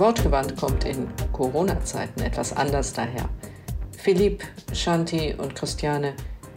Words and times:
Wortgewandt 0.00 0.56
kommt 0.56 0.84
in 0.84 1.08
Corona-Zeiten 1.32 2.20
etwas 2.22 2.52
anders 2.52 2.92
daher. 2.92 3.28
Philipp, 3.96 4.42
Shanti 4.72 5.34
und 5.34 5.54
Christiane 5.54 6.14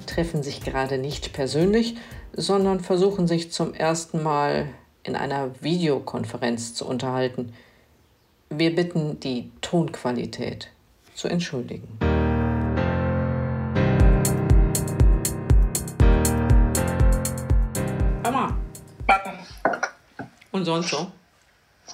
treffen 0.07 0.41
sich 0.41 0.61
gerade 0.61 0.97
nicht 0.97 1.33
persönlich, 1.33 1.97
sondern 2.33 2.79
versuchen 2.79 3.27
sich 3.27 3.51
zum 3.51 3.75
ersten 3.75 4.23
Mal 4.23 4.69
in 5.03 5.15
einer 5.15 5.51
Videokonferenz 5.61 6.73
zu 6.73 6.87
unterhalten. 6.87 7.53
Wir 8.49 8.73
bitten, 8.73 9.19
die 9.19 9.51
Tonqualität 9.61 10.69
zu 11.13 11.27
entschuldigen. 11.27 11.87
Mama. 18.23 18.57
Und 20.51 20.65
sonst 20.65 20.89
so? 20.89 21.11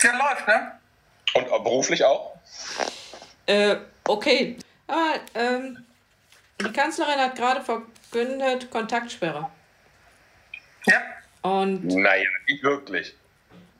Ja, 0.01 0.11
läuft, 0.11 0.47
ne? 0.47 0.82
Und 1.33 1.47
beruflich 1.63 2.03
auch? 2.03 2.35
Äh, 3.45 3.77
okay. 4.07 4.57
Aber, 4.87 5.19
ähm, 5.35 5.83
die 6.61 6.71
Kanzlerin 6.71 7.19
hat 7.19 7.35
gerade 7.35 7.61
verkündet 7.61 8.69
Kontaktsperre. 8.69 9.49
Ja. 10.85 11.01
Und 11.41 11.85
Naja, 11.87 12.29
nicht 12.47 12.63
wirklich. 12.63 13.15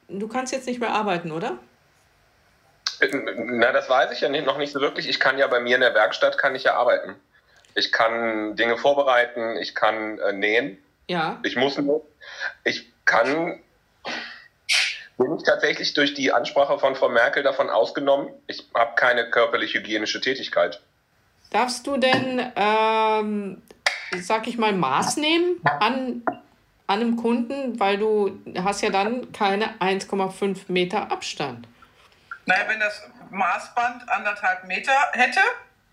du 0.10 0.28
kannst 0.28 0.52
jetzt 0.52 0.68
nicht 0.68 0.80
mehr 0.80 0.90
arbeiten, 0.90 1.32
oder? 1.32 1.58
Na, 3.36 3.72
das 3.72 3.90
weiß 3.90 4.12
ich 4.12 4.22
ja 4.22 4.30
nicht, 4.30 4.46
noch 4.46 4.58
nicht 4.58 4.72
so 4.72 4.80
wirklich. 4.80 5.08
Ich 5.10 5.20
kann 5.20 5.38
ja 5.38 5.48
bei 5.48 5.60
mir 5.60 5.76
in 5.76 5.82
der 5.82 5.94
Werkstatt 5.94 6.38
kann 6.38 6.56
ich 6.56 6.64
ja 6.64 6.76
arbeiten. 6.76 7.16
Ich 7.76 7.92
kann 7.92 8.56
Dinge 8.56 8.78
vorbereiten, 8.78 9.58
ich 9.58 9.76
kann 9.76 10.20
äh, 10.20 10.32
nähen. 10.32 10.78
Ja. 11.08 11.40
Ich 11.44 11.56
muss 11.56 11.78
nur. 11.78 12.06
Ich 12.64 12.92
kann. 13.06 13.60
Bin 15.18 15.36
ich 15.38 15.44
tatsächlich 15.44 15.94
durch 15.94 16.14
die 16.14 16.32
Ansprache 16.32 16.80
von 16.80 16.96
Frau 16.96 17.10
Merkel 17.10 17.44
davon 17.44 17.70
ausgenommen? 17.70 18.34
Ich 18.48 18.68
habe 18.74 18.96
keine 18.96 19.30
körperlich 19.30 19.74
hygienische 19.74 20.20
Tätigkeit. 20.22 20.82
Darfst 21.52 21.86
du 21.86 21.98
denn, 21.98 22.52
ähm, 22.56 23.62
sag 24.20 24.48
ich 24.48 24.58
mal, 24.58 24.74
Maß 24.74 25.18
nehmen 25.18 25.62
an, 25.64 26.24
an 26.26 27.00
einem 27.00 27.16
Kunden, 27.16 27.80
weil 27.80 27.98
du 27.98 28.40
hast 28.64 28.82
ja 28.82 28.90
dann 28.90 29.32
keine 29.32 29.80
1,5 29.80 30.72
Meter 30.72 31.12
Abstand. 31.12 31.68
Naja, 32.46 32.64
wenn 32.68 32.80
das 32.80 33.08
Maßband 33.30 34.10
anderthalb 34.10 34.66
Meter 34.66 34.94
hätte, 35.14 35.40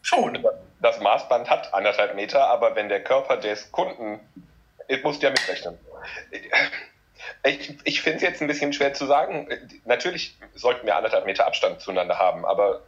schon. 0.02 0.42
Das 0.80 0.98
Maßband 0.98 1.48
hat 1.50 1.72
anderthalb 1.74 2.14
Meter, 2.14 2.46
aber 2.46 2.74
wenn 2.74 2.88
der 2.88 3.04
Körper 3.04 3.36
des 3.36 3.70
Kunden. 3.70 4.18
Ich 4.88 5.04
muss 5.04 5.20
ja 5.20 5.30
mitrechnen. 5.30 5.78
Ich, 7.44 7.74
ich 7.84 8.02
finde 8.02 8.16
es 8.16 8.22
jetzt 8.22 8.40
ein 8.42 8.48
bisschen 8.48 8.72
schwer 8.72 8.94
zu 8.94 9.06
sagen. 9.06 9.48
Natürlich 9.84 10.34
sollten 10.54 10.86
wir 10.86 10.96
anderthalb 10.96 11.26
Meter 11.26 11.46
Abstand 11.46 11.80
zueinander 11.80 12.18
haben, 12.18 12.44
aber 12.44 12.82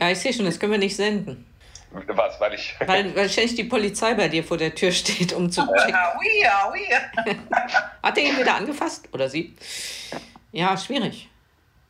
Ja, 0.00 0.10
ich 0.10 0.18
sehe 0.18 0.32
schon, 0.32 0.44
das 0.44 0.58
können 0.58 0.72
wir 0.72 0.78
nicht 0.78 0.96
senden. 0.96 1.46
was, 1.90 2.40
weil 2.40 2.54
ich. 2.54 2.74
Weil, 2.86 3.28
ständig 3.28 3.54
die 3.56 3.64
Polizei 3.64 4.14
bei 4.14 4.28
dir 4.28 4.42
vor 4.42 4.56
der 4.58 4.74
Tür 4.74 4.90
steht, 4.92 5.32
um 5.32 5.50
zu 5.50 5.60
checken. 5.62 5.94
Aui, 5.94 6.46
aui. 6.64 6.86
Hat 8.02 8.16
er 8.18 8.24
ihn 8.24 8.38
wieder 8.38 8.54
angefasst? 8.54 9.08
Oder 9.12 9.28
sie? 9.28 9.54
Ja, 10.52 10.76
schwierig. 10.76 11.28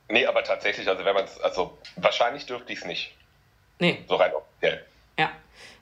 Nee, 0.08 0.26
aber 0.26 0.42
tatsächlich, 0.44 0.86
also 0.88 1.04
wenn 1.04 1.14
man 1.14 1.24
es, 1.24 1.40
also 1.40 1.78
wahrscheinlich 1.96 2.44
dürfte 2.46 2.72
ich 2.72 2.80
es 2.80 2.84
nicht, 2.84 3.14
Nee, 3.78 4.04
so 4.08 4.16
rein 4.16 4.32
offiziell. 4.34 4.84
ja. 5.18 5.30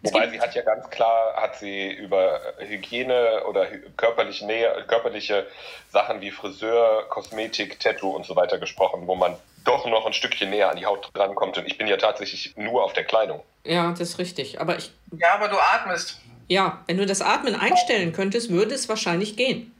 Wobei 0.03 0.29
sie 0.31 0.41
hat 0.41 0.55
ja 0.55 0.63
ganz 0.63 0.89
klar, 0.89 1.35
hat 1.37 1.57
sie 1.57 1.91
über 1.93 2.41
Hygiene 2.59 3.45
oder 3.45 3.67
körperliche 3.99 4.47
Nähe, 4.47 4.85
körperliche 4.89 5.47
Sachen 5.91 6.21
wie 6.23 6.31
Friseur, 6.31 7.07
Kosmetik, 7.11 7.79
Tattoo 7.81 8.11
und 8.11 8.25
so 8.25 8.35
weiter 8.35 8.59
gesprochen, 8.59 9.07
wo 9.07 9.15
man 9.15 9.37
doch 9.67 9.85
noch 9.87 10.07
ein 10.07 10.15
Stückchen 10.15 10.49
näher 10.49 10.71
an 10.71 10.79
die 10.79 10.87
Haut 10.87 11.11
drankommt. 11.13 11.59
Und 11.59 11.67
ich 11.67 11.77
bin 11.77 11.87
ja 11.87 11.99
tatsächlich 11.99 12.57
nur 12.57 12.83
auf 12.83 12.95
der 12.95 13.05
Kleidung. 13.05 13.43
ja, 13.65 13.91
das 13.91 14.01
ist 14.01 14.19
richtig. 14.19 14.59
Aber 14.59 14.79
ich, 14.79 14.91
Ja, 15.19 15.35
aber 15.35 15.49
du 15.49 15.59
atmest. 15.59 16.19
ja, 16.49 16.83
wenn 16.87 16.97
du 16.97 17.05
das 17.05 17.21
Atmen 17.21 17.55
einstellen 17.55 18.15
könntest, 18.15 18.49
würde 18.51 18.75
es 18.75 18.89
wahrscheinlich 18.89 19.37
gehen. 19.37 19.77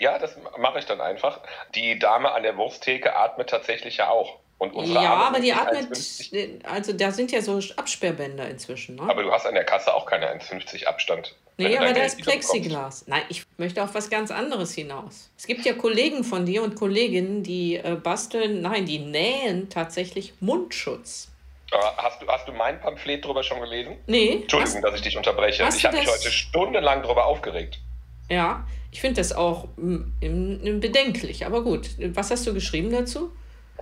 Ja, 0.00 0.18
das 0.18 0.36
mache 0.58 0.80
ich 0.80 0.86
dann 0.86 1.00
einfach. 1.00 1.38
Die 1.76 1.96
Dame 1.98 2.32
an 2.32 2.42
der 2.42 2.56
Wursttheke 2.56 3.14
atmet 3.14 3.50
tatsächlich 3.50 3.98
ja 3.98 4.08
auch. 4.08 4.39
Ja, 4.60 5.14
aber 5.14 5.40
die 5.40 5.52
atmet, 5.54 5.90
1,50. 5.90 6.64
also 6.66 6.92
da 6.92 7.10
sind 7.12 7.32
ja 7.32 7.40
so 7.40 7.58
Absperrbänder 7.76 8.48
inzwischen. 8.48 8.96
Ne? 8.96 9.02
Aber 9.02 9.22
du 9.22 9.32
hast 9.32 9.46
an 9.46 9.54
der 9.54 9.64
Kasse 9.64 9.94
auch 9.94 10.04
keine 10.04 10.30
1,50 10.34 10.84
Abstand. 10.84 11.34
Nee, 11.56 11.76
aber 11.78 11.92
da 11.92 12.02
ist. 12.02 12.20
Plexiglas. 12.20 13.04
Nein, 13.06 13.22
ich 13.28 13.44
möchte 13.56 13.82
auf 13.82 13.94
was 13.94 14.10
ganz 14.10 14.30
anderes 14.30 14.74
hinaus. 14.74 15.30
Es 15.38 15.46
gibt 15.46 15.64
ja 15.64 15.72
Kollegen 15.72 16.24
von 16.24 16.44
dir 16.44 16.62
und 16.62 16.74
Kolleginnen, 16.74 17.42
die 17.42 17.76
äh, 17.76 17.96
basteln, 17.96 18.60
nein, 18.60 18.84
die 18.84 18.98
nähen 18.98 19.68
tatsächlich 19.70 20.34
Mundschutz. 20.40 21.28
Aber 21.70 21.96
Hast 21.96 22.20
du, 22.20 22.26
hast 22.26 22.48
du 22.48 22.52
mein 22.52 22.80
Pamphlet 22.80 23.24
drüber 23.24 23.42
schon 23.42 23.60
gelesen? 23.60 23.96
Nee, 24.06 24.40
Entschuldigung, 24.42 24.82
dass 24.82 24.94
ich 24.96 25.02
dich 25.02 25.16
unterbreche. 25.16 25.64
hast 25.64 25.76
Ich 25.76 25.84
habe 25.84 25.96
mich 25.96 26.08
heute 26.08 26.30
stundenlang 26.30 27.02
darüber 27.02 27.26
aufgeregt. 27.26 27.78
hast, 28.24 28.34
ja, 28.34 28.66
ich 28.90 29.00
finde 29.00 29.20
das 29.20 29.32
auch 29.32 29.68
mm, 29.76 30.80
bedenklich, 30.80 31.46
aber 31.46 31.62
gut. 31.62 31.90
Was 32.14 32.30
hast 32.30 32.46
du 32.46 32.54
geschrieben 32.54 32.90
dazu? 32.90 33.30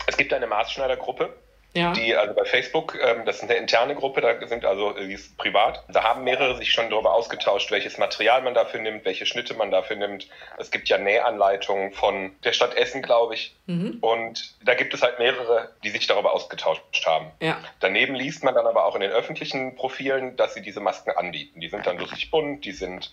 Es 0.06 0.16
gibt 0.16 0.32
eine 0.32 0.46
Maßschneidergruppe, 0.46 1.34
Ja, 1.74 1.92
die 1.92 2.16
also 2.16 2.34
bei 2.34 2.44
Facebook, 2.44 2.96
ähm, 3.00 3.24
das 3.26 3.36
ist 3.36 3.42
eine 3.44 3.54
interne 3.54 3.94
Gruppe, 3.94 4.20
da 4.20 4.46
sind 4.46 4.64
also, 4.64 4.96
äh, 4.96 5.06
die 5.06 5.12
ist 5.14 5.36
privat. 5.36 5.84
Da 5.88 6.02
haben 6.02 6.24
mehrere 6.24 6.56
sich 6.56 6.72
schon 6.72 6.88
darüber 6.90 7.12
ausgetauscht, 7.12 7.70
welches 7.70 7.98
Material 7.98 8.42
man 8.42 8.54
dafür 8.54 8.80
nimmt, 8.80 9.04
welche 9.04 9.26
Schnitte 9.26 9.54
man 9.54 9.70
dafür 9.70 9.96
nimmt. 9.96 10.28
Es 10.56 10.70
gibt 10.70 10.88
ja 10.88 10.96
Nähanleitungen 10.98 11.92
von 11.92 12.34
der 12.42 12.52
Stadt 12.52 12.74
Essen, 12.74 13.02
glaube 13.02 13.34
ich. 13.34 13.54
mhm. 13.66 13.98
Und 14.00 14.56
da 14.64 14.74
gibt 14.74 14.94
es 14.94 15.02
halt 15.02 15.18
mehrere, 15.18 15.70
die 15.84 15.90
sich 15.90 16.06
darüber 16.06 16.32
ausgetauscht 16.32 17.06
haben. 17.06 17.30
ja, 17.40 17.58
Daneben 17.80 18.14
liest 18.14 18.42
man 18.44 18.54
dann 18.54 18.66
aber 18.66 18.86
auch 18.86 18.94
in 18.94 19.02
den 19.02 19.10
öffentlichen 19.10 19.76
Profilen, 19.76 20.36
dass 20.36 20.54
sie 20.54 20.62
diese 20.62 20.80
Masken 20.80 21.10
anbieten. 21.10 21.60
Die 21.60 21.68
sind 21.68 21.86
dann 21.86 21.98
lustig 21.98 22.30
bunt, 22.30 22.64
die 22.64 22.72
sind 22.72 23.12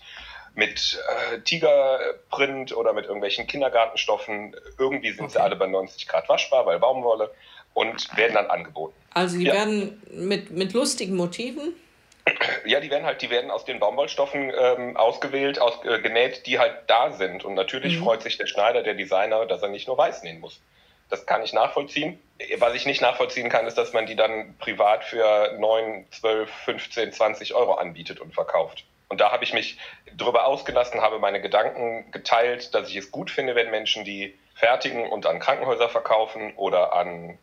mit 0.56 0.98
äh, 1.32 1.38
Tigerprint 1.40 2.74
oder 2.76 2.92
mit 2.92 3.04
irgendwelchen 3.04 3.46
Kindergartenstoffen. 3.46 4.56
Irgendwie 4.78 5.12
sind 5.12 5.30
sie 5.30 5.36
Okay. 5.36 5.44
alle 5.44 5.56
bei 5.56 5.66
90 5.66 6.08
Grad 6.08 6.28
waschbar, 6.28 6.66
weil 6.66 6.78
Baumwolle 6.78 7.32
und 7.74 8.16
werden 8.16 8.34
dann 8.34 8.46
angeboten. 8.46 8.94
also 9.12 9.38
die 9.38 9.44
Ja. 9.44 9.52
werden 9.54 10.02
mit, 10.10 10.50
mit 10.50 10.72
lustigen 10.72 11.14
Motiven. 11.14 11.74
Ja, 12.64 12.80
die 12.80 12.90
werden 12.90 13.04
halt, 13.04 13.22
die 13.22 13.30
werden 13.30 13.50
aus 13.52 13.64
den 13.64 13.78
Baumwollstoffen 13.78 14.50
ähm, 14.58 14.96
ausgewählt, 14.96 15.60
aus, 15.60 15.78
äh, 15.84 16.00
genäht, 16.00 16.46
die 16.46 16.58
halt 16.58 16.74
da 16.88 17.12
sind. 17.12 17.44
Und 17.44 17.54
natürlich 17.54 17.98
Mhm. 17.98 18.04
freut 18.04 18.22
sich 18.22 18.36
der 18.38 18.46
Schneider, 18.46 18.82
der 18.82 18.94
Designer, 18.94 19.46
dass 19.46 19.62
er 19.62 19.68
nicht 19.68 19.86
nur 19.86 19.96
weiß 19.96 20.22
nähen 20.24 20.40
muss. 20.40 20.60
Das 21.08 21.24
kann 21.26 21.42
ich 21.44 21.52
nachvollziehen. 21.52 22.18
Was 22.58 22.74
ich 22.74 22.84
nicht 22.84 23.00
nachvollziehen 23.00 23.48
kann, 23.48 23.66
ist, 23.66 23.78
dass 23.78 23.92
man 23.92 24.06
die 24.06 24.16
dann 24.16 24.56
privat 24.58 25.04
für 25.04 25.54
9, 25.58 26.06
12, 26.10 26.50
15, 26.64 27.12
20 27.12 27.54
Euro 27.54 27.74
anbietet 27.74 28.18
und 28.20 28.34
verkauft. 28.34 28.84
Und 29.08 29.20
da 29.20 29.30
habe 29.30 29.44
ich 29.44 29.52
mich 29.52 29.78
drüber 30.16 30.46
ausgelassen, 30.46 31.00
habe 31.00 31.18
meine 31.18 31.40
Gedanken 31.40 32.10
geteilt, 32.10 32.74
dass 32.74 32.88
ich 32.88 32.96
es 32.96 33.10
gut 33.10 33.30
finde, 33.30 33.54
wenn 33.54 33.70
Menschen 33.70 34.04
die 34.04 34.36
fertigen 34.54 35.06
und 35.06 35.26
an 35.26 35.38
Krankenhäuser 35.38 35.88
verkaufen 35.88 36.54
oder 36.56 36.94
an 36.94 37.38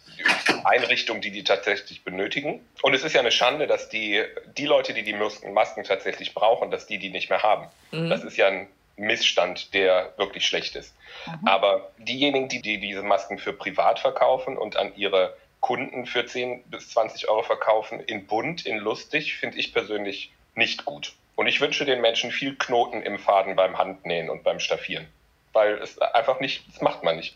Einrichtungen, 0.64 1.22
die 1.22 1.32
die 1.32 1.44
tatsächlich 1.44 2.04
benötigen. 2.04 2.68
Und 2.82 2.96
es 2.96 3.04
ist 3.04 3.14
ja 3.14 3.22
eine 3.22 3.32
Schande, 3.32 3.68
dass 3.68 3.88
die, 3.88 4.24
die 4.58 4.66
Leute, 4.66 4.94
die 4.94 5.04
die 5.04 5.14
Masken, 5.14 5.84
tatsächlich 5.84 6.34
brauchen, 6.34 6.72
dass 6.72 6.88
die 6.88 6.98
die 6.98 7.12
nicht 7.12 7.30
mehr 7.30 7.44
haben. 7.44 7.68
Mhm. 7.92 8.10
Das 8.10 8.24
ist 8.24 8.36
ja 8.36 8.48
ein 8.48 8.68
Missstand, 8.96 9.74
der 9.74 10.14
wirklich 10.18 10.46
schlecht 10.46 10.76
ist. 10.76 10.96
Aber 11.46 11.92
diejenigen, 11.98 12.50
die, 12.50 12.62
die 12.62 12.80
diese 12.80 13.04
Masken 13.04 13.38
für 13.38 13.54
privat 13.54 14.00
verkaufen 14.00 14.58
und 14.58 14.78
an 14.78 14.96
ihre 14.96 15.36
Kunden 15.60 16.06
für 16.06 16.26
10 16.26 16.64
bis 16.66 16.90
20 16.90 17.30
Euro 17.30 17.44
verkaufen, 17.44 18.00
in 18.02 18.28
bunt, 18.28 18.66
in 18.66 18.78
lustig, 18.78 19.36
finde 19.36 19.58
ich 19.58 19.74
persönlich 19.74 20.32
nicht 20.56 20.84
gut. 20.86 21.14
Und 21.36 21.48
ich 21.48 21.62
wünsche 21.62 21.86
den 21.86 22.02
Menschen 22.02 22.32
viel 22.32 22.56
Knoten 22.56 23.02
im 23.02 23.18
Faden 23.18 23.56
beim 23.56 23.78
Handnähen 23.78 24.30
und 24.30 24.44
beim 24.44 24.60
Staffieren. 24.60 25.08
Weil 25.52 25.76
es 25.76 26.00
einfach 26.00 26.40
nicht, 26.40 26.64
das 26.72 26.82
macht 26.82 27.04
man 27.04 27.16
nicht, 27.16 27.36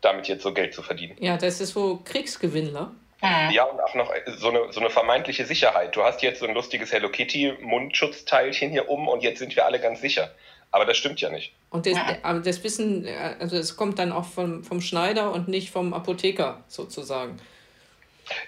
damit 0.00 0.28
jetzt 0.28 0.42
so 0.42 0.52
Geld 0.52 0.74
zu 0.74 0.82
verdienen. 0.82 1.16
Ja, 1.20 1.36
das 1.36 1.60
ist 1.60 1.72
so 1.72 2.00
Kriegsgewinnler. 2.04 2.92
Hm. 3.20 3.50
Ja, 3.50 3.64
und 3.64 3.80
auch 3.80 3.94
noch 3.94 4.12
so 4.36 4.50
eine, 4.50 4.72
so 4.72 4.80
eine 4.80 4.90
vermeintliche 4.90 5.44
Sicherheit. 5.44 5.96
Du 5.96 6.04
hast 6.04 6.22
jetzt 6.22 6.40
so 6.40 6.46
ein 6.46 6.54
lustiges 6.54 6.92
Hello 6.92 7.08
Kitty 7.08 7.54
Mundschutzteilchen 7.60 8.70
hier 8.70 8.88
um 8.88 9.08
und 9.08 9.22
jetzt 9.22 9.40
sind 9.40 9.56
wir 9.56 9.64
alle 9.64 9.80
ganz 9.80 10.00
sicher. 10.00 10.30
Aber 10.70 10.84
das 10.84 10.98
stimmt 10.98 11.20
ja 11.20 11.30
nicht. 11.30 11.52
Und 11.70 11.86
das, 11.86 11.96
aber 12.22 12.40
das 12.40 12.62
Wissen, 12.62 13.06
äh, 13.06 13.34
also 13.40 13.56
es 13.56 13.76
kommt 13.76 13.98
dann 13.98 14.12
auch 14.12 14.26
vom, 14.26 14.62
vom 14.62 14.80
Schneider 14.80 15.32
und 15.32 15.48
nicht 15.48 15.70
vom 15.70 15.94
Apotheker 15.94 16.62
sozusagen. 16.68 17.40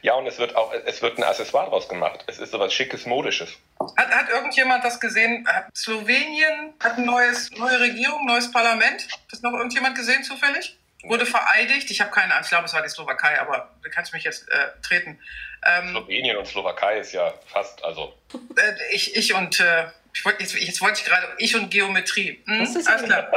Ja, 0.03 0.15
und 0.15 0.27
es 0.27 0.39
wird 0.39 0.57
auch, 0.57 0.73
es 0.73 1.03
wird 1.03 1.19
ein 1.19 1.25
Accessoire 1.25 1.69
draus 1.69 1.89
gemacht. 1.89 2.25
Es 2.27 2.39
ist 2.39 2.53
sowas 2.53 2.73
Schickes, 2.73 3.07
Modisches. 3.07 3.51
Hat, 3.97 4.11
hat 4.11 4.29
irgendjemand 4.29 4.85
das 4.85 5.01
gesehen? 5.01 5.47
Hat 5.49 5.67
Slowenien 5.77 6.75
hat 6.81 6.97
eine 6.97 7.07
neues, 7.07 7.51
neue 7.53 7.81
Regierung, 7.81 8.27
neues 8.27 8.51
Parlament? 8.51 9.03
Hat 9.13 9.21
das 9.31 9.43
noch 9.43 9.53
irgendjemand 9.53 9.97
gesehen 9.97 10.23
zufällig? 10.25 10.77
Wurde 11.03 11.25
vereidigt. 11.25 11.91
Ich 11.91 12.01
habe 12.01 12.11
keine 12.11 12.33
Ahnung, 12.33 12.45
ich 12.45 12.51
glaube, 12.51 12.67
es 12.67 12.75
war 12.75 12.83
die 12.83 12.89
Slowakei, 12.89 13.41
aber 13.41 13.71
du 13.83 13.91
kannst 13.91 14.13
mich 14.13 14.25
jetzt 14.25 14.49
äh, 14.51 14.69
treten. 14.83 15.19
Ähm, 15.65 15.91
Slowenien 15.91 16.37
und 16.37 16.47
Slowakei 16.47 16.99
ist 16.99 17.13
ja 17.13 17.33
fast, 17.47 17.83
also. 17.85 18.15
Äh, 18.57 18.95
ich, 18.95 19.17
ich 19.17 19.35
und 19.35 19.61
äh, 19.61 19.87
ich 20.13 20.25
wollt, 20.25 20.41
jetzt, 20.41 20.55
jetzt 20.55 20.81
wollte 20.81 21.01
ich 21.01 21.07
gerade, 21.07 21.29
ich 21.39 21.55
und 21.55 21.71
Geometrie. 21.71 22.43
Hm? 22.47 22.61
Alles 22.61 23.05
klar. 23.05 23.31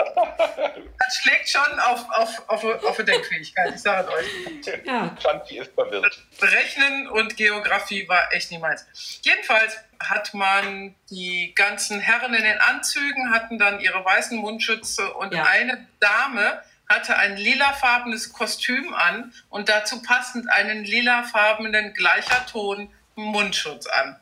Das 1.00 1.18
schlägt 1.22 1.50
schon 1.50 1.80
auf, 1.80 2.10
auf, 2.10 2.50
auf, 2.50 2.64
auf 2.64 2.98
eine 2.98 3.06
Denkfähigkeit, 3.06 3.76
ich 3.76 3.82
sage 3.82 4.08
es 4.08 4.66
euch. 4.66 4.86
Ja. 4.86 5.16
Shanti 5.22 5.60
ist 5.60 5.74
verwirrt. 5.74 6.24
Rechnen 6.42 7.08
und 7.08 7.38
Geografie 7.38 8.08
war 8.08 8.34
echt 8.34 8.52
niemals. 8.52 8.86
Jedenfalls 9.22 9.78
hat 10.00 10.34
man 10.34 10.96
die 11.10 11.54
ganzen 11.56 12.00
Herren 12.00 12.34
in 12.34 12.44
den 12.44 12.58
Anzügen, 12.58 13.32
hatten 13.32 13.60
dann 13.60 13.80
ihre 13.80 14.04
weißen 14.04 14.38
Mundschütze 14.38 15.14
und 15.14 15.34
ja. 15.34 15.44
eine 15.44 15.88
Dame 16.00 16.64
hatte 16.90 17.18
ein 17.18 17.38
lilafarbenes 17.38 18.34
Kostüm 18.34 18.94
an 18.94 19.34
und 19.50 19.70
dazu 19.70 20.02
passend 20.02 20.50
einen 20.52 20.84
lilafarbenen 20.84 21.94
gleicher 21.94 22.46
Ton 22.46 22.94
Mundschutz 23.16 23.88
an. 23.88 24.20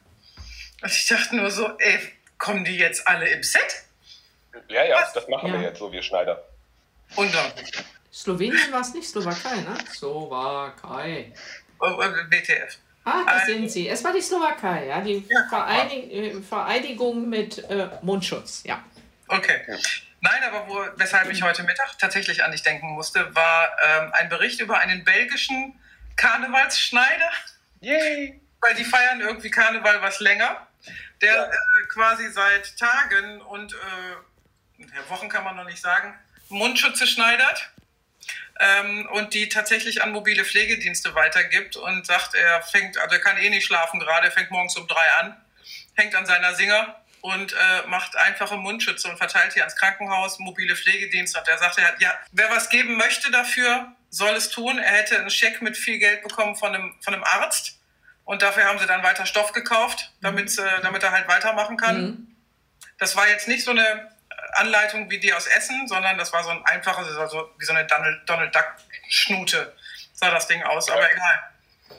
Und 0.81 0.91
ich 0.91 1.07
dachte 1.07 1.35
nur 1.35 1.51
so, 1.51 1.77
ey, 1.77 1.99
Kommen 2.41 2.65
die 2.65 2.75
jetzt 2.75 3.07
alle 3.07 3.29
im 3.29 3.43
Set? 3.43 3.83
Ja, 4.67 4.83
ja, 4.83 4.95
Was? 4.95 5.13
das 5.13 5.27
machen 5.27 5.53
ja. 5.53 5.59
wir 5.59 5.67
jetzt 5.67 5.77
so, 5.77 5.91
wir 5.91 6.01
Schneider. 6.01 6.43
Unglaublich. 7.15 7.71
Slowenien 8.11 8.71
war 8.71 8.81
es 8.81 8.95
nicht, 8.95 9.07
Slowakei, 9.07 9.57
ne? 9.57 9.77
Slowakei. 9.93 11.31
Oh, 11.79 11.85
oh, 11.85 11.99
WTF. 11.99 12.77
Ah, 13.03 13.23
da 13.27 13.45
sind 13.45 13.69
sie. 13.69 13.87
Es 13.87 14.03
war 14.03 14.11
die 14.11 14.21
Slowakei, 14.21 14.87
ja. 14.87 15.01
Die 15.01 15.23
ja, 15.29 15.45
Vereinig 15.49 16.11
äh, 16.11 16.41
Vereidigung 16.41 17.29
mit 17.29 17.59
äh, 17.69 17.89
Mundschutz, 18.01 18.63
ja. 18.65 18.83
Okay. 19.27 19.61
Nein, 20.21 20.41
aber 20.47 20.67
wo, 20.67 20.83
weshalb 20.95 21.29
ich 21.29 21.43
heute 21.43 21.61
Mittag 21.61 21.95
tatsächlich 21.99 22.43
an 22.43 22.51
dich 22.51 22.63
denken 22.63 22.87
musste, 22.87 23.35
war 23.35 23.69
ähm, 23.85 24.11
ein 24.13 24.29
Bericht 24.29 24.59
über 24.61 24.79
einen 24.79 25.03
belgischen 25.03 25.79
Karnevalsschneider. 26.15 27.29
Yay! 27.81 28.41
Weil 28.61 28.73
die 28.73 28.83
feiern 28.83 29.21
irgendwie 29.21 29.51
Karneval 29.51 30.01
was 30.01 30.19
länger 30.19 30.67
der 31.21 31.33
ja. 31.33 31.45
äh, 31.45 31.87
quasi 31.93 32.29
seit 32.29 32.77
Tagen 32.77 33.41
und 33.41 33.73
äh, 33.73 35.09
Wochen 35.09 35.29
kann 35.29 35.43
man 35.43 35.55
noch 35.55 35.65
nicht 35.65 35.81
sagen, 35.81 36.17
Mundschütze 36.49 37.07
schneidert 37.07 37.71
ähm, 38.59 39.07
und 39.11 39.33
die 39.33 39.49
tatsächlich 39.49 40.03
an 40.03 40.11
mobile 40.11 40.43
Pflegedienste 40.43 41.15
weitergibt 41.15 41.75
und 41.75 42.05
sagt, 42.05 42.35
er 42.35 42.61
fängt, 42.61 42.97
also 42.97 43.15
er 43.15 43.21
kann 43.21 43.37
eh 43.37 43.49
nicht 43.49 43.65
schlafen 43.65 43.99
gerade, 43.99 44.27
er 44.27 44.31
fängt 44.31 44.51
morgens 44.51 44.75
um 44.77 44.87
drei 44.87 45.11
an, 45.19 45.35
hängt 45.95 46.15
an 46.15 46.25
seiner 46.25 46.55
Singer 46.55 46.95
und 47.21 47.53
äh, 47.53 47.87
macht 47.87 48.15
einfache 48.15 48.57
Mundschütze 48.57 49.07
und 49.07 49.17
verteilt 49.17 49.55
die 49.55 49.61
ans 49.61 49.75
Krankenhaus, 49.75 50.39
mobile 50.39 50.75
Pflegedienste. 50.75 51.39
Und 51.39 51.47
er 51.47 51.57
sagt, 51.59 51.77
er 51.77 51.87
hat, 51.87 52.01
ja, 52.01 52.13
wer 52.31 52.49
was 52.49 52.69
geben 52.69 52.97
möchte 52.97 53.31
dafür, 53.31 53.91
soll 54.09 54.35
es 54.35 54.49
tun. 54.49 54.79
Er 54.79 54.91
hätte 54.93 55.19
einen 55.19 55.29
Scheck 55.29 55.61
mit 55.61 55.77
viel 55.77 55.99
Geld 55.99 56.23
bekommen 56.23 56.55
von 56.55 56.73
einem, 56.73 56.95
von 57.01 57.13
einem 57.13 57.23
Arzt 57.23 57.79
und 58.31 58.41
dafür 58.41 58.63
haben 58.63 58.79
sie 58.79 58.85
dann 58.85 59.03
weiter 59.03 59.25
Stoff 59.25 59.51
gekauft, 59.51 60.09
damit, 60.21 60.57
äh, 60.57 60.61
damit 60.81 61.03
er 61.03 61.11
halt 61.11 61.27
weitermachen 61.27 61.75
kann. 61.75 62.01
Mhm. 62.01 62.27
Das 62.97 63.17
war 63.17 63.27
jetzt 63.27 63.49
nicht 63.49 63.65
so 63.65 63.71
eine 63.71 64.09
Anleitung 64.53 65.11
wie 65.11 65.19
die 65.19 65.33
aus 65.33 65.47
Essen, 65.47 65.85
sondern 65.89 66.17
das 66.17 66.31
war 66.31 66.41
so 66.41 66.49
ein 66.49 66.63
einfaches, 66.63 67.13
also 67.17 67.49
wie 67.59 67.65
so 67.65 67.73
eine 67.73 67.85
Donald, 67.87 68.21
Donald 68.29 68.55
Duck 68.55 68.67
Schnute 69.09 69.73
sah 70.13 70.31
das 70.31 70.47
Ding 70.47 70.63
aus, 70.63 70.87
ja. 70.87 70.93
aber 70.93 71.11
egal. 71.11 71.39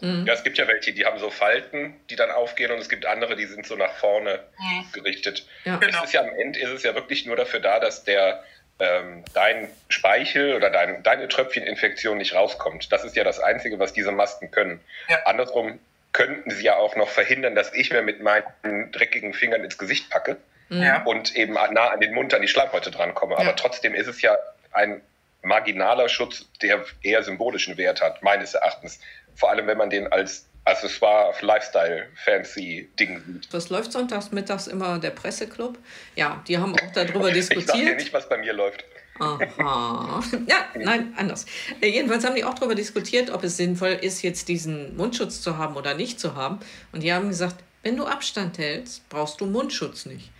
Mhm. 0.01 0.27
Ja, 0.27 0.33
es 0.33 0.43
gibt 0.43 0.57
ja 0.57 0.67
welche, 0.67 0.95
die 0.95 1.05
haben 1.05 1.19
so 1.19 1.29
Falten, 1.29 2.01
die 2.09 2.17
dann 2.17 2.31
aufgehen 2.31 2.73
und 2.73 2.79
es 2.79 2.89
gibt 2.89 3.05
andere, 3.05 3.37
die 3.37 3.45
sind 3.45 3.67
so 3.67 3.77
nach 3.77 3.93
vorne 3.97 4.43
mhm. 4.59 4.91
gerichtet. 4.93 5.47
Ja. 5.65 5.77
Genau. 5.77 6.03
ist 6.03 6.15
ja 6.15 6.23
am 6.23 6.31
Ende 6.31 6.61
ist 6.61 6.71
es 6.71 6.83
ja 6.83 6.95
wirklich 6.95 7.27
nur 7.27 7.37
dafür 7.37 7.61
da, 7.61 7.79
dass 7.79 8.05
der 8.05 8.43
ähm, 8.79 9.23
dein 9.35 9.69
Speichel 9.91 10.55
oder 10.55 10.71
dein, 10.71 11.03
deine 11.03 11.29
Tröpfcheninfektion 11.29 12.17
nicht 12.17 12.35
rauskommt. 12.35 12.91
Das 12.91 13.05
ist 13.05 13.17
ja 13.17 13.23
das 13.23 13.39
Einzige, 13.39 13.79
was 13.79 13.93
diese 13.93 14.13
Masken 14.13 14.51
können. 14.51 14.81
Ja. 15.11 15.27
Andersrum 15.27 15.79
könnten 16.13 16.51
sie 16.51 16.65
ja 16.65 16.77
auch 16.77 16.97
noch 16.97 17.09
verhindern, 17.09 17.55
dass 17.55 17.73
ich 17.75 17.91
mir 17.91 18.03
mit 18.03 18.23
meinen 18.23 18.93
dreckigen 18.93 19.35
Fingern 19.35 19.65
ins 19.65 19.79
Gesicht 19.79 20.11
packe 20.11 20.37
ja. 20.69 21.03
und 21.05 21.35
eben 21.37 21.55
nah 21.55 21.89
an 21.89 22.01
den 22.01 22.15
Mund, 22.15 22.35
an 22.35 22.43
die 22.43 22.49
Schleimhäute 22.49 22.91
drankomme. 22.91 23.35
Ja. 23.35 23.41
Aber 23.41 23.57
trotzdem 23.57 23.95
ist 23.95 24.07
es 24.07 24.23
ja 24.23 24.37
ein 24.73 25.01
marginaler 25.43 26.09
Schutz, 26.09 26.49
der 26.61 26.85
eher 27.03 27.23
symbolischen 27.23 27.77
Wert 27.77 28.01
hat, 28.01 28.23
meines 28.23 28.55
Erachtens. 28.55 29.01
Vor 29.35 29.51
allem, 29.51 29.67
wenn 29.67 29.79
man 29.79 29.91
den 29.91 30.07
als 30.13 30.47
Accessoire, 30.65 31.35
Lifestyle, 31.41 32.07
fancy 32.25 32.89
Ding 32.99 33.21
sieht. 33.27 33.49
Was 33.53 33.69
läuft 33.69 33.93
sonntags 33.93 34.31
mittags 34.31 34.69
immer 34.69 34.99
der 35.01 35.11
Presseclub? 35.11 35.77
Ja, 36.15 36.43
die 36.47 36.59
haben 36.59 36.75
auch 36.75 36.93
darüber 36.93 37.33
diskutiert. 37.33 37.63
Ich 37.63 37.67
sag 37.67 37.77
dir 37.77 37.95
nicht, 37.97 38.13
was 38.13 38.29
bei 38.29 38.37
mir 38.37 38.53
läuft. 38.53 38.85
Aha. 39.23 40.23
Ja, 40.47 40.57
nein, 40.75 41.15
anders. 41.17 41.47
Äh, 41.81 41.89
jedenfalls 41.89 42.25
haben 42.25 42.35
die 42.35 42.45
auch 42.45 42.55
darüber 42.55 42.75
diskutiert, 42.75 43.31
ob 43.31 43.45
es 43.45 43.57
sinnvoll 43.57 43.99
ist, 44.01 44.23
jetzt 44.23 44.49
diesen 44.49 44.97
Mundschutz 44.97 45.41
zu 45.41 45.59
haben 45.59 45.77
oder 45.77 45.95
nicht 45.95 46.21
zu 46.21 46.35
haben. 46.35 46.59
Und 46.93 47.03
die 47.03 47.13
haben 47.13 47.29
gesagt, 47.29 47.57
wenn 47.83 47.97
du 47.97 48.07
Abstand 48.07 48.59
hältst, 48.59 49.09
brauchst 49.09 49.41
du 49.41 49.47
Mundschutz 49.47 50.07
nicht. 50.07 50.31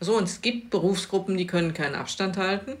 So, 0.00 0.16
und 0.16 0.24
es 0.24 0.40
gibt 0.40 0.70
Berufsgruppen, 0.70 1.36
die 1.36 1.46
können 1.46 1.74
keinen 1.74 1.94
Abstand 1.94 2.36
halten. 2.36 2.76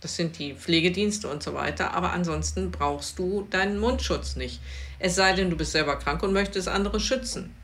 Das 0.00 0.16
sind 0.16 0.38
die 0.38 0.54
Pflegedienste 0.54 1.28
und 1.28 1.42
so 1.42 1.54
weiter. 1.54 1.94
Aber 1.94 2.12
ansonsten 2.12 2.70
brauchst 2.70 3.18
du 3.18 3.46
deinen 3.50 3.78
Mundschutz 3.78 4.36
nicht. 4.36 4.60
Es 4.98 5.16
sei 5.16 5.32
denn, 5.32 5.50
du 5.50 5.56
bist 5.56 5.72
selber 5.72 5.98
krank 5.98 6.22
und 6.22 6.32
möchtest 6.32 6.68
andere 6.68 7.00
schützen. 7.00 7.54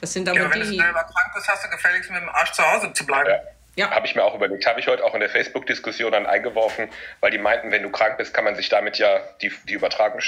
Das 0.00 0.12
sind 0.12 0.28
aber 0.28 0.38
ja, 0.38 0.50
wenn 0.50 0.60
die. 0.60 0.66
Wenn 0.66 0.76
du 0.76 0.82
selber 0.82 1.04
krank 1.04 1.34
bist, 1.34 1.48
hast 1.48 1.64
du 1.64 1.70
gefälligst 1.70 2.10
mit 2.10 2.20
dem 2.20 2.28
Arsch 2.30 2.52
zu 2.52 2.62
Hause 2.62 2.92
zu 2.92 3.06
bleiben. 3.06 3.30
Ja. 3.30 3.53
Ja. 3.76 3.90
Habe 3.90 4.06
ich 4.06 4.14
mir 4.14 4.24
auch 4.24 4.34
überlegt. 4.34 4.66
Habe 4.66 4.80
ich 4.80 4.86
heute 4.86 5.04
auch 5.04 5.14
in 5.14 5.20
der 5.20 5.28
Facebook-Diskussion 5.28 6.12
dann 6.12 6.26
eingeworfen, 6.26 6.88
weil 7.20 7.30
die 7.30 7.38
meinten, 7.38 7.70
wenn 7.70 7.82
du 7.82 7.90
krank 7.90 8.18
bist, 8.18 8.32
kann 8.32 8.44
man 8.44 8.54
sich 8.54 8.68
damit 8.68 8.98
ja 8.98 9.20
die, 9.42 9.52
die 9.68 9.74
Übertragung 9.74 10.20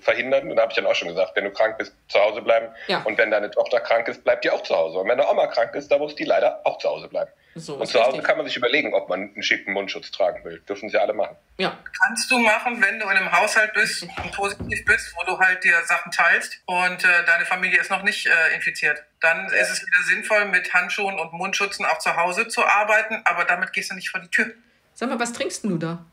verhindern. 0.00 0.50
Und 0.50 0.56
da 0.56 0.62
habe 0.62 0.72
ich 0.72 0.76
dann 0.76 0.86
auch 0.86 0.94
schon 0.94 1.08
gesagt, 1.08 1.32
wenn 1.34 1.44
du 1.44 1.50
krank 1.50 1.78
bist, 1.78 1.94
zu 2.08 2.18
Hause 2.18 2.42
bleiben. 2.42 2.68
Ja. 2.86 3.02
Und 3.02 3.18
wenn 3.18 3.30
deine 3.30 3.50
Tochter 3.50 3.80
krank 3.80 4.08
ist, 4.08 4.24
bleibt 4.24 4.44
die 4.44 4.50
auch 4.50 4.62
zu 4.62 4.74
Hause. 4.74 4.98
Und 4.98 5.08
wenn 5.08 5.18
deine 5.18 5.30
Oma 5.30 5.46
krank 5.46 5.74
ist, 5.74 5.90
da 5.90 5.98
muss 5.98 6.14
die 6.14 6.24
leider 6.24 6.60
auch 6.64 6.78
zu 6.78 6.88
Hause 6.88 7.08
bleiben. 7.08 7.30
So, 7.54 7.74
und 7.74 7.86
zu 7.86 7.98
Hause 7.98 8.12
richtig. 8.12 8.24
kann 8.24 8.38
man 8.38 8.46
sich 8.46 8.56
überlegen, 8.56 8.94
ob 8.94 9.10
man 9.10 9.30
einen 9.34 9.42
schicken 9.42 9.72
Mundschutz 9.74 10.10
tragen 10.10 10.42
will. 10.44 10.60
Dürfen 10.60 10.88
sie 10.88 10.96
alle 10.96 11.12
machen. 11.12 11.36
Ja. 11.58 11.78
Kannst 12.00 12.30
du 12.30 12.38
machen, 12.38 12.80
wenn 12.80 12.98
du 12.98 13.04
in 13.04 13.16
einem 13.16 13.30
Haushalt 13.30 13.74
bist 13.74 14.02
und 14.02 14.32
positiv 14.32 14.84
bist, 14.86 15.14
wo 15.16 15.24
du 15.24 15.38
halt 15.38 15.62
dir 15.62 15.76
Sachen 15.84 16.10
teilst 16.12 16.62
und 16.64 17.04
äh, 17.04 17.24
deine 17.26 17.44
Familie 17.44 17.78
ist 17.78 17.90
noch 17.90 18.02
nicht 18.02 18.26
äh, 18.26 18.54
infiziert. 18.54 19.04
Dann 19.20 19.48
ja. 19.50 19.60
ist 19.60 19.70
es 19.70 19.82
wieder 19.82 20.02
sinnvoll, 20.08 20.46
mit 20.46 20.72
Handschuhen 20.72 21.18
und 21.18 21.34
Mundschutzen 21.34 21.84
auch 21.84 21.98
zu 21.98 22.16
Hause 22.16 22.48
zu 22.48 22.64
arbeiten, 22.64 23.20
aber 23.24 23.44
damit 23.44 23.72
gehst 23.74 23.90
du 23.90 23.94
nicht 23.94 24.08
vor 24.08 24.20
die 24.20 24.28
Tür. 24.28 24.46
Sag 24.94 25.10
mal, 25.10 25.20
was 25.20 25.32
trinkst 25.32 25.64
du 25.64 25.76
da? 25.76 26.04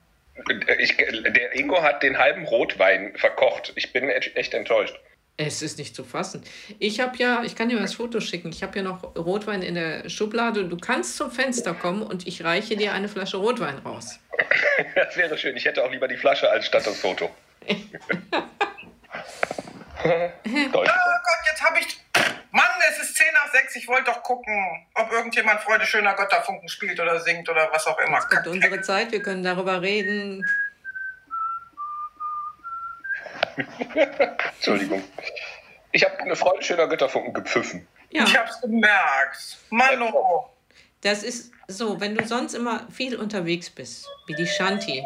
Ich, 0.79 0.97
der 0.97 1.55
Ingo 1.55 1.81
hat 1.81 2.03
den 2.03 2.17
halben 2.17 2.45
Rotwein 2.45 3.13
verkocht. 3.15 3.73
Ich 3.75 3.93
bin 3.93 4.09
echt 4.09 4.53
enttäuscht. 4.53 4.95
Es 5.41 5.61
ist 5.61 5.77
nicht 5.77 5.95
zu 5.95 6.03
fassen. 6.03 6.43
Ich 6.79 6.99
habe 6.99 7.17
ja, 7.17 7.43
ich 7.45 7.55
kann 7.55 7.69
dir 7.69 7.79
das 7.79 7.93
Foto 7.93 8.19
schicken, 8.19 8.49
ich 8.49 8.61
habe 8.61 8.77
ja 8.77 8.83
noch 8.83 9.15
Rotwein 9.15 9.61
in 9.61 9.75
der 9.75 10.09
Schublade. 10.09 10.65
Du 10.65 10.75
kannst 10.75 11.15
zum 11.15 11.31
Fenster 11.31 11.73
kommen 11.73 12.01
und 12.01 12.27
ich 12.27 12.43
reiche 12.43 12.75
dir 12.75 12.91
eine 12.91 13.07
Flasche 13.07 13.37
Rotwein 13.37 13.77
raus. 13.77 14.19
das 14.95 15.15
wäre 15.15 15.37
schön. 15.37 15.55
Ich 15.55 15.63
hätte 15.63 15.85
auch 15.85 15.91
lieber 15.91 16.09
die 16.09 16.17
Flasche 16.17 16.49
als 16.51 16.65
statt 16.65 16.85
das 16.85 16.99
Foto. 16.99 17.29
oh 20.03 20.69
Gott, 20.71 20.89
jetzt 21.51 21.63
habe 21.63 21.79
ich. 21.79 21.99
Mann, 22.51 22.65
es 22.89 22.99
ist 22.99 23.15
10 23.15 23.27
nach 23.33 23.51
6. 23.51 23.75
Ich 23.75 23.87
wollte 23.87 24.05
doch 24.05 24.23
gucken, 24.23 24.87
ob 24.95 25.11
irgendjemand 25.11 25.59
Freude 25.61 25.85
schöner 25.85 26.15
Götterfunken 26.15 26.69
spielt 26.69 26.99
oder 26.99 27.19
singt 27.19 27.47
oder 27.49 27.69
was 27.71 27.85
auch 27.85 27.99
immer. 27.99 28.17
Es 28.17 28.27
kommt 28.27 28.47
unsere 28.47 28.81
Zeit, 28.81 29.11
wir 29.11 29.21
können 29.21 29.43
darüber 29.43 29.81
reden. 29.81 30.43
Entschuldigung. 34.55 35.03
Ich 35.91 36.03
habe 36.03 36.17
eine 36.19 36.35
Freude 36.35 36.63
schöner 36.63 36.87
Götterfunken 36.87 37.33
gepfiffen. 37.33 37.87
Ja. 38.09 38.23
Ich 38.23 38.37
hab's 38.37 38.61
gemerkt. 38.61 39.57
Mano. 39.69 40.49
Das 41.01 41.23
ist 41.23 41.51
so, 41.67 41.99
wenn 42.01 42.15
du 42.15 42.25
sonst 42.25 42.53
immer 42.53 42.87
viel 42.91 43.15
unterwegs 43.15 43.69
bist, 43.69 44.07
wie 44.27 44.35
die 44.35 44.47
Shanti. 44.47 45.03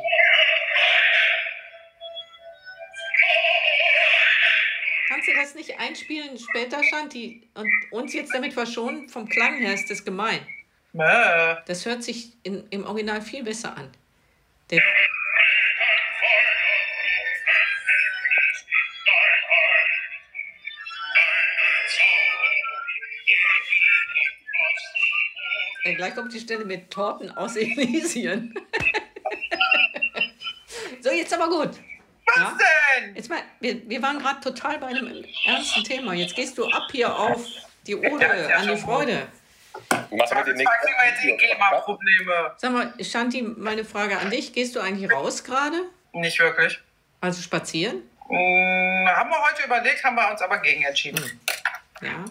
Das 5.54 5.68
nicht 5.68 5.80
einspielen 5.80 6.38
später, 6.38 6.84
Shanti? 6.84 7.48
Und 7.54 7.70
uns 7.92 8.14
jetzt 8.14 8.34
damit 8.34 8.54
verschonen? 8.54 9.10
Vom 9.10 9.28
Klang 9.28 9.58
her 9.58 9.74
ist 9.74 9.90
das 9.90 10.04
gemein. 10.04 10.40
Das 11.66 11.86
hört 11.86 12.04
sich 12.04 12.34
in, 12.44 12.66
im 12.70 12.86
Original 12.86 13.22
viel 13.22 13.44
besser 13.44 13.76
an. 13.78 13.90
Der 14.72 14.82
gleich 25.96 26.16
kommt 26.16 26.34
die 26.34 26.40
Stelle 26.40 26.66
mit 26.66 26.90
Torten 26.90 27.30
aus 27.32 27.56
Elisien. 27.56 28.54
so, 31.02 31.12
jetzt 31.12 31.34
aber 31.34 31.50
gut. 31.50 31.72
Was 32.36 32.44
ja? 32.44 32.58
denn? 32.96 33.16
Jetzt 33.16 33.30
mal, 33.30 33.40
wir, 33.60 33.90
wir 33.90 34.02
waren 34.02 34.20
gerade 34.20 34.40
total 34.42 34.78
bei 34.80 34.88
einem 34.88 35.24
ernsten 35.46 35.84
Thema. 35.84 36.14
Jetzt 36.14 36.36
gehst 36.36 36.58
du 36.58 36.66
ab 36.66 36.88
hier 36.92 37.16
auf 37.16 37.46
die 37.86 37.96
Ode, 37.96 38.26
ja, 38.26 38.50
ja 38.50 38.56
an 38.58 38.68
die 38.68 38.78
Freude. 38.78 39.28
Machen 39.90 40.38
wir 40.38 40.44
den 40.44 40.56
nächsten 40.56 40.88
wir 40.88 41.36
die 41.36 41.38
GEMA-Probleme. 41.38 42.54
Sag 42.58 42.72
mal, 42.72 42.94
Shanti, 43.04 43.42
meine 43.42 43.84
Frage 43.84 44.18
an 44.18 44.30
dich. 44.30 44.54
Gehst 44.54 44.76
du 44.76 44.80
eigentlich 44.80 45.12
raus 45.12 45.44
gerade? 45.44 45.78
Nicht 46.14 46.40
wirklich. 46.40 46.80
Also 47.22 47.42
spazieren? 47.42 48.04
Hm, 48.28 49.10
haben 49.10 49.30
wir 49.30 49.44
heute 49.50 49.64
überlegt, 49.66 50.04
haben 50.04 50.16
wir 50.16 50.32
uns 50.32 50.42
aber 50.42 50.60
gegen 50.60 50.84
entschieden. 50.84 51.24
Hm. 51.24 52.08
Ja. 52.08 52.26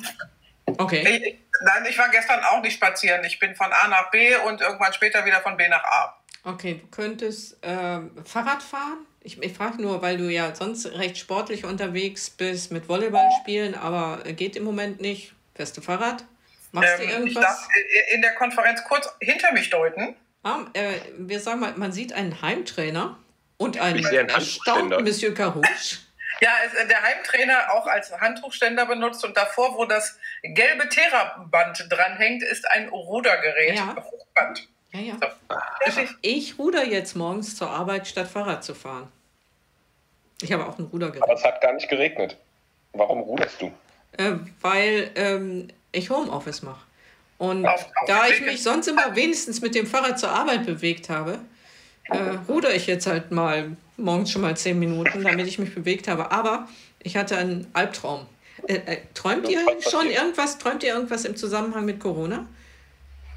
Okay. 0.78 1.00
Ich, 1.00 1.38
nein, 1.62 1.87
ich 1.88 1.99
war 1.99 2.09
gestern 2.09 2.40
auch 2.44 2.62
nicht 2.62 2.75
spazieren. 2.75 3.25
Ich 3.25 3.38
bin 3.38 3.54
von 3.56 3.73
A 3.73 3.88
nach 3.88 4.11
B 4.11 4.37
und 4.37 4.61
irgendwann 4.61 4.92
später 4.92 5.25
wieder 5.25 5.40
von 5.40 5.56
B 5.56 5.68
nach 5.68 5.85
A. 5.85 6.16
Okay, 6.44 6.80
du 6.82 6.87
könntest 6.88 7.62
äh, 7.64 8.00
Fahrrad 8.25 8.62
fahren? 8.62 9.06
Ich, 9.25 9.41
ich 9.41 9.52
frage 9.52 9.81
nur, 9.81 10.02
weil 10.02 10.17
du 10.17 10.25
ja 10.25 10.55
sonst 10.55 10.87
recht 10.87 11.17
sportlich 11.17 11.64
unterwegs 11.64 12.31
bist 12.31 12.73
mit 12.73 12.88
Volleyball 12.88 13.29
spielen, 13.41 13.75
aber 13.75 14.23
geht 14.33 14.57
im 14.57 14.64
Moment 14.64 15.00
nicht. 15.00 15.33
Fährst 15.55 15.76
du 15.76 15.81
Fahrrad? 15.81 16.25
Machst 16.73 16.99
ähm, 16.99 17.07
du 17.07 17.12
irgendwas? 17.12 17.29
Ich 17.29 17.41
darf 17.41 17.69
in 18.14 18.23
der 18.23 18.35
Konferenz 18.35 18.83
kurz 18.85 19.09
hinter 19.21 19.52
mich 19.52 19.71
deuten. 19.71 20.17
Ah, 20.43 20.61
äh, 20.73 20.95
wir 21.19 21.38
sagen 21.38 21.61
mal, 21.61 21.75
man 21.76 21.93
sieht 21.93 22.12
einen 22.12 22.43
Heimtrainer 22.43 23.17
und 23.59 23.81
einen 23.81 24.05
erstaunten 24.05 25.05
Monsieur 25.05 25.35
Carouche. 25.35 25.69
Ja, 26.41 26.50
ist 26.67 26.75
äh, 26.75 26.88
der 26.88 27.02
Heimtrainer 27.02 27.73
auch 27.73 27.87
als 27.87 28.11
Handtuchständer 28.11 28.87
benutzt 28.87 29.25
und 29.25 29.37
davor, 29.37 29.76
wo 29.76 29.85
das 29.85 30.19
gelbe 30.43 30.88
Theraband 30.88 31.87
dranhängt, 31.88 32.43
ist 32.43 32.69
ein 32.69 32.88
Rudergerät. 32.88 33.76
Ja. 33.76 33.95
Hochband. 33.95 34.69
Ja, 34.93 35.01
ja. 35.01 35.17
Ich 36.21 36.59
ruder 36.59 36.85
jetzt 36.85 37.17
morgens 37.17 37.57
zur 37.57 37.71
Arbeit, 37.71 38.07
statt 38.07 38.29
Fahrrad 38.29 38.63
zu 38.63 38.75
fahren. 38.75 39.09
Ich 40.43 40.53
habe 40.53 40.67
auch 40.67 40.79
ein 40.79 40.85
Rudergerät. 40.85 41.23
Aber 41.23 41.35
es 41.35 41.45
hat 41.45 41.61
gar 41.61 41.73
nicht 41.73 41.89
geregnet. 41.89 42.37
Warum 42.93 43.21
ruderst 43.21 43.61
du? 43.63 43.73
Äh, 44.19 44.35
weil 44.61 45.11
ähm, 45.15 45.69
ich 45.93 46.11
Homeoffice 46.11 46.63
mache. 46.63 46.85
Und 47.39 47.67
auf, 47.67 47.81
auf 47.81 48.07
da 48.07 48.27
ich 48.29 48.41
mich 48.43 48.63
sonst 48.63 48.87
immer 48.87 49.17
wenigstens 49.17 49.61
mit 49.63 49.75
dem 49.75 49.87
Fahrrad 49.87 50.19
zur 50.19 50.31
Arbeit 50.31 50.67
bewegt 50.67 51.09
habe, 51.09 51.39
äh, 52.05 52.19
ruder 52.49 52.75
ich 52.75 52.87
jetzt 52.87 53.07
halt 53.07 53.31
mal 53.31 53.77
morgens 53.97 54.31
schon 54.31 54.43
mal 54.43 54.57
zehn 54.57 54.79
Minuten, 54.79 55.23
damit 55.23 55.47
ich 55.47 55.59
mich 55.59 55.75
bewegt 55.75 56.09
habe. 56.09 56.31
Aber 56.31 56.69
ich 57.03 57.17
hatte 57.17 57.37
einen 57.37 57.69
Albtraum. 57.73 58.27
Äh, 58.67 58.75
äh, 58.75 58.99
träumt 59.15 59.49
ihr 59.49 59.65
schon 59.81 60.09
irgendwas? 60.11 60.59
Träumt 60.59 60.83
ihr 60.83 60.95
irgendwas 60.95 61.25
im 61.25 61.37
Zusammenhang 61.37 61.85
mit 61.85 61.99
Corona? 61.99 62.47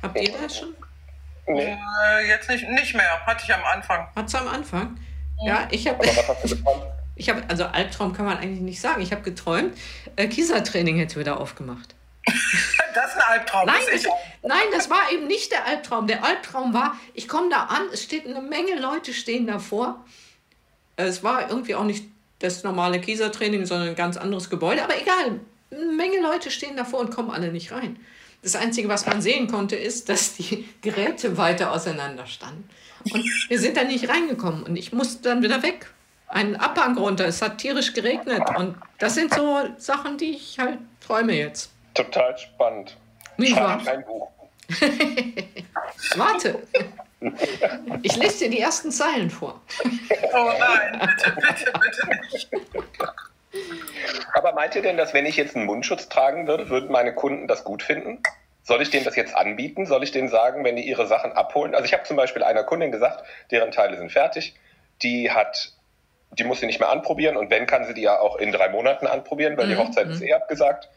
Habt 0.02 0.20
ihr 0.20 0.32
das 0.32 0.58
schon? 0.58 0.76
Nee. 1.48 1.78
Äh, 2.08 2.28
jetzt 2.28 2.50
nicht, 2.50 2.68
nicht 2.70 2.96
mehr. 2.96 3.26
Hatte 3.26 3.44
ich 3.46 3.54
am 3.54 3.64
Anfang. 3.64 4.08
Hat 4.16 4.28
es 4.28 4.36
am 4.36 4.48
Anfang? 4.48 4.98
Ja, 5.46 5.68
ich 5.72 5.88
habe. 5.88 6.04
Ich 7.18 7.30
habe, 7.30 7.44
also 7.48 7.64
Albtraum 7.64 8.14
kann 8.14 8.26
man 8.26 8.38
eigentlich 8.38 8.60
nicht 8.60 8.82
sagen. 8.82 9.02
Ich 9.02 9.12
habe 9.12 9.22
geträumt, 9.22 9.78
äh, 10.18 10.28
Kiesertraining 10.28 10.98
hätte 10.98 11.18
wieder 11.18 11.40
aufgemacht. 11.40 11.96
das 12.94 13.12
ist 13.12 13.16
ein 13.16 13.40
Albtraum. 13.40 13.68
Nein 13.68 13.78
das, 13.90 14.04
nein, 14.44 14.66
das 14.74 14.90
war 14.90 15.12
eben 15.14 15.28
nicht 15.28 15.52
der 15.52 15.66
Albtraum. 15.66 16.08
Der 16.08 16.26
Albtraum 16.26 16.74
war, 16.74 16.98
ich 17.14 17.28
komme 17.30 17.50
da 17.50 17.66
an, 17.66 17.84
es 17.94 18.04
steht 18.04 18.26
eine 18.26 18.42
Menge 18.42 18.78
Leute 18.80 19.14
stehen 19.14 19.48
davor. 19.48 20.04
Es 20.98 21.24
war 21.24 21.50
irgendwie 21.50 21.76
auch 21.76 21.84
nicht 21.86 22.06
das 22.40 22.64
normale 22.64 23.00
Kiesertraining, 23.00 23.66
sondern 23.66 23.90
ein 23.90 23.96
ganz 23.96 24.18
anderes 24.18 24.50
Gebäude. 24.50 24.84
Aber 24.84 25.00
egal, 25.00 25.40
eine 25.72 25.86
Menge 25.94 26.20
Leute 26.22 26.52
stehen 26.52 26.76
davor 26.76 27.00
und 27.00 27.16
kommen 27.16 27.32
alle 27.32 27.52
nicht 27.52 27.72
rein. 27.72 27.98
Das 28.46 28.56
Einzige, 28.56 28.90
was 28.90 29.08
man 29.08 29.24
sehen 29.24 29.48
konnte, 29.48 29.76
ist, 29.76 30.08
dass 30.08 30.36
die 30.36 30.70
Geräte 30.82 31.36
weiter 31.36 31.72
auseinander 31.72 32.28
standen. 32.28 32.70
Und 33.12 33.26
wir 33.48 33.60
sind 33.60 33.76
da 33.76 33.84
nicht 33.84 34.08
reingekommen. 34.08 34.62
Und 34.62 34.76
ich 34.76 34.94
musste 34.94 35.24
dann 35.24 35.42
wieder 35.42 35.64
weg. 35.64 35.92
Einen 36.28 36.56
Abhang 36.56 36.96
runter. 36.96 37.26
Es 37.26 37.42
hat 37.42 37.58
tierisch 37.58 37.94
geregnet. 37.94 38.44
Und 38.56 38.76
das 39.00 39.16
sind 39.16 39.34
so 39.34 39.64
Sachen, 39.78 40.20
die 40.20 40.36
ich 40.36 40.60
halt 40.60 40.78
träume 41.02 41.34
jetzt. 41.34 41.72
Total 41.96 42.38
spannend. 42.38 42.96
Nicht 43.38 43.56
wahr? 43.56 43.82
Ein 43.84 44.06
Buch. 44.06 44.30
Warte. 46.16 46.68
Ich 48.04 48.16
lese 48.16 48.44
dir 48.44 48.50
die 48.52 48.60
ersten 48.60 48.92
Zeilen 48.92 49.32
vor. 49.32 49.60
Oh 50.34 50.52
nein, 50.60 51.00
bitte, 51.00 51.36
bitte, 51.36 51.74
bitte 51.80 52.20
nicht. 52.32 52.50
Aber 54.34 54.54
meint 54.54 54.76
ihr 54.76 54.82
denn, 54.82 54.98
dass 54.98 55.14
wenn 55.14 55.26
ich 55.26 55.38
jetzt 55.38 55.56
einen 55.56 55.66
Mundschutz 55.66 56.10
tragen 56.10 56.48
würde, 56.48 56.70
würden 56.70 56.92
meine 56.92 57.14
Kunden 57.14 57.48
das 57.48 57.64
gut 57.64 57.84
finden? 57.84 58.22
Soll 58.64 58.82
ich 58.82 58.90
denen 58.90 59.06
das 59.06 59.16
jetzt 59.16 59.36
anbieten? 59.36 59.86
Soll 59.86 60.04
ich 60.04 60.12
denen 60.12 60.28
sagen, 60.28 60.64
wenn 60.64 60.76
die 60.76 60.88
ihre 60.88 61.06
Sachen 61.06 61.32
abholen? 61.34 61.76
Also 61.76 61.86
ich 61.86 61.94
habe 61.94 62.04
zum 62.04 62.18
Beispiel 62.18 62.44
einer 62.44 62.64
Kundin 62.64 62.92
gesagt, 62.92 63.24
deren 63.52 63.72
Teile 63.72 63.98
sind 63.98 64.12
fertig. 64.12 64.56
Die 65.04 65.32
hat, 65.32 65.74
die 66.32 66.44
muss 66.44 66.62
sie 66.62 66.66
nicht 66.66 66.80
mehr 66.80 66.90
anprobieren 66.90 67.38
und 67.38 67.52
wenn, 67.52 67.68
kann 67.68 67.86
sie 67.86 67.94
die 67.94 68.02
ja 68.02 68.20
auch 68.20 68.38
in 68.38 68.52
drei 68.52 68.70
Monaten 68.70 69.06
anprobieren, 69.06 69.56
weil 69.58 69.68
mhm. 69.68 69.70
die 69.70 69.78
Hochzeit 69.78 70.08
ist 70.08 70.22
mhm. 70.22 70.28
eh 70.28 70.34
abgesagt. 70.34 70.90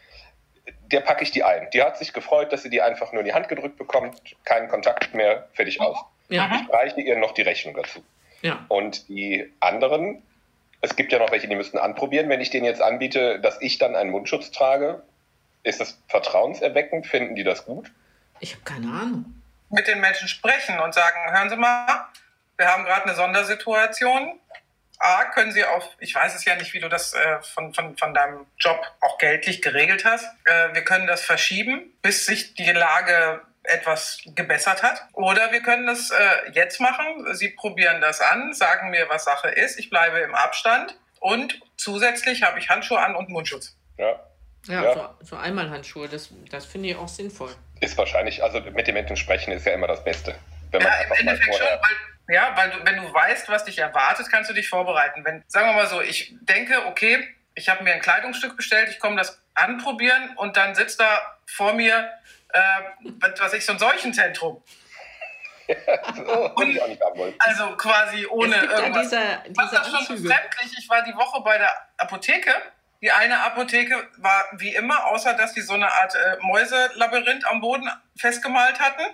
Der 0.90 1.00
packe 1.00 1.22
ich 1.22 1.30
die 1.30 1.44
ein. 1.44 1.68
Die 1.74 1.82
hat 1.82 1.98
sich 1.98 2.14
gefreut, 2.14 2.52
dass 2.52 2.62
sie 2.62 2.70
die 2.70 2.80
einfach 2.80 3.12
nur 3.12 3.20
in 3.20 3.26
die 3.26 3.34
Hand 3.34 3.48
gedrückt 3.48 3.76
bekommt, 3.76 4.18
keinen 4.44 4.68
Kontakt 4.68 5.14
mehr, 5.14 5.46
fertig 5.52 5.80
aus. 5.82 5.98
Ja. 6.30 6.62
Ich 6.62 6.72
reiche 6.72 7.00
ihr 7.00 7.16
noch 7.16 7.32
die 7.32 7.42
Rechnung 7.42 7.74
dazu. 7.74 8.02
Ja. 8.40 8.64
Und 8.68 9.08
die 9.08 9.52
anderen, 9.60 10.22
es 10.80 10.96
gibt 10.96 11.12
ja 11.12 11.18
noch 11.18 11.30
welche, 11.30 11.48
die 11.48 11.56
müssten 11.56 11.78
anprobieren. 11.78 12.28
Wenn 12.28 12.40
ich 12.40 12.50
denen 12.50 12.64
jetzt 12.64 12.82
anbiete, 12.82 13.40
dass 13.40 13.60
ich 13.60 13.78
dann 13.78 13.96
einen 13.96 14.10
Mundschutz 14.10 14.50
trage, 14.50 15.02
ist 15.62 15.80
das 15.80 16.00
vertrauenserweckend? 16.08 17.06
Finden 17.06 17.34
die 17.34 17.44
das 17.44 17.64
gut? 17.64 17.90
Ich 18.40 18.54
habe 18.54 18.64
keine 18.64 18.86
Ahnung. 18.86 19.34
Mit 19.70 19.86
den 19.88 20.00
Menschen 20.00 20.28
sprechen 20.28 20.78
und 20.78 20.94
sagen, 20.94 21.18
hören 21.32 21.50
Sie 21.50 21.56
mal, 21.56 22.06
wir 22.56 22.68
haben 22.68 22.84
gerade 22.84 23.04
eine 23.04 23.14
Sondersituation. 23.14 24.38
A, 25.00 25.24
können 25.26 25.52
Sie 25.52 25.64
auf, 25.64 25.84
ich 26.00 26.14
weiß 26.14 26.34
es 26.34 26.44
ja 26.44 26.56
nicht, 26.56 26.72
wie 26.74 26.80
du 26.80 26.88
das 26.88 27.12
äh, 27.12 27.40
von, 27.42 27.74
von, 27.74 27.96
von 27.96 28.14
deinem 28.14 28.46
Job 28.58 28.80
auch 29.00 29.18
geltlich 29.18 29.62
geregelt 29.62 30.04
hast. 30.04 30.24
Äh, 30.44 30.74
wir 30.74 30.82
können 30.84 31.06
das 31.06 31.22
verschieben, 31.22 31.92
bis 32.02 32.26
sich 32.26 32.54
die 32.54 32.70
Lage 32.70 33.42
etwas 33.68 34.20
gebessert 34.24 34.82
hat. 34.82 35.06
Oder 35.12 35.52
wir 35.52 35.62
können 35.62 35.86
das 35.86 36.10
äh, 36.10 36.50
jetzt 36.52 36.80
machen. 36.80 37.34
Sie 37.34 37.50
probieren 37.50 38.00
das 38.00 38.20
an, 38.20 38.52
sagen 38.52 38.90
mir, 38.90 39.08
was 39.08 39.24
Sache 39.24 39.48
ist. 39.48 39.78
Ich 39.78 39.90
bleibe 39.90 40.18
im 40.18 40.34
Abstand 40.34 40.98
und 41.20 41.60
zusätzlich 41.76 42.42
habe 42.42 42.58
ich 42.58 42.68
Handschuhe 42.68 42.98
an 42.98 43.14
und 43.14 43.28
Mundschutz. 43.28 43.76
Ja. 43.96 44.20
Ja, 44.66 44.82
ja. 44.82 44.94
So, 44.94 45.08
so 45.20 45.36
Einmalhandschuhe, 45.36 46.08
das, 46.08 46.30
das 46.50 46.66
finde 46.66 46.88
ich 46.90 46.96
auch 46.96 47.08
sinnvoll. 47.08 47.54
Ist 47.80 47.96
wahrscheinlich, 47.96 48.42
also 48.42 48.60
mit 48.60 48.86
den 48.86 48.94
Menschen 48.94 49.16
sprechen 49.16 49.52
ist 49.52 49.64
ja 49.64 49.72
immer 49.72 49.86
das 49.86 50.04
Beste. 50.04 50.34
Wenn 50.70 50.82
man 50.82 50.92
ja, 50.92 51.06
im 51.06 51.12
Endeffekt 51.12 51.54
schon, 51.54 51.66
weil, 51.66 52.34
ja, 52.34 52.52
weil 52.56 52.70
du, 52.70 52.84
wenn 52.84 52.96
du 52.96 53.12
weißt, 53.12 53.48
was 53.48 53.64
dich 53.64 53.78
erwartet, 53.78 54.26
kannst 54.30 54.50
du 54.50 54.54
dich 54.54 54.68
vorbereiten. 54.68 55.24
Wenn, 55.24 55.42
sagen 55.46 55.68
wir 55.68 55.74
mal 55.74 55.86
so, 55.86 56.02
ich 56.02 56.34
denke, 56.42 56.86
okay, 56.86 57.26
ich 57.54 57.68
habe 57.68 57.82
mir 57.82 57.92
ein 57.92 58.00
Kleidungsstück 58.00 58.56
bestellt, 58.56 58.90
ich 58.90 58.98
komme 58.98 59.16
das 59.16 59.40
anprobieren 59.54 60.36
und 60.36 60.56
dann 60.56 60.74
sitzt 60.74 61.00
da 61.00 61.20
vor 61.46 61.72
mir 61.72 62.10
äh, 62.50 63.30
was 63.38 63.52
ich, 63.52 63.64
so 63.64 63.72
ein 63.72 63.78
Seuchenzentrum. 63.78 64.62
so, 66.16 66.54
und, 66.54 66.80
also 67.38 67.76
quasi 67.76 68.26
ohne 68.26 68.56
irgendwas. 68.56 69.12
Ja 69.12 69.42
dieser, 69.44 69.66
dieser 69.66 69.80
was 69.80 70.06
schon 70.06 70.22
befremdlich. 70.22 70.78
Ich 70.78 70.88
war 70.88 71.02
die 71.02 71.14
Woche 71.14 71.42
bei 71.42 71.58
der 71.58 71.70
Apotheke. 71.98 72.54
Die 73.00 73.12
eine 73.12 73.40
Apotheke 73.42 74.08
war 74.16 74.46
wie 74.52 74.74
immer, 74.74 75.06
außer 75.06 75.34
dass 75.34 75.52
die 75.52 75.60
so 75.60 75.74
eine 75.74 75.92
Art 75.92 76.14
äh, 76.14 76.36
Mäuselabyrinth 76.40 77.46
am 77.46 77.60
Boden 77.60 77.88
festgemalt 78.16 78.80
hatten 78.80 79.04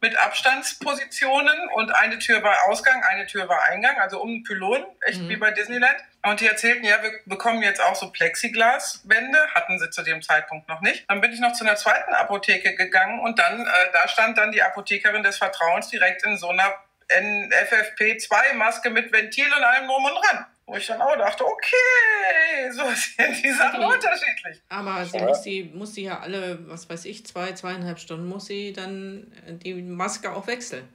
mit 0.00 0.16
Abstandspositionen 0.18 1.68
und 1.74 1.94
eine 1.94 2.18
Tür 2.18 2.42
war 2.42 2.56
Ausgang, 2.68 3.02
eine 3.04 3.26
Tür 3.26 3.48
war 3.48 3.62
Eingang, 3.64 3.98
also 3.98 4.20
um 4.20 4.28
einen 4.28 4.44
Pylon, 4.44 4.84
echt 5.00 5.20
mhm. 5.20 5.28
wie 5.30 5.36
bei 5.36 5.50
Disneyland. 5.50 5.96
Und 6.24 6.40
die 6.40 6.46
erzählten, 6.46 6.84
ja, 6.84 7.02
wir 7.02 7.12
bekommen 7.26 7.62
jetzt 7.62 7.82
auch 7.82 7.94
so 7.94 8.10
Plexiglaswände, 8.10 9.38
hatten 9.54 9.78
sie 9.78 9.90
zu 9.90 10.02
dem 10.02 10.22
Zeitpunkt 10.22 10.68
noch 10.68 10.80
nicht. 10.80 11.04
Dann 11.08 11.20
bin 11.20 11.32
ich 11.32 11.40
noch 11.40 11.52
zu 11.52 11.64
einer 11.64 11.76
zweiten 11.76 12.14
Apotheke 12.14 12.74
gegangen 12.76 13.20
und 13.20 13.38
dann, 13.38 13.60
äh, 13.60 13.92
da 13.92 14.08
stand 14.08 14.38
dann 14.38 14.50
die 14.50 14.62
Apothekerin 14.62 15.22
des 15.22 15.36
Vertrauens 15.36 15.88
direkt 15.88 16.24
in 16.24 16.38
so 16.38 16.48
einer 16.48 16.74
FFP2-Maske 17.08 18.90
mit 18.90 19.12
Ventil 19.12 19.46
und 19.46 19.62
allem 19.62 19.86
drum 19.86 20.04
und 20.04 20.14
dran. 20.14 20.46
Wo 20.66 20.76
ich 20.76 20.86
dann 20.86 21.02
auch 21.02 21.14
dachte, 21.16 21.44
okay, 21.44 22.70
so 22.70 22.84
sind 22.94 23.44
die 23.44 23.50
Sachen 23.50 23.80
die, 23.80 23.86
unterschiedlich. 23.86 24.62
Aber 24.70 25.04
sie 25.04 25.18
muss, 25.18 25.42
die, 25.42 25.64
muss 25.64 25.92
die 25.92 26.04
ja 26.04 26.20
alle, 26.20 26.58
was 26.68 26.88
weiß 26.88 27.04
ich, 27.04 27.26
zwei, 27.26 27.52
zweieinhalb 27.52 27.98
Stunden, 27.98 28.26
muss 28.26 28.46
sie 28.46 28.72
dann 28.72 29.30
die 29.62 29.74
Maske 29.74 30.32
auch 30.32 30.46
wechseln. 30.46 30.88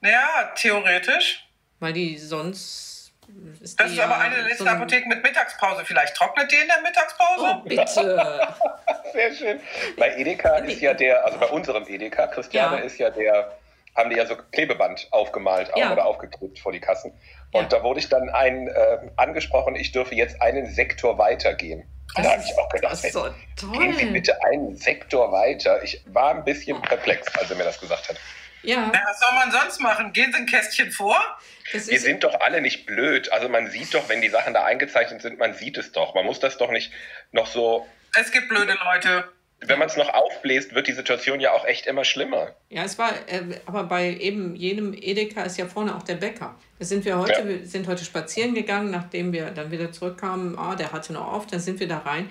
Naja, 0.00 0.52
theoretisch. 0.56 1.46
Weil 1.78 1.92
die 1.92 2.18
sonst. 2.18 2.91
Ist 3.60 3.78
das 3.78 3.92
ist 3.92 4.00
aber 4.00 4.18
eine 4.18 4.36
der 4.36 4.44
letzten 4.44 4.64
so 4.64 4.70
Apotheken 4.70 5.08
mit 5.08 5.22
Mittagspause. 5.22 5.84
Vielleicht 5.84 6.16
trocknet 6.16 6.50
die 6.50 6.56
in 6.56 6.68
der 6.68 6.80
Mittagspause? 6.82 7.44
Oh, 7.44 7.68
bitte. 7.68 8.48
Sehr 9.12 9.32
schön. 9.32 9.60
Bei 9.96 10.16
Edeka 10.16 10.56
ist 10.58 10.80
ja 10.80 10.94
der, 10.94 11.24
also 11.24 11.38
bei 11.38 11.46
unserem 11.46 11.86
Edeka, 11.86 12.26
Christiane 12.28 12.78
ja. 12.78 12.82
ist 12.82 12.98
ja 12.98 13.10
der 13.10 13.52
haben 13.94 14.10
die 14.10 14.16
ja 14.16 14.26
so 14.26 14.36
Klebeband 14.52 15.08
aufgemalt 15.10 15.70
ja. 15.76 15.92
oder 15.92 16.06
aufgeklebt 16.06 16.58
vor 16.58 16.72
die 16.72 16.80
Kassen. 16.80 17.12
Und 17.52 17.64
ja. 17.64 17.78
da 17.78 17.82
wurde 17.82 18.00
ich 18.00 18.08
dann 18.08 18.30
ein, 18.30 18.68
äh, 18.68 18.98
angesprochen, 19.16 19.76
ich 19.76 19.92
dürfe 19.92 20.14
jetzt 20.14 20.40
einen 20.40 20.66
Sektor 20.66 21.18
weitergehen. 21.18 21.84
Da 22.14 22.32
habe 22.32 22.42
ich 22.42 22.58
auch 22.58 22.68
gedacht, 22.68 22.92
das 22.92 23.04
ist 23.04 23.12
so 23.12 23.26
toll. 23.56 23.78
gehen 23.78 23.94
Sie 23.94 24.06
bitte 24.06 24.42
einen 24.44 24.76
Sektor 24.76 25.32
weiter. 25.32 25.82
Ich 25.82 26.02
war 26.06 26.30
ein 26.34 26.44
bisschen 26.44 26.80
perplex, 26.82 27.26
als 27.38 27.50
er 27.50 27.56
mir 27.56 27.64
das 27.64 27.80
gesagt 27.80 28.08
hat. 28.08 28.16
Ja. 28.62 28.90
Na, 28.92 29.00
was 29.06 29.20
soll 29.20 29.32
man 29.34 29.50
sonst 29.50 29.80
machen? 29.80 30.12
Gehen 30.12 30.32
Sie 30.32 30.38
ein 30.38 30.46
Kästchen 30.46 30.90
vor? 30.90 31.16
Wir 31.72 31.80
sind 31.80 32.24
doch 32.24 32.40
alle 32.40 32.60
nicht 32.60 32.86
blöd. 32.86 33.32
Also 33.32 33.48
man 33.48 33.70
sieht 33.70 33.94
doch, 33.94 34.08
wenn 34.08 34.20
die 34.20 34.28
Sachen 34.28 34.54
da 34.54 34.64
eingezeichnet 34.64 35.22
sind, 35.22 35.38
man 35.38 35.54
sieht 35.54 35.78
es 35.78 35.92
doch. 35.92 36.14
Man 36.14 36.24
muss 36.24 36.40
das 36.40 36.58
doch 36.58 36.70
nicht 36.70 36.92
noch 37.32 37.46
so. 37.46 37.86
Es 38.14 38.30
gibt 38.30 38.48
blöde 38.48 38.76
Leute 38.84 39.28
wenn 39.66 39.78
man 39.78 39.88
es 39.88 39.96
noch 39.96 40.12
aufbläst, 40.12 40.74
wird 40.74 40.86
die 40.88 40.92
Situation 40.92 41.40
ja 41.40 41.52
auch 41.52 41.64
echt 41.64 41.86
immer 41.86 42.04
schlimmer. 42.04 42.54
Ja, 42.68 42.84
es 42.84 42.98
war, 42.98 43.12
äh, 43.28 43.42
aber 43.66 43.84
bei 43.84 44.10
eben 44.10 44.56
jenem 44.56 44.92
Edeka 44.94 45.42
ist 45.42 45.56
ja 45.56 45.66
vorne 45.66 45.96
auch 45.96 46.02
der 46.02 46.16
Bäcker. 46.16 46.54
Da 46.78 46.84
sind 46.84 47.04
wir 47.04 47.18
heute, 47.18 47.40
ja. 47.40 47.48
wir 47.48 47.66
sind 47.66 47.86
heute 47.86 48.04
spazieren 48.04 48.54
gegangen, 48.54 48.90
nachdem 48.90 49.32
wir 49.32 49.50
dann 49.50 49.70
wieder 49.70 49.92
zurückkamen. 49.92 50.58
Ah, 50.58 50.74
der 50.74 50.92
hatte 50.92 51.12
noch 51.12 51.32
auf, 51.32 51.46
dann 51.46 51.60
sind 51.60 51.80
wir 51.80 51.88
da 51.88 51.98
rein. 51.98 52.28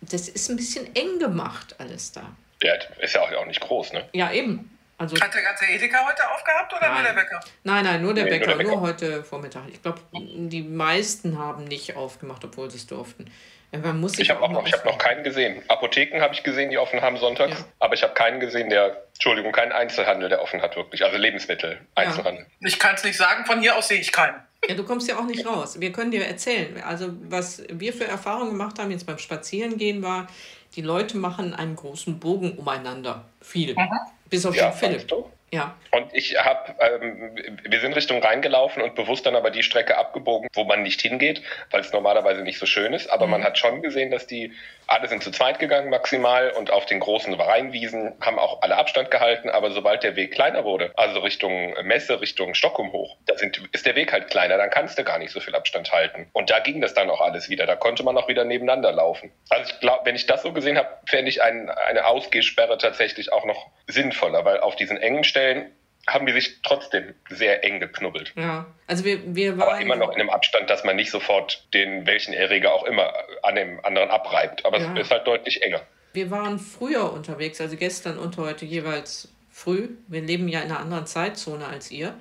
Das 0.00 0.28
ist 0.28 0.50
ein 0.50 0.56
bisschen 0.56 0.94
eng 0.96 1.18
gemacht, 1.20 1.76
alles 1.78 2.12
da. 2.12 2.22
Ja, 2.62 2.74
ist 2.98 3.14
ja 3.14 3.22
auch 3.22 3.46
nicht 3.46 3.60
groß, 3.60 3.92
ne? 3.92 4.08
Ja, 4.12 4.32
eben. 4.32 4.76
Also, 5.02 5.20
Hat 5.20 5.34
der 5.34 5.42
ganze 5.42 5.66
Edeka 5.66 6.06
heute 6.06 6.30
aufgehabt 6.30 6.72
oder 6.72 6.86
nein. 6.86 6.94
nur 6.94 7.02
der 7.02 7.20
Bäcker? 7.20 7.40
Nein, 7.64 7.84
nein, 7.84 8.02
nur 8.02 8.14
der, 8.14 8.24
nee, 8.24 8.30
Bäcker, 8.30 8.46
nur 8.46 8.56
der 8.56 8.64
Bäcker, 8.64 8.76
nur 8.76 8.80
heute 8.82 9.24
Vormittag. 9.24 9.62
Ich 9.72 9.82
glaube, 9.82 10.00
die 10.12 10.62
meisten 10.62 11.38
haben 11.40 11.64
nicht 11.64 11.96
aufgemacht, 11.96 12.44
obwohl 12.44 12.70
sie 12.70 12.76
es 12.76 12.86
durften. 12.86 13.28
Man 13.72 13.98
muss 14.00 14.16
ich 14.18 14.30
habe 14.30 14.40
noch, 14.52 14.64
hab 14.64 14.84
noch 14.84 14.98
keinen 14.98 15.24
gesehen. 15.24 15.60
Apotheken 15.66 16.20
habe 16.20 16.34
ich 16.34 16.44
gesehen, 16.44 16.70
die 16.70 16.78
offen 16.78 17.00
haben 17.00 17.16
sonntags, 17.16 17.58
ja. 17.58 17.64
aber 17.80 17.94
ich 17.94 18.04
habe 18.04 18.14
keinen 18.14 18.38
gesehen, 18.38 18.68
der, 18.68 19.02
Entschuldigung, 19.14 19.50
keinen 19.50 19.72
Einzelhandel, 19.72 20.28
der 20.28 20.40
offen 20.40 20.62
hat 20.62 20.76
wirklich. 20.76 21.04
Also 21.04 21.16
Lebensmittel, 21.16 21.80
Einzelhandel. 21.96 22.46
Ja. 22.60 22.68
Ich 22.68 22.78
kann 22.78 22.94
es 22.94 23.02
nicht 23.02 23.16
sagen, 23.16 23.44
von 23.44 23.60
hier 23.60 23.74
aus 23.74 23.88
sehe 23.88 23.98
ich 23.98 24.12
keinen. 24.12 24.36
Ja, 24.68 24.76
du 24.76 24.84
kommst 24.84 25.08
ja 25.08 25.18
auch 25.18 25.24
nicht 25.24 25.44
raus. 25.44 25.80
Wir 25.80 25.90
können 25.90 26.12
dir 26.12 26.24
erzählen. 26.24 26.80
Also, 26.84 27.08
was 27.28 27.64
wir 27.68 27.92
für 27.92 28.04
Erfahrungen 28.04 28.50
gemacht 28.50 28.78
haben 28.78 28.92
jetzt 28.92 29.06
beim 29.06 29.18
Spazierengehen 29.18 30.02
war, 30.02 30.28
die 30.76 30.82
Leute 30.82 31.16
machen 31.16 31.54
einen 31.54 31.74
großen 31.74 32.20
Bogen 32.20 32.52
umeinander. 32.58 33.24
Viel. 33.40 33.74
Mhm. 33.74 33.88
Bis 34.32 34.46
auf 34.46 34.56
ja, 34.56 34.70
den 34.70 34.78
Philipp. 34.78 35.12
Ja. 35.54 35.76
Und 35.90 36.14
ich 36.14 36.42
habe, 36.42 36.74
ähm, 36.80 37.36
wir 37.62 37.80
sind 37.80 37.94
Richtung 37.94 38.22
Rhein 38.22 38.40
gelaufen 38.40 38.80
und 38.82 38.94
bewusst 38.94 39.26
dann 39.26 39.36
aber 39.36 39.50
die 39.50 39.62
Strecke 39.62 39.98
abgebogen, 39.98 40.48
wo 40.54 40.64
man 40.64 40.82
nicht 40.82 41.02
hingeht, 41.02 41.42
weil 41.70 41.82
es 41.82 41.92
normalerweise 41.92 42.40
nicht 42.40 42.58
so 42.58 42.64
schön 42.64 42.94
ist. 42.94 43.10
Aber 43.10 43.26
mhm. 43.26 43.32
man 43.32 43.44
hat 43.44 43.58
schon 43.58 43.82
gesehen, 43.82 44.10
dass 44.10 44.26
die, 44.26 44.52
alle 44.86 45.08
sind 45.08 45.22
zu 45.22 45.30
zweit 45.30 45.58
gegangen 45.58 45.90
maximal 45.90 46.50
und 46.52 46.70
auf 46.70 46.86
den 46.86 47.00
großen 47.00 47.34
Rheinwiesen 47.34 48.14
haben 48.22 48.38
auch 48.38 48.62
alle 48.62 48.78
Abstand 48.78 49.10
gehalten. 49.10 49.50
Aber 49.50 49.72
sobald 49.72 50.02
der 50.02 50.16
Weg 50.16 50.32
kleiner 50.32 50.64
wurde, 50.64 50.92
also 50.96 51.20
Richtung 51.20 51.74
Messe, 51.82 52.22
Richtung 52.22 52.54
Stockholm 52.54 52.90
hoch, 52.92 53.18
da 53.26 53.36
sind, 53.36 53.60
ist 53.72 53.84
der 53.84 53.94
Weg 53.94 54.10
halt 54.10 54.28
kleiner, 54.28 54.56
dann 54.56 54.70
kannst 54.70 54.98
du 54.98 55.04
gar 55.04 55.18
nicht 55.18 55.32
so 55.32 55.40
viel 55.40 55.54
Abstand 55.54 55.92
halten. 55.92 56.30
Und 56.32 56.48
da 56.48 56.60
ging 56.60 56.80
das 56.80 56.94
dann 56.94 57.10
auch 57.10 57.20
alles 57.20 57.50
wieder. 57.50 57.66
Da 57.66 57.76
konnte 57.76 58.02
man 58.04 58.16
auch 58.16 58.28
wieder 58.28 58.44
nebeneinander 58.44 58.92
laufen. 58.92 59.30
Also 59.50 59.70
ich 59.70 59.80
glaube, 59.80 60.06
wenn 60.06 60.16
ich 60.16 60.24
das 60.24 60.40
so 60.40 60.52
gesehen 60.54 60.78
habe, 60.78 60.88
fände 61.06 61.28
ich 61.28 61.42
ein, 61.42 61.68
eine 61.68 62.06
Ausgehsperre 62.06 62.78
tatsächlich 62.78 63.30
auch 63.34 63.44
noch 63.44 63.66
sinnvoller, 63.86 64.46
weil 64.46 64.60
auf 64.60 64.76
diesen 64.76 64.96
engen 64.96 65.24
Stellen 65.24 65.41
Stellen 65.42 65.72
haben 66.08 66.26
die 66.26 66.32
sich 66.32 66.60
trotzdem 66.62 67.14
sehr 67.28 67.62
eng 67.64 67.78
geknubbelt. 67.78 68.32
Ja, 68.34 68.66
also 68.88 69.04
wir, 69.04 69.34
wir 69.34 69.56
waren. 69.58 69.68
Aber 69.68 69.80
immer 69.80 69.96
noch 69.96 70.10
in 70.10 70.20
einem 70.20 70.30
Abstand, 70.30 70.68
dass 70.68 70.82
man 70.82 70.96
nicht 70.96 71.10
sofort 71.10 71.64
den, 71.74 72.06
welchen 72.06 72.34
Erreger 72.34 72.72
auch 72.72 72.84
immer 72.84 73.12
an 73.42 73.54
dem 73.54 73.84
anderen 73.84 74.10
abreibt. 74.10 74.64
Aber 74.64 74.78
ja. 74.78 74.92
es 74.94 75.00
ist 75.02 75.10
halt 75.10 75.26
deutlich 75.26 75.62
enger. 75.62 75.80
Wir 76.12 76.30
waren 76.30 76.58
früher 76.58 77.12
unterwegs, 77.12 77.60
also 77.60 77.76
gestern 77.76 78.18
und 78.18 78.36
heute 78.36 78.64
jeweils 78.64 79.28
früh. 79.50 79.90
Wir 80.08 80.22
leben 80.22 80.48
ja 80.48 80.60
in 80.60 80.70
einer 80.70 80.80
anderen 80.80 81.06
Zeitzone 81.06 81.66
als 81.66 81.90
ihr. 81.90 82.14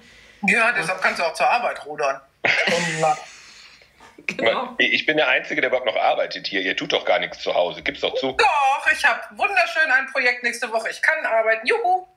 Ja, 0.48 0.72
deshalb 0.72 1.02
kannst 1.02 1.20
du 1.20 1.24
auch 1.24 1.34
zur 1.34 1.50
Arbeit 1.50 1.86
rudern. 1.86 2.22
genau. 4.28 4.76
Ich 4.78 5.06
bin 5.06 5.18
der 5.18 5.28
Einzige, 5.28 5.62
der 5.62 5.70
überhaupt 5.70 5.88
noch 5.88 5.98
arbeitet 5.98 6.48
hier. 6.48 6.62
Ihr 6.62 6.76
tut 6.76 6.94
doch 6.94 7.06
gar 7.06 7.20
nichts 7.20 7.40
zu 7.40 7.54
Hause. 7.54 7.82
Gibt's 7.82 8.02
doch 8.02 8.16
zu. 8.16 8.34
Doch, 8.34 8.92
ich 8.92 9.04
habe 9.04 9.22
wunderschön 9.32 9.92
ein 9.92 10.08
Projekt 10.12 10.44
nächste 10.44 10.72
Woche. 10.72 10.90
Ich 10.90 11.02
kann 11.02 11.26
arbeiten. 11.26 11.66
Juhu! 11.68 12.08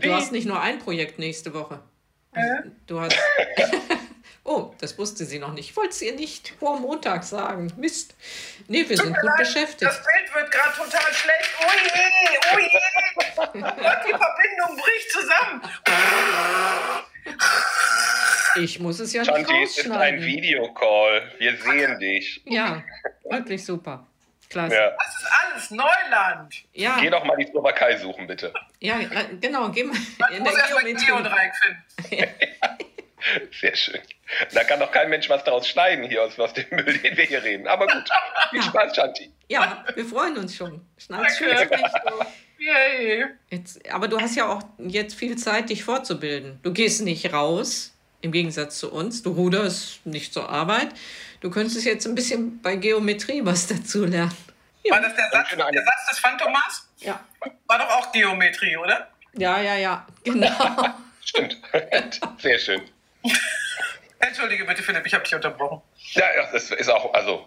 Du 0.00 0.14
hast 0.14 0.32
nicht 0.32 0.46
nur 0.46 0.60
ein 0.60 0.78
Projekt 0.78 1.18
nächste 1.18 1.52
Woche. 1.54 1.80
Äh? 2.32 2.62
Du 2.86 3.00
hast. 3.00 3.16
oh, 4.44 4.72
das 4.80 4.98
wusste 4.98 5.24
sie 5.24 5.38
noch 5.38 5.52
nicht. 5.52 5.70
Ich 5.70 5.76
wollte 5.76 5.90
es 5.90 6.02
ihr 6.02 6.14
nicht 6.14 6.54
vor 6.58 6.78
Montag 6.80 7.24
sagen. 7.24 7.72
Mist. 7.76 8.14
Nee, 8.68 8.88
wir 8.88 8.96
Tut 8.96 9.06
sind 9.06 9.14
gut 9.14 9.24
leid, 9.24 9.36
beschäftigt. 9.38 9.82
Das 9.82 10.02
Bild 10.02 10.34
wird 10.34 10.50
gerade 10.50 10.76
total 10.76 11.12
schlecht. 11.12 11.50
Ui, 11.60 12.56
ui. 12.56 12.70
Gott, 13.36 13.52
die 13.54 14.10
Verbindung 14.10 14.82
bricht 14.82 15.10
zusammen. 15.10 15.62
Ich 18.56 18.78
muss 18.78 19.00
es 19.00 19.12
ja 19.12 19.22
nicht 19.22 19.32
Chanti, 19.32 19.62
es 19.62 19.78
ist 19.78 19.90
ein 19.90 20.20
Videocall. 20.20 21.32
Wir 21.38 21.56
sehen 21.56 21.98
dich. 21.98 22.42
Ja, 22.46 22.84
wirklich 23.28 23.64
super. 23.64 24.06
Klasse. 24.54 24.74
Ja. 24.76 24.90
Das 24.96 25.14
ist 25.16 25.26
alles 25.52 25.70
Neuland. 25.70 26.54
Ja. 26.72 26.96
Geh 27.00 27.10
doch 27.10 27.24
mal 27.24 27.36
die 27.36 27.46
Slowakei 27.46 27.96
suchen, 27.96 28.26
bitte. 28.26 28.52
Ja, 28.78 28.98
genau. 29.40 29.68
Geh 29.70 29.84
mal 29.84 29.96
Man 30.18 30.32
in 30.32 30.42
muss 30.44 30.54
der 30.54 30.66
Geometrie. 30.68 31.50
finden. 32.06 32.28
Sehr 33.60 33.74
schön. 33.74 34.00
Da 34.52 34.64
kann 34.64 34.78
doch 34.80 34.92
kein 34.92 35.08
Mensch 35.08 35.28
was 35.28 35.42
daraus 35.44 35.66
schneiden 35.66 36.04
hier 36.04 36.22
aus, 36.22 36.38
aus 36.38 36.52
dem 36.52 36.66
Müll, 36.70 36.98
den 36.98 37.16
wir 37.16 37.24
hier 37.24 37.42
reden. 37.42 37.66
Aber 37.66 37.86
gut, 37.86 38.04
viel 38.50 38.62
Spaß, 38.62 38.94
Shanti. 38.94 39.32
Ja, 39.48 39.84
wir 39.94 40.04
freuen 40.04 40.36
uns 40.36 40.54
schon. 40.54 40.86
Schneid's 40.98 41.38
schön. 41.38 41.56
Yay. 42.58 43.24
Jetzt, 43.50 43.90
aber 43.90 44.08
du 44.08 44.20
hast 44.20 44.36
ja 44.36 44.46
auch 44.48 44.62
jetzt 44.78 45.14
viel 45.14 45.36
Zeit, 45.36 45.70
dich 45.70 45.84
fortzubilden. 45.84 46.60
Du 46.62 46.72
gehst 46.72 47.02
nicht 47.02 47.32
raus, 47.32 47.94
im 48.20 48.30
Gegensatz 48.32 48.78
zu 48.78 48.92
uns. 48.92 49.22
Du 49.22 49.32
ruderst 49.32 50.04
nicht 50.06 50.32
zur 50.32 50.48
Arbeit. 50.48 50.88
Du 51.44 51.50
könntest 51.50 51.84
jetzt 51.84 52.06
ein 52.06 52.14
bisschen 52.14 52.62
bei 52.62 52.76
Geometrie 52.76 53.44
was 53.44 53.66
dazu 53.66 54.06
lernen. 54.06 54.34
Ja. 54.82 54.94
War 54.94 55.02
das 55.02 55.14
der 55.14 55.28
Satz, 55.30 55.50
der 55.50 55.84
Satz 55.84 56.08
des 56.08 56.18
Phantomas? 56.18 56.88
Ja. 57.00 57.20
War 57.66 57.78
doch 57.80 57.90
auch 57.90 58.12
Geometrie, 58.12 58.78
oder? 58.78 59.10
Ja, 59.36 59.60
ja, 59.60 59.74
ja, 59.74 60.06
genau. 60.24 60.48
Stimmt. 61.22 61.60
Sehr 62.38 62.58
schön. 62.58 62.80
Entschuldige 64.20 64.64
bitte, 64.64 64.82
Philipp, 64.82 65.04
ich 65.04 65.12
habe 65.12 65.22
dich 65.22 65.34
unterbrochen. 65.34 65.82
Ja, 66.14 66.24
ja, 66.34 66.50
das 66.50 66.70
ist 66.70 66.88
auch, 66.88 67.12
also. 67.12 67.46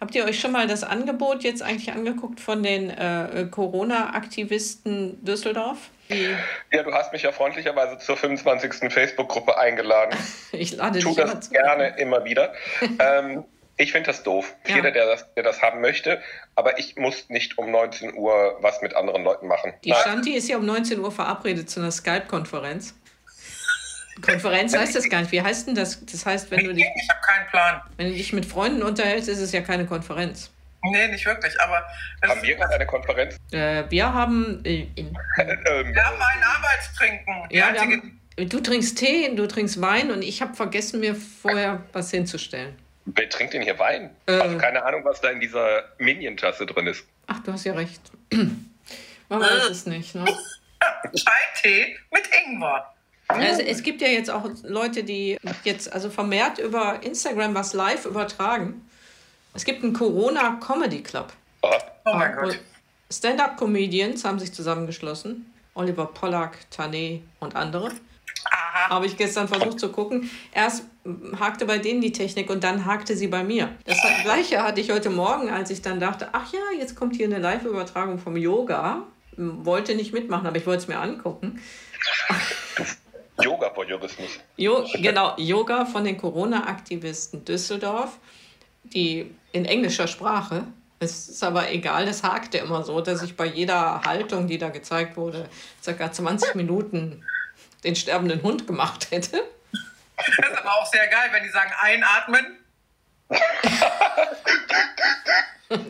Habt 0.00 0.16
ihr 0.16 0.24
euch 0.24 0.40
schon 0.40 0.50
mal 0.50 0.66
das 0.66 0.82
Angebot 0.82 1.44
jetzt 1.44 1.62
eigentlich 1.62 1.92
angeguckt 1.92 2.40
von 2.40 2.64
den 2.64 2.90
äh, 2.90 3.46
Corona-Aktivisten 3.48 5.24
Düsseldorf? 5.24 5.90
Ja, 6.08 6.82
du 6.82 6.92
hast 6.92 7.12
mich 7.12 7.22
ja 7.22 7.32
freundlicherweise 7.32 7.98
zur 7.98 8.16
25. 8.16 8.92
Facebook-Gruppe 8.92 9.58
eingeladen. 9.58 10.16
Ich 10.52 10.72
lade 10.72 11.00
tu 11.00 11.14
dich 11.14 11.16
das 11.16 11.50
gerne 11.50 11.98
immer 11.98 12.24
wieder. 12.24 12.54
ähm, 12.98 13.44
ich 13.76 13.92
finde 13.92 14.06
das 14.06 14.22
doof. 14.22 14.54
Ja. 14.66 14.76
Jeder, 14.76 14.90
der 14.90 15.06
das, 15.06 15.34
der 15.34 15.42
das 15.42 15.60
haben 15.60 15.80
möchte, 15.80 16.22
aber 16.54 16.78
ich 16.78 16.96
muss 16.96 17.28
nicht 17.28 17.58
um 17.58 17.70
19 17.70 18.14
Uhr 18.14 18.56
was 18.60 18.80
mit 18.80 18.94
anderen 18.94 19.22
Leuten 19.22 19.48
machen. 19.48 19.74
Die 19.84 19.92
Shanti 19.92 20.34
ist 20.34 20.48
ja 20.48 20.56
um 20.56 20.64
19 20.64 20.98
Uhr 21.00 21.12
verabredet 21.12 21.68
zu 21.68 21.80
einer 21.80 21.90
Skype-Konferenz. 21.90 22.94
Konferenz 24.22 24.74
heißt 24.74 24.94
das 24.96 25.08
gar 25.10 25.20
nicht. 25.20 25.32
Wie 25.32 25.42
heißt 25.42 25.68
denn 25.68 25.74
das? 25.74 26.04
Das 26.06 26.24
heißt, 26.24 26.50
wenn 26.50 26.64
du 26.64 26.72
dich. 26.72 26.86
Ich 26.96 27.08
habe 27.10 27.20
keinen 27.20 27.46
Plan. 27.48 27.82
Wenn 27.98 28.08
du 28.08 28.14
dich 28.14 28.32
mit 28.32 28.46
Freunden 28.46 28.82
unterhältst, 28.82 29.28
ist 29.28 29.40
es 29.40 29.52
ja 29.52 29.60
keine 29.60 29.84
Konferenz. 29.84 30.50
Nee, 30.90 31.08
nicht 31.08 31.26
wirklich, 31.26 31.58
aber. 31.60 31.82
Haben 32.26 32.42
wir 32.42 32.56
gerade 32.56 32.74
eine 32.74 32.86
Konferenz? 32.86 33.36
Äh, 33.52 33.84
wir 33.88 34.12
haben. 34.12 34.64
Äh, 34.64 34.88
in, 34.94 35.08
ähm, 35.38 35.94
wir 35.94 36.04
haben 36.04 36.16
ein 36.20 36.42
Arbeitstrinken. 36.42 37.48
Ja, 37.50 37.74
haben, 37.74 38.20
du 38.36 38.60
trinkst 38.60 38.98
Tee, 38.98 39.34
du 39.34 39.46
trinkst 39.46 39.80
Wein 39.80 40.10
und 40.10 40.22
ich 40.22 40.42
habe 40.42 40.54
vergessen, 40.54 41.00
mir 41.00 41.14
vorher 41.14 41.82
was 41.92 42.10
hinzustellen. 42.10 42.76
Wer 43.06 43.28
trinkt 43.28 43.54
denn 43.54 43.62
hier 43.62 43.78
Wein? 43.78 44.10
Äh, 44.26 44.32
also 44.32 44.58
keine 44.58 44.84
Ahnung, 44.84 45.04
was 45.04 45.20
da 45.20 45.30
in 45.30 45.40
dieser 45.40 45.84
Minion-Tasse 45.98 46.66
drin 46.66 46.88
ist. 46.88 47.04
Ach, 47.28 47.40
du 47.40 47.52
hast 47.52 47.64
ja 47.64 47.74
recht. 47.74 48.00
Man 49.28 49.40
weiß 49.40 49.70
es 49.70 49.86
nicht, 49.86 50.14
ne? 50.14 50.24
Chai-Tee 51.14 51.96
mit 52.12 52.28
Ingwer. 52.44 52.92
Also 53.28 53.62
es 53.62 53.82
gibt 53.82 54.02
ja 54.02 54.08
jetzt 54.08 54.30
auch 54.30 54.48
Leute, 54.62 55.02
die 55.02 55.36
jetzt 55.64 55.92
also 55.92 56.10
vermehrt 56.10 56.58
über 56.58 57.00
Instagram 57.02 57.54
was 57.54 57.72
live 57.72 58.04
übertragen. 58.06 58.88
Es 59.56 59.64
gibt 59.64 59.82
einen 59.82 59.94
Corona 59.94 60.58
Comedy 60.60 61.02
Club. 61.02 61.32
Oh, 61.62 61.70
oh 62.04 62.14
mein 62.14 62.36
Gott. 62.36 62.58
Stand-up-Comedians 63.10 64.22
haben 64.22 64.38
sich 64.38 64.52
zusammengeschlossen. 64.52 65.50
Oliver 65.74 66.04
Pollack, 66.06 66.58
Tané 66.70 67.20
und 67.40 67.56
andere. 67.56 67.90
Aha. 68.50 68.90
Habe 68.90 69.06
ich 69.06 69.16
gestern 69.16 69.48
versucht 69.48 69.80
zu 69.80 69.90
gucken. 69.90 70.30
Erst 70.52 70.84
hakte 71.40 71.64
bei 71.64 71.78
denen 71.78 72.02
die 72.02 72.12
Technik 72.12 72.50
und 72.50 72.64
dann 72.64 72.84
hakte 72.84 73.16
sie 73.16 73.28
bei 73.28 73.44
mir. 73.44 73.70
Das 73.86 73.98
gleiche 74.22 74.62
hatte 74.62 74.82
ich 74.82 74.90
heute 74.90 75.08
Morgen, 75.08 75.48
als 75.48 75.70
ich 75.70 75.80
dann 75.80 76.00
dachte, 76.00 76.28
ach 76.32 76.52
ja, 76.52 76.78
jetzt 76.78 76.94
kommt 76.94 77.16
hier 77.16 77.26
eine 77.26 77.38
Live-Übertragung 77.38 78.18
vom 78.18 78.36
Yoga. 78.36 79.04
Wollte 79.38 79.94
nicht 79.94 80.12
mitmachen, 80.12 80.46
aber 80.46 80.58
ich 80.58 80.66
wollte 80.66 80.82
es 80.82 80.88
mir 80.88 80.98
angucken. 80.98 81.60
Yoga-Voyeurismus. 83.42 84.28
Jo, 84.56 84.84
genau, 84.94 85.34
Yoga 85.38 85.86
von 85.86 86.04
den 86.04 86.18
Corona-Aktivisten 86.18 87.44
Düsseldorf, 87.44 88.18
die 88.92 89.34
in 89.52 89.64
englischer 89.64 90.08
Sprache. 90.08 90.64
Es 90.98 91.28
ist 91.28 91.44
aber 91.44 91.70
egal, 91.70 92.06
das 92.06 92.22
hakte 92.22 92.58
immer 92.58 92.82
so, 92.82 93.00
dass 93.00 93.22
ich 93.22 93.36
bei 93.36 93.46
jeder 93.46 94.02
Haltung, 94.02 94.46
die 94.46 94.58
da 94.58 94.70
gezeigt 94.70 95.16
wurde, 95.16 95.48
circa 95.82 96.10
20 96.10 96.54
Minuten 96.54 97.22
den 97.84 97.96
sterbenden 97.96 98.42
Hund 98.42 98.66
gemacht 98.66 99.10
hätte. 99.10 99.42
Das 100.16 100.50
ist 100.50 100.58
aber 100.58 100.72
auch 100.74 100.86
sehr 100.86 101.06
geil, 101.08 101.28
wenn 101.32 101.42
die 101.42 101.50
sagen, 101.50 101.70
einatmen. 101.80 102.56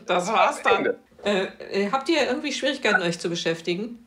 das 0.07 0.33
war's 0.33 0.63
dann. 0.63 0.97
Äh, 1.25 1.45
äh, 1.71 1.91
habt 1.91 2.09
ihr 2.09 2.27
irgendwie 2.27 2.53
Schwierigkeiten, 2.53 3.03
euch 3.03 3.19
zu 3.19 3.29
beschäftigen? 3.29 4.07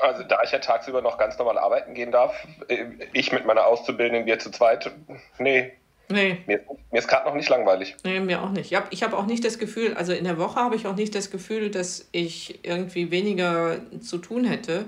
Also 0.00 0.22
da 0.22 0.42
ich 0.42 0.52
ja 0.52 0.58
tagsüber 0.58 1.02
noch 1.02 1.18
ganz 1.18 1.38
normal 1.38 1.58
arbeiten 1.58 1.94
gehen 1.94 2.12
darf, 2.12 2.34
äh, 2.68 2.86
ich 3.12 3.32
mit 3.32 3.44
meiner 3.44 3.66
Auszubildenden, 3.66 4.26
wir 4.26 4.38
zu 4.38 4.50
zweit, 4.50 4.90
nee. 5.38 5.72
Nee. 6.10 6.38
Mir, 6.46 6.60
mir 6.90 6.98
ist 6.98 7.08
gerade 7.08 7.26
noch 7.28 7.34
nicht 7.34 7.48
langweilig. 7.48 7.96
Nee, 8.04 8.20
mir 8.20 8.42
auch 8.42 8.50
nicht. 8.50 8.72
Ich 8.72 8.76
habe 8.76 8.88
ich 8.90 9.02
hab 9.02 9.12
auch 9.12 9.26
nicht 9.26 9.44
das 9.44 9.58
Gefühl, 9.58 9.94
also 9.94 10.12
in 10.12 10.24
der 10.24 10.38
Woche 10.38 10.56
habe 10.56 10.76
ich 10.76 10.86
auch 10.86 10.96
nicht 10.96 11.14
das 11.14 11.30
Gefühl, 11.30 11.70
dass 11.70 12.08
ich 12.12 12.64
irgendwie 12.64 13.10
weniger 13.10 13.78
zu 14.00 14.18
tun 14.18 14.44
hätte. 14.44 14.86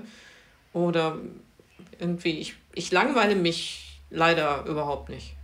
Oder 0.73 1.17
irgendwie, 1.99 2.39
ich, 2.39 2.55
ich 2.73 2.91
langweile 2.91 3.35
mich 3.35 4.01
leider 4.09 4.65
überhaupt 4.65 5.09
nicht. 5.09 5.35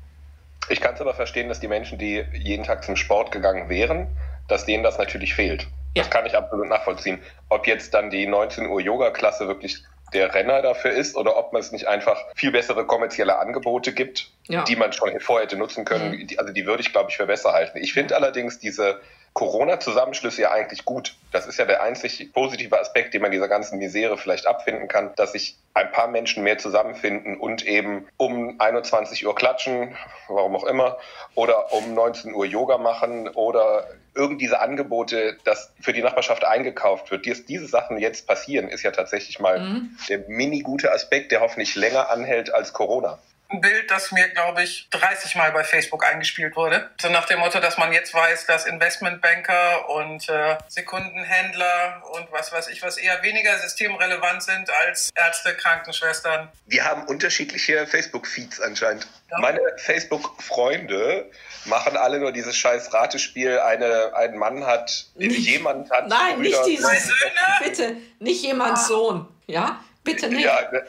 Ich 0.70 0.82
kann 0.82 0.94
es 0.94 1.02
aber 1.02 1.14
verstehen, 1.14 1.48
dass 1.50 1.60
die 1.60 1.68
Menschen, 1.68 1.98
die 1.98 2.24
jeden 2.34 2.64
Tag 2.64 2.84
zum 2.84 2.96
Sport 2.96 3.32
gegangen 3.32 3.70
wären, 3.70 4.08
dass 4.48 4.66
denen 4.66 4.84
das 4.84 4.98
natürlich 4.98 5.34
fehlt. 5.34 5.64
Ja. 5.96 6.04
Das 6.04 6.10
kann 6.12 6.26
ich 6.26 6.36
absolut 6.36 6.68
nachvollziehen. 6.68 7.20
Ob 7.50 7.66
jetzt 7.66 7.94
dann 7.94 8.10
die 8.10 8.28
19 8.28 8.68
Uhr 8.68 8.80
Yoga-Klasse 8.80 9.48
wirklich 9.48 9.84
der 10.14 10.34
Renner 10.34 10.62
dafür 10.62 10.92
ist 10.92 11.16
oder 11.16 11.38
ob 11.38 11.54
man 11.54 11.62
es 11.62 11.72
nicht 11.72 11.88
einfach 11.88 12.20
viel 12.36 12.52
bessere 12.52 12.86
kommerzielle 12.86 13.40
Angebote 13.40 13.94
gibt, 13.94 14.32
ja. 14.48 14.64
die 14.64 14.76
man 14.76 14.94
schon 14.94 15.20
vorher 15.20 15.46
hätte 15.46 15.58
nutzen 15.58 15.86
können. 15.86 16.12
Mhm. 16.12 16.28
Also 16.38 16.54
die 16.54 16.66
würde 16.66 16.82
ich, 16.82 16.92
glaube 16.92 17.10
ich, 17.10 17.18
für 17.18 17.26
besser 17.26 17.54
halten. 17.54 17.78
Ich 17.78 17.94
finde 17.94 18.16
allerdings 18.16 18.60
diese 18.60 19.00
Corona-Zusammenschlüsse 19.34 20.42
ja 20.42 20.52
eigentlich 20.52 20.86
gut. 20.86 21.16
Das 21.32 21.48
ist 21.48 21.60
ja 21.60 21.66
der 21.66 21.84
einzig 21.84 22.34
positive 22.34 22.80
Aspekt, 22.80 23.14
den 23.14 23.22
man 23.22 23.32
dieser 23.32 23.48
ganzen 23.48 23.80
Misere 23.80 24.18
vielleicht 24.18 24.48
abfinden 24.48 24.88
kann, 24.88 25.14
dass 25.16 25.34
sich 25.34 25.58
ein 25.74 25.92
paar 25.92 26.08
Menschen 26.08 26.44
mehr 26.44 26.58
zusammenfinden 26.58 27.38
und 27.38 27.66
eben 27.66 28.08
um 28.18 28.56
21 28.60 29.26
Uhr 29.26 29.36
klatschen, 29.36 29.96
warum 30.28 30.56
auch 30.56 30.66
immer, 30.66 30.98
oder 31.36 31.72
um 31.74 31.94
19 31.94 32.34
Uhr 32.34 32.46
Yoga 32.46 32.78
machen 32.78 33.30
oder 33.30 33.88
irgend 34.16 34.42
diese 34.42 34.60
Angebote, 34.60 35.38
dass 35.44 35.72
für 35.80 35.94
die 35.94 36.02
Nachbarschaft 36.02 36.44
eingekauft 36.44 37.12
wird. 37.12 37.28
Dass 37.28 37.46
diese 37.46 37.68
Sachen 37.68 37.98
jetzt 37.98 38.28
passieren, 38.28 38.70
ist 38.70 38.84
ja 38.84 38.92
tatsächlich 38.92 39.40
mal 39.40 39.60
mhm. 39.60 39.98
der 40.10 40.26
mini 40.28 40.62
gute 40.62 40.92
Aspekt, 40.92 41.32
der 41.32 41.42
hoffentlich 41.42 41.76
länger 41.76 42.10
anhält 42.10 42.54
als 42.54 42.74
Corona 42.74 43.20
ein 43.52 43.62
Bild, 43.62 43.90
das 43.90 44.12
mir, 44.12 44.30
glaube 44.30 44.64
ich, 44.64 44.88
30 44.92 45.36
Mal 45.36 45.52
bei 45.52 45.64
Facebook 45.64 46.06
eingespielt 46.06 46.56
wurde. 46.56 46.90
So 47.02 47.10
nach 47.10 47.26
dem 47.26 47.40
Motto, 47.40 47.60
dass 47.60 47.78
man 47.78 47.92
jetzt 47.92 48.14
weiß, 48.14 48.46
dass 48.46 48.66
Investmentbanker 48.66 49.90
und 49.90 50.30
äh, 50.30 50.58
Sekundenhändler 50.68 52.04
und 52.12 52.32
was 52.32 52.52
weiß 52.52 52.68
ich, 52.68 52.84
was 52.84 52.98
eher 52.98 53.22
weniger 53.24 53.58
systemrelevant 53.58 54.44
sind 54.44 54.70
als 54.86 55.10
Ärzte, 55.16 55.56
Krankenschwestern. 55.56 56.50
Wir 56.68 56.86
haben 56.86 57.04
unterschiedliche 57.04 57.88
Facebook-Feeds 57.88 58.62
anscheinend. 58.62 59.08
Ja. 59.32 59.40
Meine 59.40 59.62
Facebook-Freunde 59.78 61.30
machen 61.66 61.98
alle 61.98 62.20
nur 62.20 62.32
dieses 62.32 62.56
scheiß 62.56 62.94
Ratespiel. 62.94 63.60
Eine, 63.60 64.14
ein 64.16 64.38
Mann 64.38 64.66
hat, 64.66 65.08
jemand 65.16 65.90
hat. 65.90 66.08
Nein, 66.08 66.36
Brüder, 66.36 66.66
nicht 66.66 66.66
dieses. 66.66 67.04
Söhne. 67.04 67.64
Bitte, 67.64 67.98
nicht 68.20 68.44
jemands 68.44 68.88
Sohn. 68.88 69.28
Ja? 69.48 69.84
Bitte 70.04 70.30
nicht. 70.30 70.46
Ja, 70.46 70.72
ne, 70.72 70.86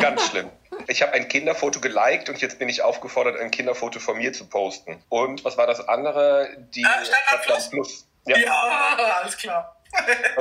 ganz 0.00 0.28
schlimm. 0.28 0.50
Ich 0.88 1.02
habe 1.02 1.12
ein 1.12 1.28
Kinderfoto 1.28 1.80
geliked 1.80 2.28
und 2.28 2.40
jetzt 2.40 2.58
bin 2.58 2.68
ich 2.68 2.82
aufgefordert, 2.82 3.38
ein 3.38 3.50
Kinderfoto 3.50 4.00
von 4.00 4.18
mir 4.18 4.32
zu 4.32 4.46
posten. 4.46 5.02
Und 5.08 5.44
was 5.44 5.56
war 5.56 5.66
das 5.66 5.86
andere? 5.88 6.56
Die 6.74 6.84
ah, 6.84 7.04
Stadtland 7.04 7.70
Plus. 7.70 8.06
Ja. 8.26 8.38
ja, 8.38 9.18
alles 9.22 9.36
klar. 9.36 9.76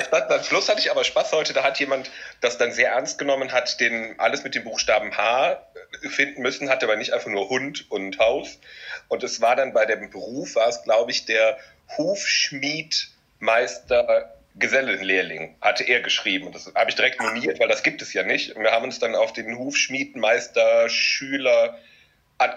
Stadtland 0.05 0.47
Plus 0.47 0.69
hatte 0.69 0.79
ich 0.79 0.91
aber 0.91 1.03
Spaß 1.03 1.31
heute. 1.31 1.53
Da 1.53 1.63
hat 1.63 1.79
jemand 1.79 2.11
das 2.41 2.57
dann 2.57 2.71
sehr 2.71 2.91
ernst 2.91 3.17
genommen, 3.17 3.51
hat 3.51 3.79
den, 3.79 4.19
alles 4.19 4.43
mit 4.43 4.55
dem 4.55 4.63
Buchstaben 4.63 5.15
H 5.17 5.61
finden 6.09 6.41
müssen, 6.41 6.69
hatte 6.69 6.85
aber 6.85 6.95
nicht 6.95 7.13
einfach 7.13 7.29
nur 7.29 7.49
Hund 7.49 7.89
und 7.89 8.19
Haus. 8.19 8.59
Und 9.07 9.23
es 9.23 9.41
war 9.41 9.55
dann 9.55 9.73
bei 9.73 9.85
dem 9.85 10.09
Beruf, 10.09 10.55
war 10.55 10.67
es 10.67 10.83
glaube 10.83 11.11
ich 11.11 11.25
der 11.25 11.57
Hufschmiedmeister 11.97 14.34
Gesellenlehrling, 14.57 15.55
hatte 15.61 15.83
er 15.83 16.01
geschrieben. 16.01 16.47
Und 16.47 16.55
das 16.55 16.71
habe 16.73 16.89
ich 16.89 16.95
direkt 16.95 17.21
moniert, 17.21 17.59
weil 17.59 17.67
das 17.67 17.83
gibt 17.83 18.01
es 18.01 18.13
ja 18.13 18.23
nicht. 18.23 18.55
Und 18.55 18.63
wir 18.63 18.71
haben 18.71 18.85
uns 18.85 18.99
dann 18.99 19.15
auf 19.15 19.33
den 19.33 19.57
Hufschmiedmeister, 19.57 20.89
Schüler, 20.89 21.77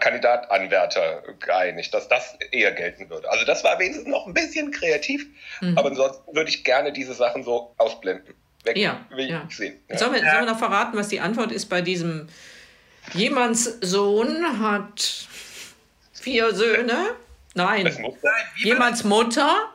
Kandidat, 0.00 0.50
Anwärter 0.50 1.22
geeinigt, 1.40 1.94
dass 1.94 2.08
das 2.08 2.36
eher 2.50 2.72
gelten 2.72 3.10
würde. 3.10 3.30
Also 3.30 3.44
das 3.44 3.64
war 3.64 3.78
wenigstens 3.78 4.06
noch 4.08 4.26
ein 4.26 4.34
bisschen 4.34 4.70
kreativ, 4.70 5.26
mhm. 5.60 5.78
aber 5.78 5.88
ansonsten 5.88 6.34
würde 6.34 6.50
ich 6.50 6.64
gerne 6.64 6.92
diese 6.92 7.14
Sachen 7.14 7.44
so 7.44 7.74
ausblenden. 7.78 8.34
Weg, 8.64 8.76
ja, 8.76 9.06
ja. 9.16 9.46
sehen. 9.48 9.80
Ja. 9.88 9.98
Sollen, 9.98 10.14
wir, 10.14 10.20
sollen 10.20 10.46
wir 10.46 10.52
noch 10.52 10.58
verraten, 10.58 10.96
was 10.96 11.08
die 11.08 11.20
Antwort 11.20 11.52
ist 11.52 11.66
bei 11.66 11.80
diesem 11.80 12.28
Jemands 13.14 13.78
Sohn 13.80 14.60
hat 14.60 15.28
vier 16.12 16.52
Söhne? 16.54 17.14
Nein. 17.54 17.84
Nein 17.84 18.12
Jemands 18.56 19.04
Mutter? 19.04 19.72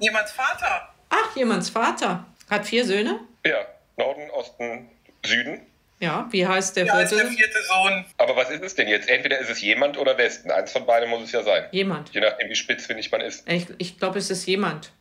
Jemands 0.00 0.32
Vater? 0.32 0.95
Ach, 1.08 1.36
jemands 1.36 1.70
Vater. 1.70 2.24
Hat 2.50 2.66
vier 2.66 2.84
Söhne? 2.84 3.20
Ja, 3.44 3.66
Norden, 3.96 4.30
Osten, 4.30 4.88
Süden. 5.24 5.60
Ja, 5.98 6.28
wie 6.30 6.46
heißt 6.46 6.76
der 6.76 6.86
ja, 6.86 6.94
vierte? 6.94 7.14
Ist 7.14 7.22
der 7.22 7.30
vierte 7.30 7.62
Sohn. 7.62 8.04
Aber 8.18 8.36
was 8.36 8.50
ist 8.50 8.62
es 8.62 8.74
denn 8.74 8.86
jetzt? 8.88 9.08
Entweder 9.08 9.38
ist 9.38 9.48
es 9.48 9.62
jemand 9.62 9.96
oder 9.96 10.18
Westen. 10.18 10.50
Eins 10.50 10.72
von 10.72 10.84
beiden 10.84 11.08
muss 11.08 11.22
es 11.22 11.32
ja 11.32 11.42
sein. 11.42 11.64
Jemand. 11.70 12.12
Je 12.12 12.20
nachdem, 12.20 12.50
wie 12.50 12.54
spitzfindig 12.54 13.10
man 13.10 13.22
ist. 13.22 13.48
Ich, 13.48 13.66
ich 13.78 13.98
glaube, 13.98 14.18
es 14.18 14.30
ist 14.30 14.46
jemand. 14.46 14.92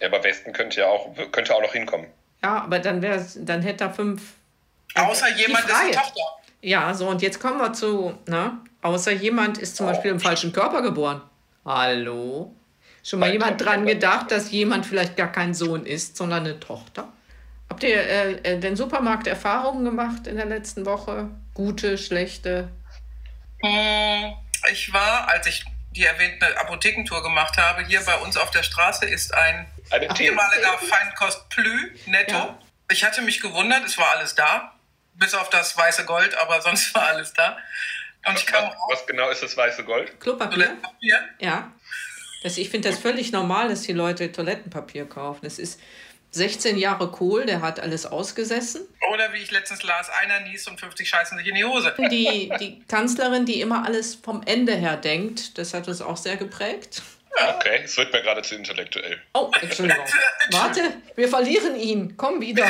Ja, 0.00 0.08
aber 0.08 0.22
Westen 0.22 0.52
könnte 0.52 0.80
ja 0.80 0.86
auch, 0.86 1.14
könnte 1.32 1.54
auch 1.54 1.62
noch 1.62 1.72
hinkommen. 1.72 2.06
Ja, 2.42 2.62
aber 2.62 2.78
dann, 2.78 3.00
dann 3.00 3.62
hätte 3.62 3.84
er 3.84 3.90
fünf. 3.92 4.34
Außer 4.94 5.28
jemand 5.30 5.64
ist 5.64 5.74
eine 5.74 5.90
Tochter. 5.90 6.20
Ja, 6.62 6.94
so, 6.94 7.08
und 7.08 7.20
jetzt 7.20 7.40
kommen 7.40 7.58
wir 7.58 7.72
zu, 7.72 8.16
ne? 8.26 8.58
Außer 8.82 9.12
jemand 9.12 9.58
ist 9.58 9.76
zum 9.76 9.86
oh. 9.86 9.90
Beispiel 9.90 10.12
im 10.12 10.20
falschen 10.20 10.52
Körper 10.52 10.82
geboren. 10.82 11.22
Hallo? 11.64 12.54
Schon 13.04 13.18
mal 13.18 13.30
jemand 13.30 13.60
dran 13.60 13.84
gedacht, 13.84 14.30
dass 14.30 14.50
jemand 14.50 14.86
vielleicht 14.86 15.16
gar 15.16 15.30
kein 15.30 15.52
Sohn 15.52 15.84
ist, 15.84 16.16
sondern 16.16 16.44
eine 16.44 16.58
Tochter? 16.58 17.12
Habt 17.68 17.82
ihr 17.82 17.96
äh, 17.96 18.32
äh, 18.54 18.58
den 18.58 18.76
Supermarkt 18.76 19.26
Erfahrungen 19.26 19.84
gemacht 19.84 20.26
in 20.26 20.36
der 20.36 20.46
letzten 20.46 20.86
Woche? 20.86 21.28
Gute, 21.52 21.98
schlechte? 21.98 22.70
Hm, 23.62 24.32
ich 24.72 24.90
war, 24.94 25.28
als 25.28 25.46
ich 25.46 25.66
die 25.90 26.04
erwähnte 26.04 26.58
Apothekentour 26.58 27.22
gemacht 27.22 27.58
habe, 27.58 27.84
hier 27.84 28.00
bei 28.00 28.16
uns 28.16 28.38
auf 28.38 28.50
der 28.50 28.62
Straße 28.62 29.04
ist 29.04 29.34
ein 29.34 29.66
ehemaliger 30.18 30.78
Feinkost 30.78 31.48
Plü, 31.50 31.94
netto. 32.06 32.32
Ja. 32.32 32.58
Ich 32.90 33.04
hatte 33.04 33.20
mich 33.20 33.40
gewundert, 33.40 33.84
es 33.84 33.98
war 33.98 34.16
alles 34.16 34.34
da, 34.34 34.72
bis 35.12 35.34
auf 35.34 35.50
das 35.50 35.76
weiße 35.76 36.06
Gold, 36.06 36.34
aber 36.38 36.62
sonst 36.62 36.94
war 36.94 37.08
alles 37.08 37.34
da. 37.34 37.58
Und 38.26 38.38
ich 38.38 38.46
kam 38.46 38.64
was, 38.64 38.76
was 38.88 39.06
genau 39.06 39.28
ist 39.28 39.42
das 39.42 39.54
weiße 39.56 39.84
Gold? 39.84 40.18
Klopapier. 40.20 40.54
Toilettenpapier. 40.54 41.28
Ja. 41.38 41.70
Das, 42.44 42.58
ich 42.58 42.68
finde 42.68 42.90
das 42.90 42.98
völlig 42.98 43.32
normal, 43.32 43.70
dass 43.70 43.80
die 43.80 43.94
Leute 43.94 44.30
Toilettenpapier 44.30 45.06
kaufen. 45.06 45.46
Es 45.46 45.58
ist 45.58 45.80
16 46.32 46.76
Jahre 46.76 47.10
Kohl, 47.10 47.46
der 47.46 47.62
hat 47.62 47.80
alles 47.80 48.04
ausgesessen. 48.04 48.82
Oder 49.10 49.32
wie 49.32 49.38
ich 49.38 49.50
letztens 49.50 49.82
las, 49.82 50.10
einer 50.10 50.40
niest 50.40 50.68
und 50.68 50.78
50 50.78 51.08
scheißen 51.08 51.38
sich 51.38 51.46
in 51.46 51.54
die 51.54 51.64
Hose. 51.64 51.94
Die, 52.10 52.52
die 52.60 52.84
Kanzlerin, 52.86 53.46
die 53.46 53.62
immer 53.62 53.86
alles 53.86 54.16
vom 54.16 54.42
Ende 54.44 54.74
her 54.74 54.98
denkt, 54.98 55.56
das 55.56 55.72
hat 55.72 55.88
uns 55.88 56.02
auch 56.02 56.18
sehr 56.18 56.36
geprägt. 56.36 57.00
Okay, 57.56 57.80
es 57.82 57.96
wird 57.96 58.12
mir 58.12 58.20
gerade 58.20 58.42
zu 58.42 58.56
intellektuell. 58.56 59.22
Oh, 59.32 59.50
Entschuldigung. 59.62 60.04
Warte, 60.50 60.82
wir 61.16 61.28
verlieren 61.28 61.76
ihn. 61.76 62.14
Komm 62.18 62.42
wieder. 62.42 62.66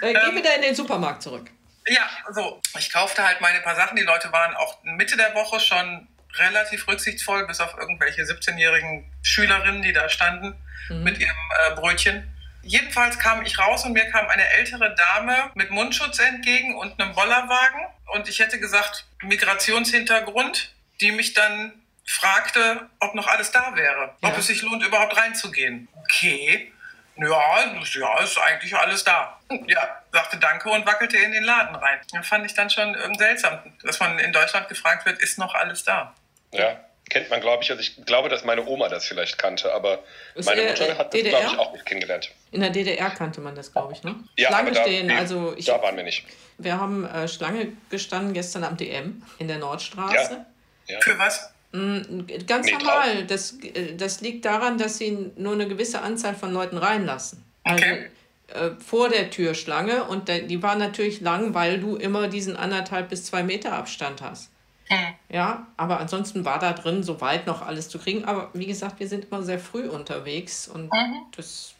äh, 0.00 0.14
geh 0.14 0.34
wieder 0.34 0.56
in 0.56 0.62
den 0.62 0.74
Supermarkt 0.74 1.22
zurück. 1.22 1.50
Ja, 1.86 2.08
so. 2.32 2.58
Ich 2.78 2.90
kaufte 2.90 3.22
halt 3.22 3.42
meine 3.42 3.60
paar 3.60 3.76
Sachen. 3.76 3.96
Die 3.96 4.02
Leute 4.02 4.32
waren 4.32 4.56
auch 4.56 4.82
Mitte 4.82 5.18
der 5.18 5.34
Woche 5.34 5.60
schon 5.60 6.08
relativ 6.38 6.86
rücksichtsvoll, 6.88 7.46
bis 7.46 7.60
auf 7.60 7.76
irgendwelche 7.78 8.22
17-jährigen 8.22 9.10
Schülerinnen, 9.22 9.82
die 9.82 9.92
da 9.92 10.08
standen 10.08 10.54
mhm. 10.88 11.02
mit 11.02 11.18
ihrem 11.18 11.36
äh, 11.70 11.74
Brötchen. 11.74 12.32
Jedenfalls 12.62 13.18
kam 13.18 13.44
ich 13.44 13.58
raus 13.58 13.84
und 13.84 13.92
mir 13.92 14.10
kam 14.10 14.26
eine 14.28 14.48
ältere 14.50 14.94
Dame 14.94 15.50
mit 15.54 15.70
Mundschutz 15.70 16.18
entgegen 16.18 16.74
und 16.74 17.00
einem 17.00 17.14
Bollerwagen. 17.14 17.86
Und 18.12 18.28
ich 18.28 18.40
hätte 18.40 18.58
gesagt, 18.58 19.06
Migrationshintergrund, 19.22 20.74
die 21.00 21.12
mich 21.12 21.34
dann 21.34 21.72
fragte, 22.04 22.88
ob 23.00 23.14
noch 23.14 23.26
alles 23.26 23.50
da 23.52 23.76
wäre, 23.76 24.14
ja. 24.20 24.28
ob 24.28 24.38
es 24.38 24.48
sich 24.48 24.62
lohnt, 24.62 24.84
überhaupt 24.84 25.16
reinzugehen. 25.16 25.88
Okay, 26.04 26.72
ja, 27.16 27.74
ja, 27.82 28.20
ist 28.20 28.38
eigentlich 28.38 28.76
alles 28.76 29.02
da. 29.04 29.40
Ja, 29.66 30.02
sagte 30.12 30.36
Danke 30.38 30.68
und 30.70 30.86
wackelte 30.86 31.16
in 31.16 31.32
den 31.32 31.44
Laden 31.44 31.74
rein. 31.74 31.98
Das 32.12 32.26
fand 32.26 32.44
ich 32.44 32.54
dann 32.54 32.68
schon 32.68 32.94
irgendwie 32.94 33.24
seltsam, 33.24 33.58
dass 33.82 34.00
man 34.00 34.18
in 34.18 34.32
Deutschland 34.32 34.68
gefragt 34.68 35.06
wird, 35.06 35.18
ist 35.20 35.38
noch 35.38 35.54
alles 35.54 35.84
da? 35.84 36.14
Ja, 36.52 36.80
kennt 37.08 37.30
man, 37.30 37.40
glaube 37.40 37.62
ich. 37.62 37.70
Also 37.70 37.80
ich 37.80 38.04
glaube, 38.04 38.28
dass 38.28 38.44
meine 38.44 38.66
Oma 38.66 38.88
das 38.88 39.04
vielleicht 39.04 39.38
kannte, 39.38 39.72
aber 39.72 40.02
ist 40.34 40.46
meine 40.46 40.62
Mutter 40.62 40.98
hat 40.98 41.12
das, 41.12 41.22
glaube 41.22 41.46
ich, 41.52 41.58
auch 41.58 41.72
nicht 41.72 41.86
kennengelernt. 41.86 42.30
In 42.52 42.60
der 42.60 42.70
DDR 42.70 43.10
kannte 43.10 43.40
man 43.40 43.54
das, 43.54 43.72
glaube 43.72 43.92
ich, 43.92 44.02
ne? 44.02 44.16
Ja, 44.36 44.48
Schlange 44.48 44.72
da, 44.72 44.82
stehen, 44.82 45.10
also 45.10 45.54
ich, 45.56 45.66
da 45.66 45.80
waren 45.82 45.96
wir 45.96 46.04
nicht. 46.04 46.24
Wir 46.58 46.80
haben 46.80 47.04
äh, 47.04 47.28
Schlange 47.28 47.72
gestanden 47.90 48.32
gestern 48.32 48.64
am 48.64 48.76
DM 48.76 49.22
in 49.38 49.48
der 49.48 49.58
Nordstraße. 49.58 50.46
Ja. 50.88 50.94
ja. 50.94 51.00
Für 51.00 51.18
was? 51.18 51.52
Mm, 51.72 52.26
ganz 52.46 52.66
nee, 52.66 52.72
normal. 52.72 53.24
Das, 53.26 53.58
äh, 53.62 53.94
das 53.94 54.20
liegt 54.20 54.44
daran, 54.44 54.78
dass 54.78 54.98
sie 54.98 55.32
nur 55.36 55.52
eine 55.52 55.68
gewisse 55.68 56.00
Anzahl 56.00 56.34
von 56.34 56.52
Leuten 56.52 56.78
reinlassen. 56.78 57.44
Also, 57.64 57.84
okay. 57.84 58.10
äh, 58.54 58.70
vor 58.84 59.08
der 59.08 59.30
Türschlange 59.30 60.04
und 60.04 60.28
die 60.28 60.62
war 60.62 60.76
natürlich 60.76 61.20
lang, 61.20 61.52
weil 61.54 61.80
du 61.80 61.96
immer 61.96 62.28
diesen 62.28 62.56
anderthalb 62.56 63.10
bis 63.10 63.24
zwei 63.24 63.42
Meter 63.42 63.72
Abstand 63.72 64.22
hast. 64.22 64.50
Hm. 64.88 65.14
Ja, 65.28 65.66
aber 65.76 65.98
ansonsten 66.00 66.44
war 66.44 66.58
da 66.58 66.72
drin 66.72 67.02
soweit 67.02 67.46
noch 67.46 67.62
alles 67.62 67.88
zu 67.88 67.98
kriegen. 67.98 68.24
Aber 68.24 68.50
wie 68.52 68.66
gesagt, 68.66 69.00
wir 69.00 69.08
sind 69.08 69.26
immer 69.26 69.42
sehr 69.42 69.58
früh 69.58 69.88
unterwegs 69.88 70.68
und 70.68 70.92
mhm. 70.92 71.26
das. 71.36 71.74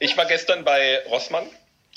Ich 0.00 0.16
war 0.16 0.26
gestern 0.26 0.64
bei 0.64 1.00
Rossmann 1.08 1.44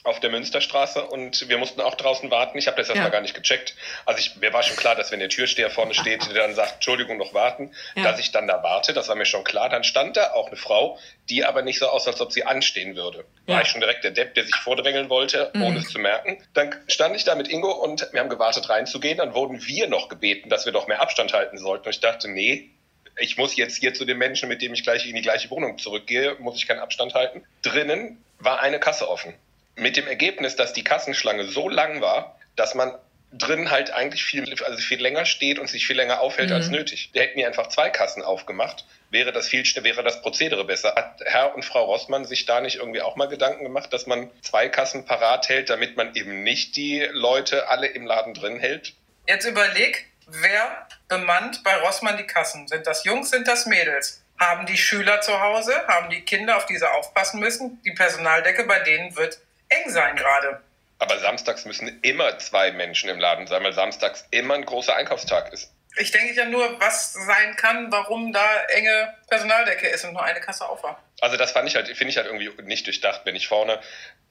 auf 0.05 0.19
der 0.19 0.29
Münsterstraße 0.29 1.03
und 1.03 1.49
wir 1.49 1.57
mussten 1.57 1.81
auch 1.81 1.95
draußen 1.95 2.29
warten. 2.31 2.57
Ich 2.57 2.67
habe 2.67 2.77
das 2.77 2.87
erstmal 2.87 3.07
ja. 3.07 3.11
gar 3.11 3.21
nicht 3.21 3.33
gecheckt. 3.33 3.75
Also 4.05 4.19
ich, 4.19 4.35
mir 4.37 4.53
war 4.53 4.63
schon 4.63 4.77
klar, 4.77 4.95
dass 4.95 5.11
wenn 5.11 5.19
der 5.19 5.29
Türsteher 5.29 5.69
vorne 5.69 5.93
steht, 5.93 6.27
der 6.27 6.35
dann 6.35 6.55
sagt, 6.55 6.75
Entschuldigung, 6.75 7.17
noch 7.17 7.33
warten, 7.33 7.71
ja. 7.95 8.03
dass 8.03 8.19
ich 8.19 8.31
dann 8.31 8.47
da 8.47 8.61
warte. 8.61 8.93
Das 8.93 9.07
war 9.07 9.15
mir 9.15 9.25
schon 9.25 9.43
klar. 9.43 9.69
Dann 9.69 9.83
stand 9.83 10.15
da 10.15 10.33
auch 10.33 10.47
eine 10.47 10.57
Frau, 10.57 10.99
die 11.29 11.43
aber 11.43 11.63
nicht 11.63 11.79
so 11.79 11.87
aus, 11.87 12.07
als 12.07 12.21
ob 12.21 12.31
sie 12.31 12.43
anstehen 12.43 12.95
würde. 12.95 13.25
Ja. 13.47 13.55
War 13.55 13.61
ich 13.63 13.67
schon 13.67 13.81
direkt 13.81 14.03
der 14.03 14.11
Depp, 14.11 14.35
der 14.35 14.45
sich 14.45 14.55
vordrängeln 14.55 15.09
wollte, 15.09 15.51
mhm. 15.53 15.63
ohne 15.63 15.79
es 15.79 15.89
zu 15.89 15.99
merken. 15.99 16.37
Dann 16.53 16.75
stand 16.87 17.15
ich 17.15 17.23
da 17.23 17.35
mit 17.35 17.47
Ingo 17.47 17.71
und 17.71 18.07
wir 18.11 18.19
haben 18.19 18.29
gewartet 18.29 18.69
reinzugehen. 18.69 19.17
Dann 19.17 19.33
wurden 19.33 19.65
wir 19.65 19.87
noch 19.87 20.07
gebeten, 20.07 20.49
dass 20.49 20.65
wir 20.65 20.71
doch 20.71 20.87
mehr 20.87 21.01
Abstand 21.01 21.33
halten 21.33 21.57
sollten. 21.57 21.85
Und 21.87 21.93
ich 21.93 21.99
dachte, 21.99 22.29
nee, 22.29 22.69
ich 23.17 23.37
muss 23.37 23.55
jetzt 23.55 23.77
hier 23.77 23.93
zu 23.93 24.05
dem 24.05 24.17
Menschen, 24.17 24.49
mit 24.49 24.61
dem 24.61 24.73
ich 24.73 24.83
gleich 24.83 25.07
in 25.07 25.15
die 25.15 25.21
gleiche 25.21 25.49
Wohnung 25.49 25.77
zurückgehe, 25.77 26.35
muss 26.39 26.57
ich 26.57 26.67
keinen 26.67 26.79
Abstand 26.79 27.13
halten. 27.13 27.43
Drinnen 27.61 28.23
war 28.39 28.59
eine 28.59 28.79
Kasse 28.79 29.09
offen. 29.09 29.33
Mit 29.75 29.97
dem 29.97 30.07
Ergebnis, 30.07 30.55
dass 30.55 30.73
die 30.73 30.83
Kassenschlange 30.83 31.45
so 31.45 31.69
lang 31.69 32.01
war, 32.01 32.39
dass 32.55 32.75
man 32.75 32.93
drin 33.37 33.71
halt 33.71 33.91
eigentlich 33.91 34.23
viel, 34.23 34.43
also 34.63 34.77
viel 34.77 35.01
länger 35.01 35.25
steht 35.25 35.59
und 35.59 35.67
sich 35.67 35.85
viel 35.85 35.95
länger 35.95 36.21
aufhält 36.21 36.49
mhm. 36.49 36.55
als 36.55 36.69
nötig. 36.69 37.09
Wir 37.13 37.23
hätten 37.23 37.37
hier 37.37 37.47
einfach 37.47 37.67
zwei 37.67 37.89
Kassen 37.89 38.23
aufgemacht, 38.23 38.85
wäre 39.09 39.31
das 39.31 39.47
viel 39.47 39.63
wäre 39.83 40.03
das 40.03 40.21
Prozedere 40.21 40.63
besser. 40.63 40.95
Hat 40.95 41.19
Herr 41.25 41.55
und 41.55 41.65
Frau 41.65 41.85
Rossmann 41.85 42.25
sich 42.25 42.45
da 42.45 42.61
nicht 42.61 42.77
irgendwie 42.77 43.01
auch 43.01 43.15
mal 43.15 43.27
Gedanken 43.27 43.63
gemacht, 43.63 43.91
dass 43.91 44.05
man 44.05 44.29
zwei 44.41 44.69
Kassen 44.69 45.05
parat 45.05 45.49
hält, 45.49 45.69
damit 45.69 45.97
man 45.97 46.15
eben 46.15 46.43
nicht 46.43 46.75
die 46.75 47.07
Leute 47.11 47.67
alle 47.69 47.87
im 47.87 48.05
Laden 48.05 48.33
drin 48.33 48.59
hält? 48.59 48.93
Jetzt 49.27 49.45
überleg, 49.45 50.07
wer 50.27 50.87
bemannt 51.07 51.63
bei 51.63 51.75
Rossmann 51.77 52.17
die 52.17 52.27
Kassen? 52.27 52.67
Sind 52.67 52.87
das 52.87 53.03
Jungs, 53.03 53.31
sind 53.31 53.47
das 53.47 53.65
Mädels? 53.65 54.21
Haben 54.39 54.65
die 54.65 54.77
Schüler 54.77 55.21
zu 55.21 55.39
Hause? 55.39 55.73
Haben 55.87 56.09
die 56.09 56.21
Kinder, 56.21 56.57
auf 56.57 56.65
die 56.65 56.77
sie 56.77 56.89
aufpassen 56.89 57.39
müssen? 57.39 57.81
Die 57.85 57.91
Personaldecke 57.91 58.65
bei 58.65 58.79
denen 58.79 59.15
wird 59.15 59.39
eng 59.69 59.89
sein 59.89 60.15
gerade. 60.15 60.61
Aber 60.99 61.19
samstags 61.19 61.65
müssen 61.65 61.99
immer 62.01 62.37
zwei 62.39 62.71
Menschen 62.71 63.09
im 63.09 63.19
Laden 63.19 63.47
sein, 63.47 63.63
weil 63.63 63.73
samstags 63.73 64.25
immer 64.31 64.53
ein 64.53 64.65
großer 64.65 64.95
Einkaufstag 64.95 65.51
ist. 65.51 65.71
Ich 65.97 66.11
denke 66.11 66.33
ja 66.33 66.45
nur, 66.45 66.79
was 66.79 67.13
sein 67.13 67.55
kann, 67.55 67.91
warum 67.91 68.33
da 68.33 68.63
enge 68.65 69.13
Personaldecke 69.29 69.87
ist 69.87 70.03
und 70.05 70.13
nur 70.13 70.23
eine 70.23 70.41
Kasse 70.41 70.67
auf 70.67 70.83
war. 70.83 71.01
Also 71.21 71.37
das 71.37 71.51
fand 71.51 71.67
ich 71.67 71.75
halt, 71.75 71.87
finde 71.87 72.09
ich 72.09 72.17
halt 72.17 72.27
irgendwie 72.27 72.51
nicht 72.63 72.85
durchdacht. 72.85 73.21
Wenn 73.23 73.35
ich 73.35 73.47
vorne 73.47 73.79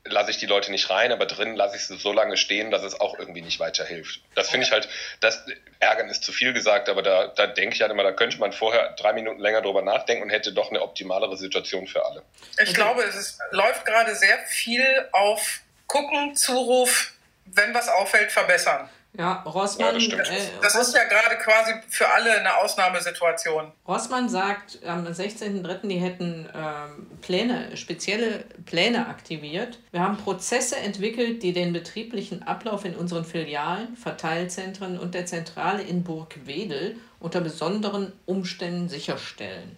lasse 0.04 0.30
ich 0.30 0.36
die 0.36 0.46
Leute 0.46 0.70
nicht 0.70 0.90
rein, 0.90 1.12
aber 1.12 1.26
drin 1.26 1.56
lasse 1.56 1.76
ich 1.76 1.86
sie 1.86 1.96
so 1.96 2.12
lange 2.12 2.36
stehen, 2.36 2.70
dass 2.70 2.82
es 2.82 3.00
auch 3.00 3.18
irgendwie 3.18 3.40
nicht 3.40 3.58
weiterhilft. 3.58 4.20
Das 4.34 4.50
finde 4.50 4.66
ich 4.66 4.72
halt, 4.72 4.88
das 5.20 5.42
Ärgern 5.80 6.08
ist 6.10 6.22
zu 6.24 6.32
viel 6.32 6.52
gesagt, 6.52 6.88
aber 6.88 7.02
da, 7.02 7.28
da 7.28 7.46
denke 7.46 7.74
ich 7.74 7.80
halt 7.80 7.90
immer, 7.90 8.02
da 8.02 8.12
könnte 8.12 8.38
man 8.38 8.52
vorher 8.52 8.94
drei 8.98 9.12
Minuten 9.14 9.40
länger 9.40 9.62
drüber 9.62 9.82
nachdenken 9.82 10.24
und 10.24 10.30
hätte 10.30 10.52
doch 10.52 10.70
eine 10.70 10.82
optimalere 10.82 11.36
Situation 11.36 11.86
für 11.86 12.04
alle. 12.04 12.22
Ich 12.62 12.74
glaube, 12.74 13.02
es 13.02 13.16
ist, 13.16 13.38
läuft 13.50 13.86
gerade 13.86 14.14
sehr 14.14 14.38
viel 14.46 15.08
auf 15.12 15.60
Gucken, 15.86 16.36
Zuruf, 16.36 17.12
wenn 17.46 17.74
was 17.74 17.88
auffällt, 17.88 18.30
verbessern. 18.30 18.88
Ja, 19.16 19.42
Rossmann. 19.46 20.00
Ja, 20.00 20.16
das, 20.16 20.28
äh, 20.28 20.48
das 20.60 20.74
Ross 20.74 20.88
ist 20.88 20.96
ja 20.96 21.04
gerade 21.04 21.36
quasi 21.36 21.72
für 21.88 22.12
alle 22.12 22.32
eine 22.32 22.56
Ausnahmesituation. 22.56 23.70
Rossmann 23.86 24.28
sagt 24.28 24.80
am 24.84 25.06
16.03., 25.06 25.86
die 25.86 25.98
hätten 25.98 26.48
ähm, 26.52 27.06
Pläne, 27.22 27.76
spezielle 27.76 28.44
Pläne 28.66 29.06
aktiviert. 29.06 29.78
Wir 29.92 30.00
haben 30.00 30.16
Prozesse 30.16 30.76
entwickelt, 30.78 31.44
die 31.44 31.52
den 31.52 31.72
betrieblichen 31.72 32.42
Ablauf 32.42 32.84
in 32.84 32.96
unseren 32.96 33.24
Filialen, 33.24 33.96
Verteilzentren 33.96 34.98
und 34.98 35.14
der 35.14 35.26
Zentrale 35.26 35.82
in 35.82 36.02
Burgwedel 36.02 36.96
unter 37.20 37.40
besonderen 37.40 38.12
Umständen 38.26 38.88
sicherstellen. 38.88 39.76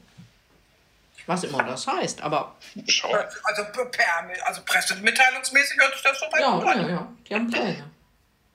Was 1.26 1.44
immer 1.44 1.62
das 1.64 1.86
heißt, 1.86 2.22
aber. 2.22 2.56
Also, 2.76 3.64
per, 3.90 4.46
also 4.46 4.60
pressemitteilungsmäßig 4.64 5.78
hört 5.78 5.92
sich 5.92 6.02
das 6.02 6.18
schon 6.18 6.30
mal 6.30 6.40
ja, 6.40 6.50
gut 6.56 6.66
an. 6.68 6.80
Ja, 6.82 6.88
ja, 6.88 7.12
die 7.28 7.34
haben 7.34 7.50
Pläne. 7.50 7.90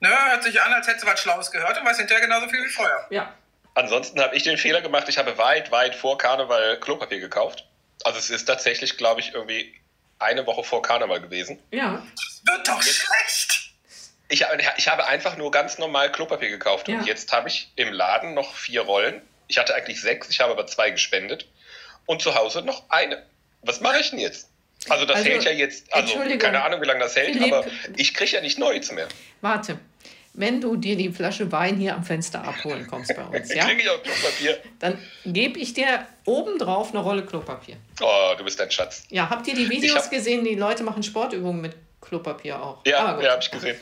Ne, 0.02 0.08
hört 0.08 0.42
sich 0.42 0.60
an, 0.60 0.72
als 0.72 0.88
hätte 0.88 0.98
sie 0.98 1.06
was 1.06 1.20
Schlaues 1.20 1.52
gehört 1.52 1.78
und 1.78 1.86
weiß 1.86 1.96
hinterher 1.96 2.26
genauso 2.26 2.48
viel 2.48 2.60
wie 2.64 2.68
vorher. 2.68 3.06
Ja. 3.10 3.32
Ansonsten 3.74 4.20
habe 4.20 4.34
ich 4.34 4.42
den 4.42 4.58
Fehler 4.58 4.80
gemacht, 4.80 5.08
ich 5.08 5.16
habe 5.16 5.38
weit, 5.38 5.70
weit 5.70 5.94
vor 5.94 6.18
Karneval 6.18 6.80
Klopapier 6.80 7.20
gekauft. 7.20 7.68
Also 8.02 8.18
es 8.18 8.28
ist 8.28 8.46
tatsächlich, 8.46 8.96
glaube 8.96 9.20
ich, 9.20 9.32
irgendwie 9.32 9.72
eine 10.18 10.44
Woche 10.44 10.64
vor 10.64 10.82
Karneval 10.82 11.20
gewesen. 11.20 11.60
Ja. 11.70 12.04
Das 12.16 12.42
wird 12.44 12.66
doch 12.66 12.82
jetzt, 12.82 12.96
schlecht. 12.96 13.72
Ich, 14.28 14.44
ich 14.76 14.88
habe 14.88 15.06
einfach 15.06 15.36
nur 15.36 15.52
ganz 15.52 15.78
normal 15.78 16.10
Klopapier 16.10 16.50
gekauft. 16.50 16.88
Ja. 16.88 16.96
Und 16.96 17.06
jetzt 17.06 17.32
habe 17.32 17.46
ich 17.46 17.70
im 17.76 17.92
Laden 17.92 18.34
noch 18.34 18.56
vier 18.56 18.80
Rollen. 18.80 19.22
Ich 19.46 19.58
hatte 19.58 19.72
eigentlich 19.76 20.00
sechs, 20.00 20.28
ich 20.30 20.40
habe 20.40 20.50
aber 20.50 20.66
zwei 20.66 20.90
gespendet. 20.90 21.46
Und 22.06 22.22
zu 22.22 22.34
Hause 22.34 22.62
noch 22.62 22.90
eine. 22.90 23.24
Was 23.62 23.80
mache 23.80 24.00
ich 24.00 24.10
denn 24.10 24.18
jetzt? 24.18 24.48
Also 24.88 25.06
das 25.06 25.18
also, 25.18 25.28
hält 25.28 25.44
ja 25.44 25.52
jetzt, 25.52 25.94
also 25.94 26.18
keine 26.38 26.64
Ahnung, 26.64 26.80
wie 26.80 26.86
lange 26.86 26.98
das 26.98 27.14
hält, 27.14 27.34
Philipp, 27.34 27.52
aber 27.52 27.66
ich 27.96 28.14
kriege 28.14 28.32
ja 28.32 28.40
nicht 28.40 28.58
Neues 28.58 28.90
mehr. 28.90 29.06
Warte, 29.40 29.78
wenn 30.34 30.60
du 30.60 30.76
dir 30.76 30.96
die 30.96 31.12
Flasche 31.12 31.52
Wein 31.52 31.76
hier 31.76 31.94
am 31.94 32.04
Fenster 32.04 32.42
abholen 32.42 32.86
kommst 32.86 33.14
bei 33.14 33.22
uns, 33.22 33.52
ja? 33.54 33.66
Kriege 33.66 33.82
ich 33.82 33.90
auch 33.90 34.02
Klopapier. 34.02 34.58
Dann 34.78 34.98
gebe 35.26 35.58
ich 35.58 35.74
dir 35.74 36.06
obendrauf 36.24 36.90
eine 36.90 37.00
Rolle 37.00 37.24
Klopapier. 37.24 37.76
Oh, 38.00 38.34
du 38.36 38.44
bist 38.44 38.60
ein 38.60 38.70
Schatz. 38.70 39.04
Ja, 39.10 39.28
habt 39.28 39.46
ihr 39.46 39.54
die 39.54 39.68
Videos 39.68 40.04
hab... 40.04 40.10
gesehen? 40.10 40.44
Die 40.44 40.54
Leute 40.54 40.82
machen 40.82 41.02
Sportübungen 41.02 41.60
mit 41.60 41.76
Klopapier 42.00 42.62
auch. 42.62 42.84
Ja, 42.86 43.20
ja, 43.20 43.32
habe 43.32 43.42
ich 43.42 43.50
gesehen. 43.50 43.76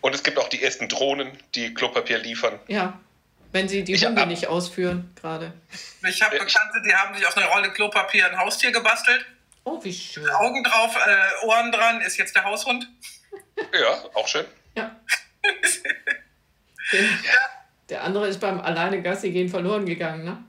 Und 0.00 0.14
es 0.14 0.22
gibt 0.22 0.38
auch 0.38 0.48
die 0.48 0.62
ersten 0.62 0.88
Drohnen, 0.88 1.32
die 1.54 1.74
Klopapier 1.74 2.18
liefern. 2.18 2.60
Ja, 2.68 3.00
wenn 3.52 3.68
sie 3.68 3.82
die 3.82 3.94
ich 3.94 4.04
Hunde 4.04 4.20
hab... 4.20 4.28
nicht 4.28 4.46
ausführen 4.46 5.14
gerade. 5.20 5.52
Ich 6.08 6.22
habe 6.22 6.38
Bekannte, 6.38 6.82
die 6.84 6.94
haben 6.94 7.14
sich 7.16 7.26
aus 7.26 7.36
einer 7.36 7.46
Rolle 7.46 7.72
Klopapier 7.72 8.30
ein 8.30 8.38
Haustier 8.38 8.72
gebastelt. 8.72 9.24
Oh, 9.64 9.82
wie 9.82 9.92
schön. 9.92 10.28
Augen 10.30 10.62
drauf, 10.64 10.96
äh, 10.96 11.46
Ohren 11.46 11.72
dran, 11.72 12.00
ist 12.00 12.16
jetzt 12.16 12.34
der 12.36 12.44
Haushund. 12.44 12.88
Ja, 13.72 14.04
auch 14.14 14.28
schön. 14.28 14.44
Ja. 14.76 14.96
Der, 16.92 17.00
der 17.88 18.04
andere 18.04 18.28
ist 18.28 18.40
beim 18.40 18.60
alleine 18.60 19.02
Gassi 19.02 19.30
gehen 19.30 19.48
verloren 19.48 19.86
gegangen, 19.86 20.24
ne? 20.24 20.44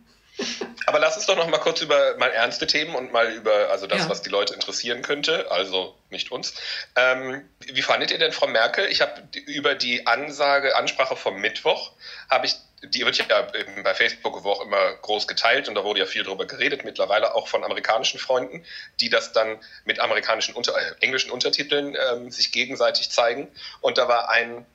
Aber 0.85 0.99
lass 0.99 1.17
uns 1.17 1.25
doch 1.25 1.35
noch 1.35 1.47
mal 1.47 1.59
kurz 1.59 1.81
über 1.81 2.17
mal 2.17 2.31
ernste 2.31 2.65
Themen 2.65 2.95
und 2.95 3.11
mal 3.11 3.31
über 3.33 3.69
also 3.69 3.87
das, 3.87 4.03
ja. 4.03 4.09
was 4.09 4.21
die 4.21 4.29
Leute 4.29 4.53
interessieren 4.53 5.01
könnte, 5.01 5.51
also 5.51 5.95
nicht 6.09 6.31
uns. 6.31 6.53
Ähm, 6.95 7.47
wie 7.59 7.81
fandet 7.81 8.11
ihr 8.11 8.17
denn 8.17 8.31
Frau 8.31 8.47
Merkel? 8.47 8.85
Ich 8.85 9.01
habe 9.01 9.21
über 9.45 9.75
die 9.75 10.07
Ansage, 10.07 10.75
Ansprache 10.75 11.15
vom 11.15 11.39
Mittwoch, 11.41 11.91
habe 12.29 12.45
ich 12.45 12.55
die 12.81 13.05
wird 13.05 13.17
ja 13.17 13.25
bei 13.83 13.93
Facebook 13.93 14.43
wo 14.43 14.51
auch 14.51 14.61
immer 14.61 14.93
groß 15.01 15.27
geteilt 15.27 15.67
und 15.67 15.75
da 15.75 15.83
wurde 15.83 15.99
ja 15.99 16.05
viel 16.05 16.23
drüber 16.23 16.45
geredet, 16.45 16.85
mittlerweile 16.85 17.35
auch 17.35 17.47
von 17.47 17.63
amerikanischen 17.63 18.19
Freunden, 18.19 18.63
die 19.01 19.09
das 19.09 19.33
dann 19.33 19.59
mit 19.83 19.99
amerikanischen 19.99 20.55
unter, 20.55 20.77
äh, 20.77 20.93
englischen 21.01 21.31
Untertiteln 21.31 21.97
ähm, 22.11 22.31
sich 22.31 22.51
gegenseitig 22.51 23.09
zeigen. 23.09 23.49
Und 23.81 23.97
da 23.97 24.07
war 24.07 24.29
ein 24.29 24.65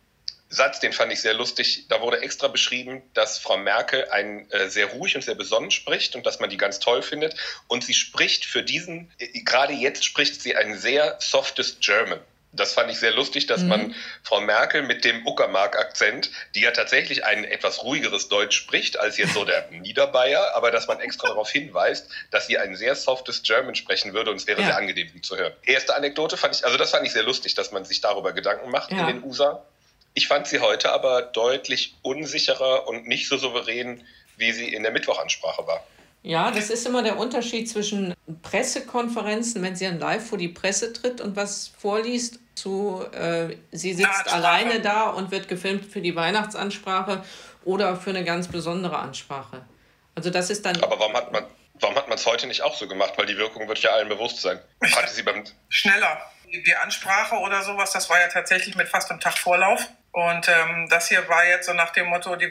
Satz, 0.54 0.80
den 0.80 0.92
fand 0.92 1.12
ich 1.12 1.20
sehr 1.20 1.34
lustig. 1.34 1.86
Da 1.88 2.00
wurde 2.00 2.20
extra 2.20 2.48
beschrieben, 2.48 3.02
dass 3.14 3.38
Frau 3.38 3.56
Merkel 3.56 4.08
ein 4.10 4.50
äh, 4.50 4.68
sehr 4.68 4.86
ruhig 4.86 5.16
und 5.16 5.22
sehr 5.22 5.34
besonnen 5.34 5.70
spricht 5.70 6.16
und 6.16 6.24
dass 6.26 6.40
man 6.40 6.50
die 6.50 6.56
ganz 6.56 6.78
toll 6.78 7.02
findet. 7.02 7.34
Und 7.66 7.84
sie 7.84 7.94
spricht 7.94 8.44
für 8.44 8.62
diesen, 8.62 9.12
äh, 9.18 9.40
gerade 9.40 9.72
jetzt 9.72 10.04
spricht 10.04 10.40
sie 10.40 10.56
ein 10.56 10.78
sehr 10.78 11.16
softes 11.20 11.78
German 11.80 12.20
das 12.54 12.72
fand 12.72 12.90
ich 12.90 12.98
sehr 12.98 13.12
lustig, 13.12 13.46
dass 13.46 13.62
mhm. 13.62 13.68
man 13.68 13.94
Frau 14.22 14.40
Merkel 14.40 14.82
mit 14.82 15.04
dem 15.04 15.26
Uckermark-Akzent, 15.26 16.30
die 16.54 16.60
ja 16.60 16.70
tatsächlich 16.70 17.24
ein 17.24 17.44
etwas 17.44 17.82
ruhigeres 17.82 18.28
Deutsch 18.28 18.56
spricht 18.56 18.98
als 18.98 19.16
jetzt 19.18 19.34
so 19.34 19.44
der 19.44 19.68
Niederbayer, 19.70 20.54
aber 20.54 20.70
dass 20.70 20.86
man 20.86 21.00
extra 21.00 21.28
darauf 21.28 21.50
hinweist, 21.50 22.08
dass 22.30 22.46
sie 22.46 22.58
ein 22.58 22.76
sehr 22.76 22.94
softes 22.94 23.42
German 23.42 23.74
sprechen 23.74 24.14
würde 24.14 24.30
und 24.30 24.36
es 24.36 24.46
wäre 24.46 24.60
ja. 24.60 24.68
sehr 24.68 24.76
angenehm, 24.76 25.08
sie 25.12 25.20
zu 25.20 25.36
hören. 25.36 25.52
Erste 25.64 25.94
Anekdote 25.96 26.36
fand 26.36 26.54
ich, 26.54 26.64
also 26.64 26.78
das 26.78 26.90
fand 26.90 27.06
ich 27.06 27.12
sehr 27.12 27.24
lustig, 27.24 27.54
dass 27.54 27.72
man 27.72 27.84
sich 27.84 28.00
darüber 28.00 28.32
Gedanken 28.32 28.70
macht 28.70 28.92
ja. 28.92 29.00
in 29.00 29.06
den 29.06 29.24
USA. 29.24 29.64
Ich 30.14 30.28
fand 30.28 30.46
sie 30.46 30.60
heute 30.60 30.92
aber 30.92 31.22
deutlich 31.22 31.96
unsicherer 32.02 32.86
und 32.86 33.08
nicht 33.08 33.28
so 33.28 33.36
souverän, 33.36 34.06
wie 34.36 34.52
sie 34.52 34.72
in 34.72 34.82
der 34.82 34.92
Mittwochansprache 34.92 35.66
war. 35.66 35.84
Ja, 36.22 36.50
das 36.50 36.70
ist 36.70 36.86
immer 36.86 37.02
der 37.02 37.18
Unterschied 37.18 37.68
zwischen 37.68 38.14
Pressekonferenzen, 38.42 39.62
wenn 39.62 39.76
sie 39.76 39.84
dann 39.84 39.98
live 39.98 40.26
vor 40.26 40.38
die 40.38 40.48
Presse 40.48 40.92
tritt 40.92 41.20
und 41.20 41.36
was 41.36 41.72
vorliest, 41.78 42.38
zu 42.54 43.04
äh, 43.12 43.56
sie 43.72 43.92
sitzt 43.92 44.32
alleine 44.32 44.80
da 44.80 45.10
und 45.10 45.32
wird 45.32 45.48
gefilmt 45.48 45.84
für 45.84 46.00
die 46.00 46.14
Weihnachtsansprache 46.14 47.24
oder 47.64 47.96
für 47.96 48.10
eine 48.10 48.24
ganz 48.24 48.48
besondere 48.48 48.98
Ansprache. 48.98 49.64
Also 50.14 50.30
das 50.30 50.48
ist 50.48 50.64
dann. 50.64 50.80
Aber 50.82 50.98
warum 50.98 51.14
hat 51.14 51.32
man 51.32 51.44
warum 51.80 51.96
hat 51.96 52.08
man 52.08 52.16
es 52.16 52.24
heute 52.24 52.46
nicht 52.46 52.62
auch 52.62 52.76
so 52.76 52.86
gemacht? 52.86 53.14
Weil 53.16 53.26
die 53.26 53.36
Wirkung 53.36 53.68
wird 53.68 53.80
ja 53.80 53.90
allen 53.90 54.08
bewusst 54.08 54.40
sein. 54.40 54.60
Hatte 54.80 55.12
sie 55.12 55.24
beim 55.24 55.44
schneller 55.68 56.22
die 56.62 56.76
Ansprache 56.76 57.36
oder 57.36 57.62
sowas, 57.62 57.92
das 57.92 58.08
war 58.08 58.20
ja 58.20 58.28
tatsächlich 58.28 58.76
mit 58.76 58.88
fast 58.88 59.10
einem 59.10 59.20
Tag 59.20 59.36
Vorlauf. 59.38 59.88
Und 60.14 60.48
ähm, 60.48 60.86
das 60.88 61.08
hier 61.08 61.28
war 61.28 61.44
jetzt 61.44 61.66
so 61.66 61.72
nach 61.72 61.90
dem 61.90 62.06
Motto, 62.06 62.36
die 62.36 62.48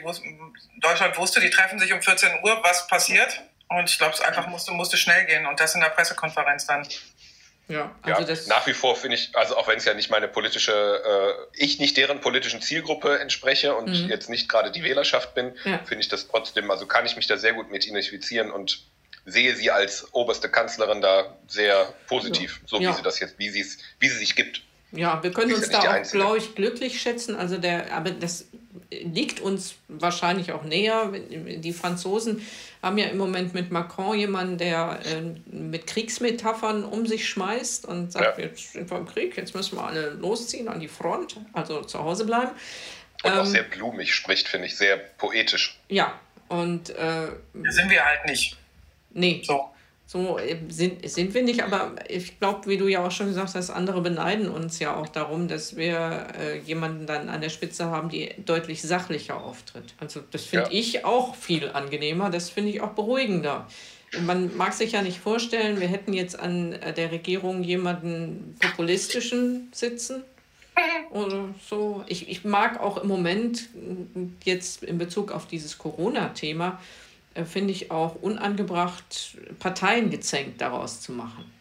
Deutschland 0.82 1.16
wusste, 1.16 1.40
die 1.40 1.48
treffen 1.48 1.78
sich 1.78 1.94
um 1.94 2.02
14 2.02 2.40
Uhr, 2.42 2.60
was 2.62 2.86
passiert. 2.88 3.40
Und 3.68 3.88
ich 3.88 3.96
glaube, 3.96 4.12
es 4.12 4.20
einfach 4.20 4.46
musste, 4.48 4.72
musste 4.72 4.98
schnell 4.98 5.24
gehen 5.24 5.46
und 5.46 5.58
das 5.58 5.74
in 5.74 5.80
der 5.80 5.88
Pressekonferenz 5.88 6.66
dann. 6.66 6.86
Ja, 7.66 7.96
also 8.02 8.20
ja, 8.20 8.26
das 8.26 8.48
nach 8.48 8.66
wie 8.66 8.74
vor 8.74 8.96
finde 8.96 9.16
ich, 9.16 9.34
also 9.34 9.56
auch 9.56 9.66
wenn 9.66 9.78
es 9.78 9.86
ja 9.86 9.94
nicht 9.94 10.10
meine 10.10 10.28
politische, 10.28 10.72
äh, 10.74 11.64
ich 11.64 11.78
nicht 11.78 11.96
deren 11.96 12.20
politischen 12.20 12.60
Zielgruppe 12.60 13.18
entspreche 13.18 13.74
und 13.74 13.88
mhm. 13.88 14.10
jetzt 14.10 14.28
nicht 14.28 14.50
gerade 14.50 14.70
die 14.70 14.84
Wählerschaft 14.84 15.34
bin, 15.34 15.54
ja. 15.64 15.78
finde 15.86 16.02
ich 16.02 16.10
das 16.10 16.28
trotzdem, 16.28 16.70
also 16.70 16.84
kann 16.84 17.06
ich 17.06 17.16
mich 17.16 17.26
da 17.28 17.38
sehr 17.38 17.54
gut 17.54 17.70
mit 17.70 17.86
identifizieren 17.86 18.50
und 18.50 18.82
sehe 19.24 19.56
sie 19.56 19.70
als 19.70 20.12
oberste 20.12 20.50
Kanzlerin 20.50 21.00
da 21.00 21.34
sehr 21.48 21.94
positiv, 22.08 22.60
ja. 22.60 22.68
so 22.68 22.80
wie 22.80 22.92
sie 22.92 23.02
das 23.02 23.18
jetzt, 23.20 23.38
wie 23.38 23.48
sie 23.48 23.64
wie 23.98 24.08
sie 24.10 24.18
sich 24.18 24.36
gibt. 24.36 24.60
Ja, 24.94 25.22
wir 25.22 25.32
können 25.32 25.54
uns 25.54 25.68
da 25.68 26.00
auch, 26.00 26.10
glaube 26.10 26.38
ich, 26.38 26.54
glücklich 26.54 27.00
schätzen. 27.00 27.36
Also 27.36 27.58
der, 27.58 27.92
aber 27.92 28.10
das 28.10 28.46
liegt 28.90 29.40
uns 29.40 29.74
wahrscheinlich 29.88 30.52
auch 30.52 30.62
näher. 30.62 31.12
Die 31.30 31.72
Franzosen 31.72 32.46
haben 32.82 32.98
ja 32.98 33.06
im 33.06 33.16
Moment 33.16 33.54
mit 33.54 33.70
Macron 33.70 34.18
jemanden, 34.18 34.58
der 34.58 35.00
äh, 35.04 35.22
mit 35.46 35.86
Kriegsmetaphern 35.86 36.84
um 36.84 37.06
sich 37.06 37.28
schmeißt 37.28 37.86
und 37.86 38.12
sagt, 38.12 38.38
ja. 38.38 38.44
jetzt 38.44 38.72
sind 38.72 38.90
wir 38.90 38.98
im 38.98 39.06
Krieg, 39.06 39.36
jetzt 39.36 39.54
müssen 39.54 39.78
wir 39.78 39.84
alle 39.84 40.10
losziehen 40.10 40.68
an 40.68 40.80
die 40.80 40.88
Front, 40.88 41.36
also 41.52 41.82
zu 41.82 41.98
Hause 41.98 42.26
bleiben. 42.26 42.52
Und 43.22 43.32
ähm, 43.32 43.38
auch 43.38 43.46
sehr 43.46 43.62
blumig 43.62 44.14
spricht, 44.14 44.48
finde 44.48 44.66
ich, 44.66 44.76
sehr 44.76 44.96
poetisch. 44.96 45.78
Ja, 45.88 46.18
und... 46.48 46.90
Äh, 46.90 47.28
sind 47.70 47.90
wir 47.90 48.04
halt 48.04 48.26
nicht. 48.26 48.56
Nee. 49.10 49.42
So. 49.46 49.70
So 50.06 50.38
äh, 50.38 50.58
sind, 50.68 51.08
sind 51.08 51.32
wir 51.34 51.42
nicht, 51.42 51.62
aber 51.62 51.94
ich 52.08 52.38
glaube, 52.38 52.68
wie 52.68 52.76
du 52.76 52.88
ja 52.88 53.06
auch 53.06 53.10
schon 53.10 53.28
gesagt 53.28 53.54
hast, 53.54 53.70
andere 53.70 54.02
beneiden 54.02 54.48
uns 54.48 54.78
ja 54.78 54.94
auch 54.94 55.08
darum, 55.08 55.48
dass 55.48 55.76
wir 55.76 56.26
äh, 56.38 56.58
jemanden 56.58 57.06
dann 57.06 57.28
an 57.28 57.40
der 57.40 57.48
Spitze 57.48 57.86
haben, 57.86 58.10
die 58.10 58.30
deutlich 58.44 58.82
sachlicher 58.82 59.42
auftritt. 59.42 59.94
Also 59.98 60.20
das 60.30 60.44
finde 60.44 60.66
ja. 60.66 60.78
ich 60.78 61.04
auch 61.04 61.34
viel 61.34 61.70
angenehmer, 61.70 62.30
das 62.30 62.50
finde 62.50 62.70
ich 62.70 62.80
auch 62.82 62.92
beruhigender. 62.92 63.66
Man 64.20 64.56
mag 64.56 64.74
sich 64.74 64.92
ja 64.92 65.02
nicht 65.02 65.18
vorstellen, 65.18 65.80
wir 65.80 65.88
hätten 65.88 66.12
jetzt 66.12 66.38
an 66.38 66.74
äh, 66.74 66.92
der 66.92 67.10
Regierung 67.10 67.62
jemanden 67.62 68.56
populistischen 68.60 69.68
sitzen 69.72 70.22
oder 71.10 71.48
so. 71.68 72.04
Ich, 72.08 72.28
ich 72.28 72.44
mag 72.44 72.80
auch 72.80 72.98
im 72.98 73.08
Moment 73.08 73.68
jetzt 74.44 74.82
in 74.82 74.98
Bezug 74.98 75.32
auf 75.32 75.46
dieses 75.46 75.78
Corona-Thema, 75.78 76.80
äh, 77.34 77.44
finde 77.44 77.72
ich 77.72 77.90
auch 77.90 78.14
unangebracht, 78.16 79.36
Parteien 79.58 80.10
gezänkt 80.10 80.60
daraus 80.60 81.00
zu 81.00 81.12
machen. 81.12 81.52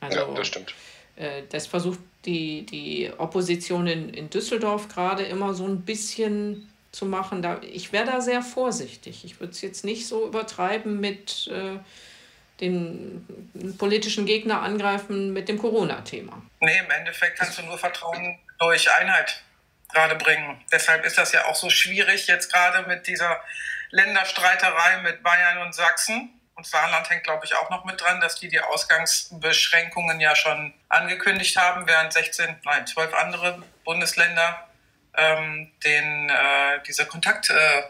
Also, 0.00 0.18
ja, 0.18 0.34
das 0.34 0.46
stimmt. 0.46 0.74
Äh, 1.16 1.42
das 1.50 1.66
versucht 1.66 1.98
die, 2.24 2.64
die 2.66 3.10
Opposition 3.16 3.86
in, 3.86 4.10
in 4.10 4.30
Düsseldorf 4.30 4.88
gerade 4.88 5.24
immer 5.24 5.54
so 5.54 5.66
ein 5.66 5.82
bisschen 5.82 6.70
zu 6.92 7.06
machen. 7.06 7.42
Da, 7.42 7.60
ich 7.62 7.92
wäre 7.92 8.06
da 8.06 8.20
sehr 8.20 8.42
vorsichtig. 8.42 9.24
Ich 9.24 9.40
würde 9.40 9.52
es 9.52 9.60
jetzt 9.60 9.84
nicht 9.84 10.06
so 10.06 10.26
übertreiben 10.26 11.00
mit 11.00 11.48
äh, 11.48 11.78
den 12.60 13.26
politischen 13.78 14.26
Gegner 14.26 14.62
angreifen 14.62 15.32
mit 15.32 15.48
dem 15.48 15.58
Corona-Thema. 15.58 16.42
Nee, 16.60 16.78
im 16.78 16.90
Endeffekt 16.90 17.38
kannst 17.38 17.58
du 17.58 17.62
nur 17.62 17.78
Vertrauen 17.78 18.38
durch 18.58 18.90
Einheit 18.92 19.42
gerade 19.92 20.16
bringen. 20.16 20.60
Deshalb 20.72 21.04
ist 21.04 21.18
das 21.18 21.32
ja 21.32 21.46
auch 21.46 21.54
so 21.54 21.70
schwierig 21.70 22.26
jetzt 22.26 22.52
gerade 22.52 22.86
mit 22.88 23.06
dieser 23.06 23.40
Länderstreiterei 23.90 24.98
mit 25.02 25.22
Bayern 25.22 25.58
und 25.58 25.74
Sachsen. 25.74 26.34
Und 26.54 26.66
Saarland 26.66 27.08
hängt, 27.08 27.22
glaube 27.22 27.46
ich, 27.46 27.54
auch 27.54 27.70
noch 27.70 27.84
mit 27.84 28.00
dran, 28.00 28.20
dass 28.20 28.34
die 28.34 28.48
die 28.48 28.60
Ausgangsbeschränkungen 28.60 30.18
ja 30.18 30.34
schon 30.34 30.74
angekündigt 30.88 31.56
haben, 31.56 31.86
während 31.86 32.12
16, 32.12 32.60
nein, 32.64 32.86
12 32.86 33.14
andere 33.14 33.62
Bundesländer 33.84 34.68
ähm, 35.16 35.70
den, 35.84 36.30
äh, 36.30 36.80
diese 36.86 37.06
Kontakt, 37.06 37.50
äh, 37.50 37.82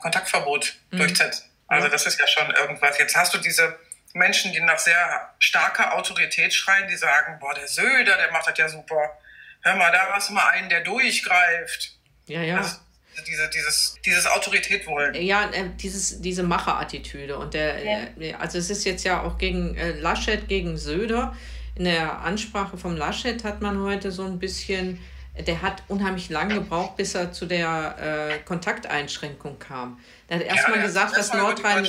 Kontaktverbot 0.00 0.74
mhm. 0.90 0.98
durchsetzen. 0.98 1.50
Also 1.68 1.88
das 1.88 2.06
ist 2.06 2.20
ja 2.20 2.26
schon 2.28 2.50
irgendwas. 2.52 2.96
Jetzt 2.98 3.16
hast 3.16 3.34
du 3.34 3.38
diese 3.38 3.76
Menschen, 4.12 4.52
die 4.52 4.60
nach 4.60 4.78
sehr 4.78 5.34
starker 5.38 5.94
Autorität 5.94 6.54
schreien, 6.54 6.88
die 6.88 6.96
sagen, 6.96 7.38
boah, 7.38 7.54
der 7.54 7.68
Söder, 7.68 8.16
der 8.16 8.30
macht 8.30 8.46
das 8.46 8.56
ja 8.56 8.68
super. 8.68 9.18
Hör 9.62 9.74
mal, 9.74 9.90
da 9.90 10.12
hast 10.12 10.30
du 10.30 10.34
mal 10.34 10.48
einen, 10.50 10.68
der 10.68 10.82
durchgreift. 10.82 11.92
Ja, 12.26 12.40
ja. 12.40 12.56
Das, 12.56 12.80
diese, 13.22 13.48
dieses, 13.48 13.96
dieses 14.04 14.26
Autorität 14.26 14.86
wollen. 14.86 15.14
Ja, 15.14 15.50
äh, 15.50 15.70
dieses, 15.80 16.20
diese 16.20 16.42
Macherattitüde. 16.42 17.38
Und 17.38 17.54
der, 17.54 17.84
ja. 17.84 17.98
Äh, 18.18 18.34
also 18.34 18.58
es 18.58 18.70
ist 18.70 18.84
jetzt 18.84 19.04
ja 19.04 19.22
auch 19.22 19.38
gegen 19.38 19.76
äh, 19.76 19.92
Laschet, 19.92 20.48
gegen 20.48 20.76
Söder. 20.76 21.36
In 21.74 21.84
der 21.84 22.20
Ansprache 22.20 22.76
vom 22.78 22.96
Laschet 22.96 23.44
hat 23.44 23.60
man 23.60 23.80
heute 23.82 24.10
so 24.10 24.24
ein 24.24 24.38
bisschen, 24.38 24.98
der 25.46 25.60
hat 25.60 25.82
unheimlich 25.88 26.30
lang 26.30 26.48
gebraucht, 26.48 26.96
bis 26.96 27.14
er 27.14 27.32
zu 27.32 27.44
der 27.44 27.96
äh, 28.32 28.38
Kontakteinschränkung 28.44 29.58
kam. 29.58 30.00
Der 30.30 30.38
hat 30.38 30.46
erstmal 30.46 30.78
ja, 30.78 30.86
gesagt, 30.86 31.16
was 31.16 31.32
Nordrhein 31.34 31.86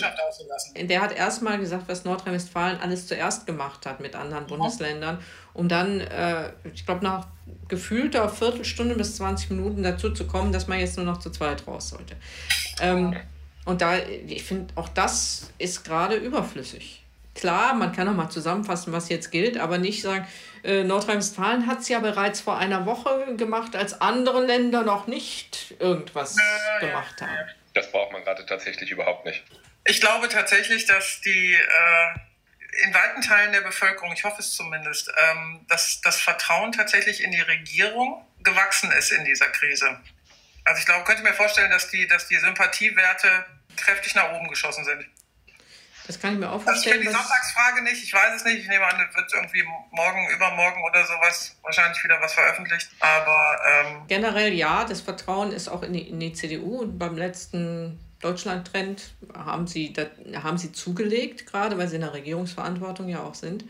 der 0.75 1.01
hat 1.01 1.15
erstmal 1.15 1.57
gesagt, 1.57 1.83
was 1.87 2.03
Nordrhein-Westfalen 2.03 2.79
alles 2.81 3.07
zuerst 3.07 3.45
gemacht 3.45 3.85
hat 3.85 4.01
mit 4.01 4.15
anderen 4.15 4.43
mhm. 4.43 4.49
Bundesländern, 4.49 5.23
um 5.53 5.69
dann, 5.69 6.01
äh, 6.01 6.51
ich 6.73 6.85
glaube, 6.85 7.03
nach 7.03 7.27
gefühlter 7.67 8.29
Viertelstunde 8.29 8.95
bis 8.95 9.15
20 9.17 9.51
Minuten 9.51 9.83
dazu 9.83 10.11
zu 10.11 10.27
kommen, 10.27 10.51
dass 10.51 10.67
man 10.67 10.79
jetzt 10.79 10.97
nur 10.97 11.05
noch 11.05 11.19
zu 11.19 11.29
zweit 11.29 11.65
raus 11.67 11.89
sollte. 11.89 12.15
Ähm, 12.81 13.15
und 13.65 13.81
da, 13.81 13.97
ich 13.97 14.43
finde, 14.43 14.73
auch 14.75 14.89
das 14.89 15.51
ist 15.57 15.83
gerade 15.83 16.15
überflüssig. 16.15 17.03
Klar, 17.35 17.75
man 17.75 17.91
kann 17.91 18.07
noch 18.07 18.15
mal 18.15 18.29
zusammenfassen, 18.29 18.93
was 18.93 19.09
jetzt 19.09 19.31
gilt, 19.31 19.57
aber 19.57 19.77
nicht 19.77 20.01
sagen, 20.01 20.27
äh, 20.63 20.83
Nordrhein-Westfalen 20.83 21.67
hat 21.67 21.81
es 21.81 21.89
ja 21.89 21.99
bereits 21.99 22.41
vor 22.41 22.57
einer 22.57 22.85
Woche 22.85 23.35
gemacht, 23.37 23.75
als 23.75 24.01
andere 24.01 24.45
Länder 24.45 24.83
noch 24.83 25.07
nicht 25.07 25.75
irgendwas 25.79 26.35
ja, 26.37 26.87
gemacht 26.87 27.21
haben. 27.21 27.49
Das 27.73 27.91
braucht 27.91 28.11
man 28.11 28.23
gerade 28.23 28.45
tatsächlich 28.45 28.89
überhaupt 28.89 29.25
nicht. 29.25 29.43
Ich 29.85 30.01
glaube 30.01 30.27
tatsächlich, 30.29 30.85
dass 30.85 31.21
die 31.21 31.53
äh 31.53 32.26
in 32.83 32.93
weiten 32.93 33.21
Teilen 33.21 33.51
der 33.51 33.61
Bevölkerung, 33.61 34.11
ich 34.13 34.23
hoffe 34.23 34.41
es 34.41 34.53
zumindest, 34.53 35.11
ähm, 35.31 35.65
dass 35.67 36.01
das 36.01 36.19
Vertrauen 36.19 36.71
tatsächlich 36.71 37.23
in 37.23 37.31
die 37.31 37.41
Regierung 37.41 38.25
gewachsen 38.43 38.91
ist 38.91 39.11
in 39.11 39.25
dieser 39.25 39.47
Krise. 39.47 39.99
Also 40.63 40.79
ich 40.79 40.85
glaube, 40.85 41.05
könnte 41.05 41.23
mir 41.23 41.33
vorstellen, 41.33 41.71
dass 41.71 41.89
die, 41.89 42.07
dass 42.07 42.27
die 42.27 42.37
Sympathiewerte 42.37 43.45
kräftig 43.75 44.15
nach 44.15 44.31
oben 44.33 44.47
geschossen 44.47 44.83
sind. 44.83 45.05
Das 46.07 46.19
kann 46.19 46.33
ich 46.33 46.39
mir 46.39 46.49
auch 46.49 46.61
vorstellen. 46.61 47.01
Ich 47.01 47.05
kenne 47.05 47.17
die 47.17 47.23
Sonntagsfrage 47.23 47.81
nicht, 47.83 48.01
ich 48.01 48.13
weiß 48.13 48.35
es 48.37 48.45
nicht. 48.45 48.59
Ich 48.59 48.67
nehme 48.67 48.85
an, 48.85 49.07
es 49.09 49.15
wird 49.15 49.31
irgendwie 49.33 49.63
morgen, 49.91 50.29
übermorgen 50.29 50.81
oder 50.83 51.05
sowas 51.05 51.55
wahrscheinlich 51.63 52.01
wieder 52.01 52.19
was 52.21 52.33
veröffentlicht. 52.33 52.89
Aber 53.01 53.59
ähm 53.69 54.07
generell 54.07 54.53
ja, 54.53 54.85
das 54.85 55.01
Vertrauen 55.01 55.51
ist 55.51 55.67
auch 55.67 55.83
in 55.83 55.93
die, 55.93 56.09
in 56.09 56.19
die 56.19 56.31
CDU. 56.31 56.79
Und 56.79 56.97
beim 56.97 57.17
letzten 57.17 57.99
Deutschland-Trend 58.21 59.11
haben 59.33 59.67
sie, 59.67 59.93
da, 59.93 60.05
haben 60.41 60.57
sie 60.57 60.71
zugelegt, 60.71 61.45
gerade 61.45 61.77
weil 61.77 61.87
sie 61.87 61.95
in 61.95 62.01
der 62.01 62.13
Regierungsverantwortung 62.13 63.09
ja 63.09 63.23
auch 63.23 63.35
sind. 63.35 63.63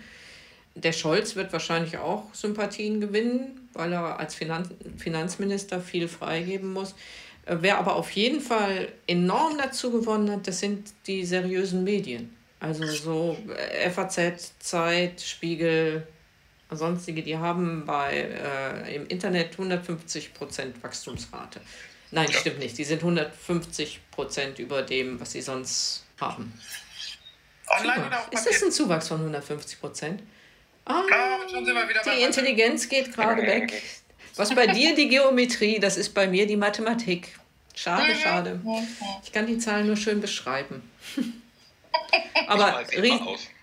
Der 0.76 0.94
Scholz 0.94 1.36
wird 1.36 1.52
wahrscheinlich 1.54 1.98
auch 1.98 2.34
Sympathien 2.34 3.02
gewinnen, 3.02 3.70
weil 3.74 3.94
er 3.94 4.20
als 4.20 4.36
Finanz 4.36 4.70
Finanzminister 4.98 5.82
viel 5.82 6.08
freigeben 6.08 6.72
muss. 6.72 6.94
Äh, 7.46 7.58
wer 7.62 7.78
aber 7.80 7.96
auf 7.96 8.12
jeden 8.12 8.42
Fall 8.42 8.90
enorm 9.08 9.58
dazu 9.58 9.92
gewonnen 9.92 10.32
hat, 10.32 10.48
das 10.48 10.60
sind 10.60 10.94
die 11.08 11.26
seriösen 11.26 11.84
Medien. 11.84 12.36
Also 12.60 12.86
so 12.86 13.38
äh, 13.56 13.90
FAZ, 13.90 14.54
Zeit, 14.60 15.22
Spiegel, 15.22 16.08
sonstige, 16.72 17.24
die 17.24 17.38
haben 17.38 17.86
bei, 17.86 18.28
äh, 18.86 18.96
im 18.96 19.08
Internet 19.08 19.54
150 19.54 20.34
Prozent 20.34 20.84
Wachstumsrate. 20.84 21.62
Nein, 22.12 22.30
ja. 22.32 22.40
stimmt 22.40 22.60
nicht. 22.60 22.78
Die 22.78 22.84
sind 22.84 23.00
150 23.00 24.00
Prozent 24.12 24.60
über 24.60 24.82
dem, 24.82 25.20
was 25.20 25.32
sie 25.32 25.42
sonst 25.42 26.06
haben. 26.20 26.54
Online 27.68 28.06
oder 28.06 28.28
Ist 28.32 28.46
das 28.46 28.64
ein 28.64 28.72
Zuwachs 28.72 29.10
von 29.10 29.20
150 29.20 29.80
Prozent? 29.80 30.22
Ah, 30.86 31.04
die 32.06 32.24
Intelligenz 32.24 32.88
geht 32.88 33.14
gerade 33.14 33.42
weg. 33.42 33.84
Was 34.38 34.54
bei 34.56 34.68
dir 34.68 34.96
die 34.96 35.10
Geometrie, 35.10 35.80
das 35.80 35.98
ist 35.98 36.14
bei 36.14 36.28
mir 36.28 36.48
die 36.48 36.56
Mathematik. 36.56 37.38
Schade, 37.74 38.16
schade. 38.16 38.62
Ich 39.24 39.32
kann 39.32 39.46
die 39.46 39.58
Zahlen 39.58 39.88
nur 39.88 39.98
schön 39.98 40.22
beschreiben. 40.22 40.90
Aber 42.48 42.84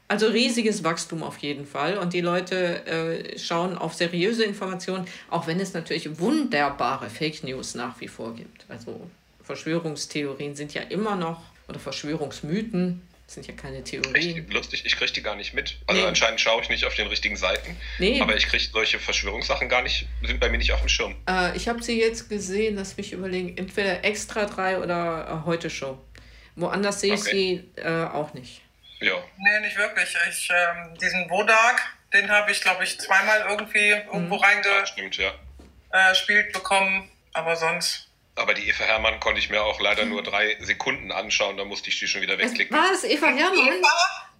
also 0.08 0.28
riesiges 0.28 0.84
Wachstum 0.84 1.22
auf 1.22 1.38
jeden 1.38 1.66
Fall. 1.66 1.98
Und 1.98 2.12
die 2.12 2.20
Leute 2.20 2.86
äh, 2.86 3.38
schauen 3.38 3.78
auf 3.78 3.94
seriöse 3.94 4.44
Informationen, 4.44 5.06
auch 5.30 5.46
wenn 5.46 5.60
es 5.60 5.72
natürlich 5.72 6.18
wunderbare 6.18 7.08
Fake 7.10 7.42
News 7.44 7.74
nach 7.74 8.00
wie 8.00 8.08
vor 8.08 8.34
gibt. 8.34 8.64
Also 8.68 9.10
Verschwörungstheorien 9.42 10.54
sind 10.54 10.74
ja 10.74 10.82
immer 10.82 11.16
noch, 11.16 11.42
oder 11.68 11.78
Verschwörungsmythen 11.78 13.02
sind 13.26 13.46
ja 13.46 13.54
keine 13.54 13.82
Theorien. 13.82 14.14
Echt 14.14 14.52
lustig, 14.52 14.82
ich 14.84 14.96
kriege 14.96 15.12
die 15.12 15.22
gar 15.22 15.34
nicht 15.34 15.54
mit. 15.54 15.78
Also 15.86 16.02
nee. 16.02 16.06
anscheinend 16.06 16.40
schaue 16.40 16.60
ich 16.62 16.68
nicht 16.68 16.84
auf 16.84 16.94
den 16.94 17.06
richtigen 17.06 17.36
Seiten. 17.36 17.76
Nee. 17.98 18.20
Aber 18.20 18.36
ich 18.36 18.46
kriege 18.46 18.62
solche 18.70 18.98
Verschwörungssachen 18.98 19.68
gar 19.68 19.82
nicht, 19.82 20.06
sind 20.22 20.40
bei 20.40 20.50
mir 20.50 20.58
nicht 20.58 20.72
auf 20.72 20.80
dem 20.80 20.88
Schirm. 20.88 21.14
Äh, 21.28 21.56
ich 21.56 21.68
habe 21.68 21.82
sie 21.82 21.98
jetzt 21.98 22.28
gesehen, 22.28 22.76
lass 22.76 22.96
mich 22.96 23.12
überlegen, 23.12 23.56
entweder 23.56 24.04
Extra 24.04 24.44
3 24.44 24.80
oder 24.80 25.42
äh, 25.42 25.46
Heute 25.46 25.70
Show. 25.70 25.98
Woanders 26.56 27.00
sehe 27.00 27.14
ich 27.14 27.20
okay. 27.22 27.64
sie 27.76 27.80
äh, 27.80 28.04
auch 28.04 28.34
nicht. 28.34 28.60
Ja. 29.00 29.22
Nee, 29.36 29.60
nicht 29.60 29.76
wirklich. 29.76 30.16
Ich, 30.30 30.48
ähm, 30.50 30.96
diesen 30.98 31.28
Wodak, 31.30 31.82
den 32.12 32.30
habe 32.30 32.50
ich, 32.52 32.60
glaube 32.60 32.84
ich, 32.84 32.98
zweimal 33.00 33.44
irgendwie 33.48 33.90
irgendwo 33.90 34.36
mhm. 34.36 34.42
reingespielt 34.42 35.16
ja, 35.16 35.32
äh, 35.90 36.52
bekommen, 36.52 37.10
aber 37.32 37.56
sonst. 37.56 38.08
Aber 38.36 38.54
die 38.54 38.68
Eva 38.68 38.84
Hermann 38.84 39.20
konnte 39.20 39.38
ich 39.38 39.50
mir 39.50 39.62
auch 39.62 39.80
leider 39.80 40.04
nur 40.04 40.22
drei 40.22 40.56
Sekunden 40.60 41.12
anschauen, 41.12 41.56
da 41.56 41.64
musste 41.64 41.90
ich 41.90 41.98
die 41.98 42.08
schon 42.08 42.20
wieder 42.20 42.38
wegklicken. 42.38 42.76
Was? 42.76 43.04
Eva 43.04 43.26
Hermann? 43.26 43.68
Eva? 43.68 43.88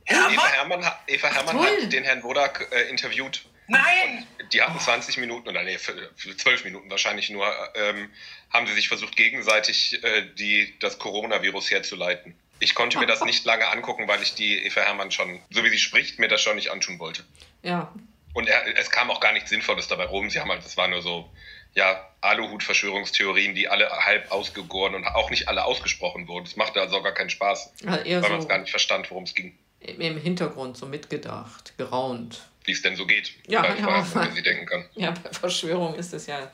Hermann? 0.04 0.32
Eva 0.32 0.46
Hermann, 0.48 0.84
hat, 0.84 1.00
Eva 1.06 1.28
Hermann 1.28 1.60
hat 1.60 1.92
den 1.92 2.04
Herrn 2.04 2.22
Wodak 2.22 2.68
äh, 2.72 2.88
interviewt. 2.88 3.44
Nein! 3.66 4.26
Und 4.40 4.52
die 4.52 4.60
hatten 4.60 4.78
20 4.78 5.18
Minuten, 5.18 5.48
oder 5.48 5.62
nee, 5.62 5.78
12 5.78 6.64
Minuten 6.64 6.90
wahrscheinlich 6.90 7.30
nur, 7.30 7.46
ähm, 7.74 8.10
haben 8.52 8.66
sie 8.66 8.74
sich 8.74 8.88
versucht, 8.88 9.16
gegenseitig 9.16 10.02
äh, 10.04 10.26
die, 10.34 10.78
das 10.80 10.98
Coronavirus 10.98 11.70
herzuleiten. 11.70 12.36
Ich 12.60 12.74
konnte 12.74 12.98
mir 12.98 13.06
das 13.06 13.24
nicht 13.24 13.44
lange 13.44 13.68
angucken, 13.68 14.08
weil 14.08 14.22
ich 14.22 14.34
die 14.34 14.64
Eva 14.64 14.82
Hermann 14.82 15.10
schon, 15.10 15.40
so 15.50 15.64
wie 15.64 15.68
sie 15.68 15.78
spricht, 15.78 16.18
mir 16.18 16.28
das 16.28 16.40
schon 16.40 16.56
nicht 16.56 16.70
antun 16.70 16.98
wollte. 16.98 17.24
Ja. 17.62 17.92
Und 18.32 18.48
er, 18.48 18.78
es 18.78 18.90
kam 18.90 19.10
auch 19.10 19.20
gar 19.20 19.32
nichts 19.32 19.50
Sinnvolles 19.50 19.88
dabei 19.88 20.06
rum. 20.06 20.30
Sie 20.30 20.40
haben 20.40 20.50
halt, 20.50 20.64
das 20.64 20.76
war 20.76 20.88
nur 20.88 21.02
so, 21.02 21.30
ja, 21.74 22.08
Aluhut-Verschwörungstheorien, 22.20 23.54
die 23.54 23.68
alle 23.68 23.90
halb 23.90 24.30
ausgegoren 24.30 24.94
und 24.94 25.06
auch 25.06 25.30
nicht 25.30 25.48
alle 25.48 25.64
ausgesprochen 25.64 26.28
wurden. 26.28 26.46
Es 26.46 26.56
machte 26.56 26.80
also 26.80 27.02
gar 27.02 27.12
keinen 27.12 27.30
Spaß, 27.30 27.74
ja, 27.82 27.92
weil 27.92 28.22
so 28.22 28.28
man 28.28 28.38
es 28.40 28.48
gar 28.48 28.58
nicht 28.58 28.70
verstand, 28.70 29.10
worum 29.10 29.24
es 29.24 29.34
ging. 29.34 29.56
Im 29.80 30.18
Hintergrund 30.18 30.76
so 30.76 30.86
mitgedacht, 30.86 31.74
geraunt. 31.76 32.48
Wie 32.64 32.72
es 32.72 32.80
denn 32.80 32.96
so 32.96 33.06
geht. 33.06 33.34
Ja, 33.46 33.62
weil 33.62 33.78
ja. 33.78 34.02
Frage, 34.04 34.32
sie 34.32 34.42
denken 34.42 34.66
kann. 34.66 34.88
Ja, 34.94 35.10
bei 35.10 35.30
Verschwörung 35.30 35.94
ist 35.94 36.14
es 36.14 36.26
ja. 36.26 36.50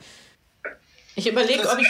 Ich 1.15 1.27
überlege, 1.27 1.69
ob 1.69 1.79
ich. 1.79 1.87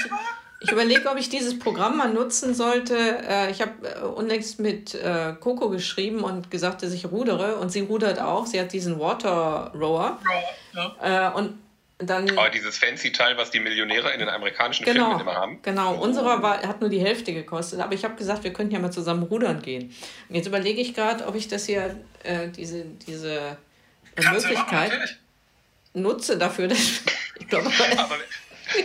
Ich 0.63 0.71
überlege, 0.71 1.09
ob 1.09 1.17
ich 1.17 1.27
dieses 1.27 1.57
Programm 1.57 1.97
mal 1.97 2.13
nutzen 2.13 2.53
sollte. 2.53 2.95
Äh, 2.95 3.49
ich 3.49 3.61
habe 3.61 3.87
äh, 3.87 3.99
unlängst 4.01 4.59
mit 4.59 4.93
äh, 4.93 5.33
Coco 5.39 5.69
geschrieben 5.69 6.23
und 6.23 6.51
gesagt, 6.51 6.83
dass 6.83 6.93
ich 6.93 7.05
rudere 7.07 7.55
und 7.55 7.71
sie 7.71 7.81
rudert 7.81 8.19
auch. 8.19 8.45
Sie 8.45 8.59
hat 8.59 8.71
diesen 8.71 8.99
Water 8.99 9.71
Rower. 9.73 10.19
Ja. 10.73 11.29
Und 11.29 11.57
dann, 11.97 12.29
Aber 12.37 12.49
dieses 12.49 12.77
fancy 12.77 13.11
Teil, 13.11 13.37
was 13.37 13.51
die 13.51 13.59
Millionäre 13.59 14.11
in 14.11 14.19
den 14.19 14.29
amerikanischen 14.29 14.85
genau, 14.85 15.09
Filmen 15.09 15.21
immer 15.21 15.35
haben. 15.35 15.59
Genau, 15.61 15.95
unserer 15.95 16.41
war, 16.41 16.61
hat 16.63 16.81
nur 16.81 16.89
die 16.89 16.99
Hälfte 16.99 17.33
gekostet. 17.33 17.79
Aber 17.79 17.93
ich 17.93 18.03
habe 18.03 18.15
gesagt, 18.15 18.43
wir 18.43 18.53
könnten 18.53 18.73
ja 18.73 18.79
mal 18.79 18.91
zusammen 18.91 19.23
rudern 19.23 19.61
gehen. 19.61 19.93
Und 20.29 20.35
jetzt 20.35 20.47
überlege 20.47 20.81
ich 20.81 20.93
gerade, 20.93 21.27
ob 21.27 21.35
ich 21.35 21.47
das 21.47 21.65
hier, 21.65 21.95
äh, 22.23 22.47
diese, 22.49 22.85
diese 23.05 23.57
Möglichkeit 24.15 24.91
machen, 24.91 25.17
nutze 25.93 26.37
dafür. 26.37 26.67
Dass, 26.67 26.79
ich 27.39 27.47
glaube, 27.47 27.69
aber 27.97 28.17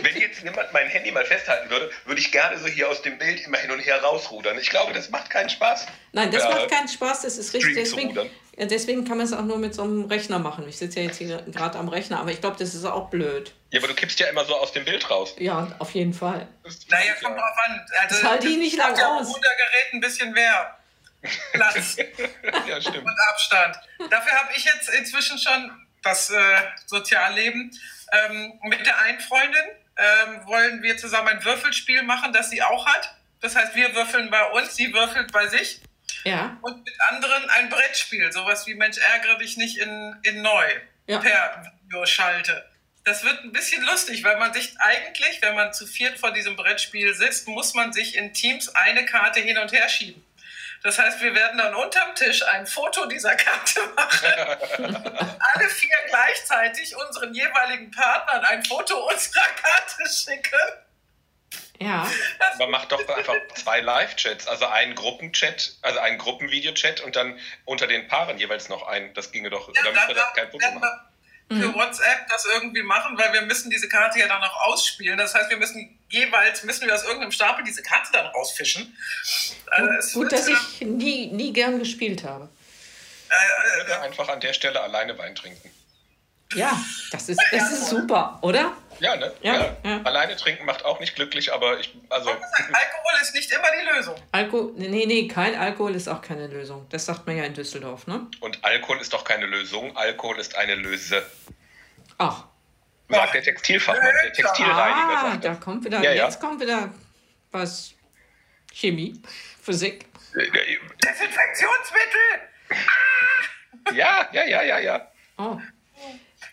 wenn 0.01 0.17
jetzt 0.17 0.41
jemand 0.41 0.71
mein 0.73 0.87
Handy 0.87 1.11
mal 1.11 1.25
festhalten 1.25 1.69
würde, 1.69 1.91
würde 2.05 2.19
ich 2.19 2.31
gerne 2.31 2.57
so 2.57 2.67
hier 2.67 2.89
aus 2.89 3.01
dem 3.01 3.17
Bild 3.17 3.45
immer 3.45 3.57
hin 3.57 3.71
und 3.71 3.79
her 3.79 4.01
rausrudern. 4.01 4.57
Ich 4.59 4.69
glaube, 4.69 4.93
das 4.93 5.09
macht 5.09 5.29
keinen 5.29 5.49
Spaß. 5.49 5.87
Nein, 6.11 6.31
das 6.31 6.43
äh, 6.43 6.49
macht 6.49 6.69
keinen 6.69 6.87
Spaß. 6.87 7.21
Das 7.21 7.37
ist 7.37 7.53
richtig. 7.53 7.75
Deswegen, 7.75 8.29
deswegen 8.57 9.05
kann 9.05 9.17
man 9.17 9.25
es 9.25 9.33
auch 9.33 9.43
nur 9.43 9.57
mit 9.57 9.73
so 9.73 9.83
einem 9.83 10.05
Rechner 10.05 10.39
machen. 10.39 10.67
Ich 10.67 10.77
sitze 10.77 10.99
ja 10.99 11.05
jetzt 11.07 11.17
hier 11.17 11.43
gerade 11.47 11.77
am 11.77 11.89
Rechner, 11.89 12.19
aber 12.19 12.31
ich 12.31 12.41
glaube, 12.41 12.57
das 12.57 12.73
ist 12.73 12.85
auch 12.85 13.09
blöd. 13.09 13.53
Ja, 13.71 13.79
aber 13.79 13.87
du 13.89 13.93
kippst 13.93 14.19
ja 14.19 14.27
immer 14.27 14.45
so 14.45 14.55
aus 14.55 14.71
dem 14.71 14.85
Bild 14.85 15.09
raus. 15.09 15.35
Ja, 15.37 15.75
auf 15.79 15.91
jeden 15.91 16.13
Fall. 16.13 16.47
Naja, 16.89 17.13
kommt 17.21 17.37
drauf 17.37 17.57
an. 17.65 17.85
Also, 18.01 18.21
das 18.21 18.23
halt 18.23 18.43
die 18.43 18.57
nicht 18.57 18.77
lang 18.77 18.97
ja 18.97 19.17
aus. 19.17 19.33
Gerät 19.33 19.93
ein 19.93 19.99
bisschen 19.99 20.31
mehr 20.31 20.77
Platz 21.53 21.97
ja, 22.67 22.81
stimmt. 22.81 23.05
und 23.05 23.15
Abstand. 23.29 23.75
Dafür 24.09 24.33
habe 24.33 24.49
ich 24.55 24.63
jetzt 24.63 24.89
inzwischen 24.89 25.37
schon 25.37 25.71
das 26.03 26.29
äh, 26.29 26.37
Sozialleben 26.85 27.71
ähm, 28.11 28.59
mit 28.63 28.85
der 28.85 28.97
einen 28.99 29.19
Freundin 29.19 29.65
wollen 30.47 30.81
wir 30.81 30.97
zusammen 30.97 31.27
ein 31.29 31.43
Würfelspiel 31.43 32.03
machen, 32.03 32.33
das 32.33 32.49
sie 32.49 32.61
auch 32.63 32.85
hat. 32.85 33.15
Das 33.41 33.55
heißt, 33.55 33.75
wir 33.75 33.93
würfeln 33.93 34.29
bei 34.29 34.43
uns, 34.51 34.75
sie 34.75 34.93
würfelt 34.93 35.31
bei 35.31 35.47
sich. 35.47 35.81
Ja. 36.23 36.57
Und 36.61 36.83
mit 36.83 36.95
anderen 37.09 37.49
ein 37.51 37.69
Brettspiel, 37.69 38.31
sowas 38.31 38.65
wie 38.67 38.73
Mensch, 38.73 38.97
ärgere 38.97 39.37
dich 39.37 39.57
nicht 39.57 39.77
in, 39.77 40.15
in 40.23 40.41
neu 40.41 40.65
ja. 41.05 41.19
per 41.19 41.71
Videoschalte. 41.83 42.65
Das 43.03 43.23
wird 43.23 43.41
ein 43.43 43.53
bisschen 43.53 43.83
lustig, 43.83 44.23
weil 44.23 44.37
man 44.37 44.53
sich 44.53 44.75
eigentlich, 44.79 45.41
wenn 45.41 45.55
man 45.55 45.73
zu 45.73 45.85
viert 45.85 46.19
vor 46.19 46.33
diesem 46.33 46.57
Brettspiel 46.57 47.13
sitzt, 47.13 47.47
muss 47.47 47.73
man 47.73 47.93
sich 47.93 48.15
in 48.15 48.33
Teams 48.33 48.69
eine 48.69 49.05
Karte 49.05 49.39
hin 49.39 49.57
und 49.57 49.71
her 49.71 49.87
schieben. 49.87 50.25
Das 50.83 50.99
heißt, 50.99 51.21
wir 51.21 51.33
werden 51.33 51.57
dann 51.57 51.75
unterm 51.75 52.15
Tisch 52.15 52.43
ein 52.43 52.65
Foto 52.67 53.05
dieser 53.07 53.35
Karte 53.35 53.81
machen. 53.95 54.95
Alle 55.53 55.69
vier 55.69 55.97
gleichzeitig 56.07 56.95
unseren 56.95 57.33
jeweiligen 57.33 57.91
Partnern 57.91 58.45
ein 58.45 58.63
Foto 58.65 59.09
unserer 59.09 59.47
Karte 59.61 60.09
schicken. 60.09 60.59
Ja. 61.79 62.09
Man 62.57 62.71
macht 62.71 62.91
doch 62.91 63.07
einfach 63.07 63.35
zwei 63.55 63.81
Live-Chats, 63.81 64.47
also 64.47 64.65
einen 64.65 64.95
Gruppenchat, 64.95 65.75
also 65.83 65.99
einen 65.99 66.17
Gruppenvideochat 66.17 67.01
und 67.01 67.15
dann 67.15 67.39
unter 67.65 67.85
den 67.85 68.07
Paaren 68.07 68.37
jeweils 68.37 68.67
noch 68.69 68.87
einen. 68.87 69.13
Das 69.13 69.31
ginge 69.31 69.49
doch, 69.49 69.67
ja, 69.73 69.83
damit 69.83 70.07
wir 70.07 70.15
das 70.15 70.33
kein 70.33 70.49
Problem 70.49 70.79
machen 70.79 71.07
für 71.49 71.55
mhm. 71.55 71.75
WhatsApp 71.75 72.27
das 72.29 72.45
irgendwie 72.45 72.83
machen, 72.83 73.17
weil 73.17 73.31
wir 73.33 73.41
müssen 73.43 73.69
diese 73.69 73.87
Karte 73.87 74.19
ja 74.19 74.27
dann 74.27 74.41
noch 74.41 74.55
ausspielen. 74.65 75.17
Das 75.17 75.33
heißt, 75.33 75.49
wir 75.49 75.57
müssen 75.57 75.96
jeweils, 76.09 76.63
müssen 76.63 76.87
wir 76.87 76.95
aus 76.95 77.03
irgendeinem 77.03 77.31
Stapel 77.31 77.63
diese 77.63 77.83
Karte 77.83 78.11
dann 78.11 78.25
rausfischen. 78.27 78.97
Also 79.71 80.19
gut, 80.21 80.31
dass 80.31 80.47
ich 80.47 80.81
nie, 80.81 81.27
nie 81.27 81.53
gern 81.53 81.79
gespielt 81.79 82.23
habe. 82.23 82.49
Äh, 83.29 83.91
äh, 83.91 83.95
einfach 84.05 84.29
an 84.29 84.39
der 84.39 84.53
Stelle 84.53 84.81
alleine 84.81 85.17
Wein 85.17 85.35
trinken. 85.35 85.69
Ja, 86.53 86.79
das 87.11 87.27
ist, 87.27 87.41
das 87.51 87.71
ist 87.73 87.89
super, 87.89 88.39
oder? 88.41 88.71
Ja, 88.99 89.17
ne? 89.17 89.33
Ja, 89.41 89.55
ja. 89.55 89.77
ja, 89.83 90.01
Alleine 90.03 90.35
trinken 90.37 90.65
macht 90.65 90.85
auch 90.85 90.99
nicht 91.01 91.13
glücklich, 91.13 91.51
aber 91.53 91.79
ich. 91.79 91.93
Also 92.09 92.29
Alkohol 92.29 93.21
ist 93.21 93.35
nicht 93.35 93.51
immer 93.51 93.67
die 93.79 93.97
Lösung. 93.97 94.15
Alkohol, 94.31 94.73
nee, 94.77 95.05
nee, 95.05 95.27
kein 95.27 95.55
Alkohol 95.55 95.93
ist 95.93 96.07
auch 96.07 96.21
keine 96.21 96.47
Lösung. 96.47 96.87
Das 96.89 97.05
sagt 97.05 97.27
man 97.27 97.35
ja 97.35 97.43
in 97.43 97.53
Düsseldorf, 97.53 98.07
ne? 98.07 98.27
Und 98.39 98.63
Alkohol 98.63 99.01
ist 99.01 99.11
doch 99.11 99.25
keine 99.25 99.45
Lösung. 99.45 99.95
Alkohol 99.97 100.39
ist 100.39 100.55
eine 100.55 100.75
Löse. 100.75 101.25
Ach. 102.17 102.45
Sagt 103.09 103.33
der 103.33 103.43
Textilfachmann, 103.43 104.13
der 104.23 104.33
Textilreiniger. 104.33 105.17
Ah, 105.17 105.37
da 105.37 105.55
kommt 105.55 105.85
wieder, 105.85 106.01
ja, 106.01 106.11
jetzt 106.11 106.39
kommt 106.39 106.59
wieder 106.59 106.89
was. 107.51 107.93
Chemie, 108.73 109.21
Physik. 109.61 110.05
Desinfektionsmittel! 110.33 112.41
Ja, 113.93 114.27
ja, 114.31 114.45
ja, 114.45 114.61
ja, 114.61 114.79
ja. 114.79 115.11
Oh. 115.37 115.59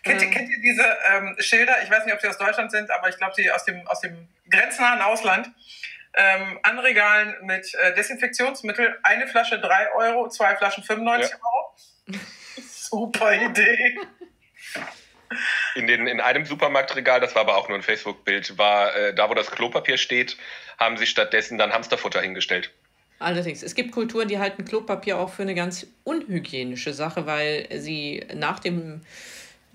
Kennt, 0.03 0.21
ihr, 0.21 0.29
kennt 0.29 0.49
ihr 0.49 0.61
diese 0.61 0.97
ähm, 1.11 1.35
Schilder? 1.39 1.83
Ich 1.83 1.89
weiß 1.89 2.05
nicht, 2.05 2.13
ob 2.13 2.21
sie 2.21 2.27
aus 2.27 2.37
Deutschland 2.37 2.71
sind, 2.71 2.89
aber 2.91 3.09
ich 3.09 3.17
glaube, 3.17 3.33
sie 3.35 3.51
aus 3.51 3.65
dem, 3.65 3.85
aus 3.87 4.01
dem 4.01 4.27
grenznahen 4.49 5.01
Ausland. 5.01 5.49
Ähm, 6.17 6.59
an 6.63 6.79
Regalen 6.79 7.35
mit 7.41 7.73
äh, 7.73 7.93
Desinfektionsmittel. 7.93 8.97
Eine 9.03 9.27
Flasche 9.27 9.59
3 9.59 9.91
Euro, 9.95 10.29
zwei 10.29 10.55
Flaschen 10.55 10.83
95 10.83 11.31
ja. 11.31 11.37
Euro. 11.53 11.75
Super 12.61 13.33
Idee. 13.33 13.97
In, 15.75 15.87
den, 15.87 16.07
in 16.07 16.21
einem 16.21 16.45
Supermarktregal, 16.45 17.19
das 17.19 17.35
war 17.35 17.41
aber 17.41 17.57
auch 17.57 17.67
nur 17.67 17.77
ein 17.77 17.83
Facebook-Bild, 17.83 18.57
war 18.57 18.95
äh, 18.95 19.13
da, 19.13 19.29
wo 19.29 19.33
das 19.33 19.51
Klopapier 19.51 19.97
steht, 19.97 20.37
haben 20.79 20.97
sie 20.97 21.05
stattdessen 21.05 21.57
dann 21.57 21.73
Hamsterfutter 21.73 22.21
hingestellt. 22.21 22.71
Allerdings, 23.19 23.63
es 23.63 23.75
gibt 23.75 23.91
Kulturen, 23.91 24.27
die 24.27 24.39
halten 24.39 24.65
Klopapier 24.65 25.17
auch 25.17 25.33
für 25.33 25.43
eine 25.43 25.55
ganz 25.55 25.87
unhygienische 26.03 26.93
Sache, 26.93 27.25
weil 27.25 27.67
sie 27.79 28.25
nach 28.33 28.59
dem 28.59 29.01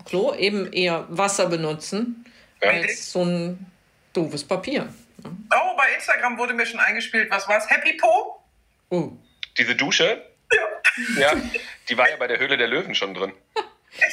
Klo 0.05 0.33
eben 0.35 0.71
eher 0.71 1.05
Wasser 1.09 1.47
benutzen 1.47 2.25
ja. 2.61 2.69
als 2.69 3.11
so 3.11 3.23
ein 3.23 3.65
doofes 4.13 4.43
Papier. 4.43 4.93
Oh, 5.23 5.77
bei 5.77 5.93
Instagram 5.95 6.37
wurde 6.37 6.53
mir 6.53 6.65
schon 6.65 6.79
eingespielt, 6.79 7.29
was 7.29 7.47
war's? 7.47 7.69
Happy 7.69 7.93
Po? 7.93 8.43
Oh. 8.89 9.11
Diese 9.57 9.75
Dusche? 9.75 10.23
Ja. 10.51 11.31
Ja, 11.33 11.41
die 11.89 11.97
war 11.97 12.09
ja 12.09 12.17
bei 12.17 12.27
der 12.27 12.39
Höhle 12.39 12.57
der 12.57 12.67
Löwen 12.67 12.95
schon 12.95 13.13
drin. 13.13 13.33
Echt? 13.55 13.65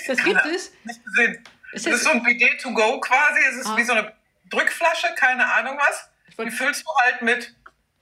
Das 0.09 0.25
gibt 0.25 0.45
es? 0.47 0.73
Nicht 0.85 1.05
gesehen. 1.05 1.45
Ist 1.73 1.87
das 1.87 1.95
ist 1.95 2.05
so 2.05 2.11
ein 2.11 2.23
Bidet 2.23 2.61
to 2.61 2.73
go 2.73 3.01
quasi. 3.01 3.41
Es 3.51 3.57
ist 3.57 3.67
ah. 3.67 3.77
wie 3.77 3.83
so 3.83 3.93
eine 3.93 4.13
Drückflasche, 4.51 5.09
keine 5.17 5.47
Ahnung 5.53 5.79
was. 5.79 6.11
Die 6.39 6.51
füllst 6.51 6.85
du 6.87 6.91
halt 7.05 7.23
mit 7.23 7.55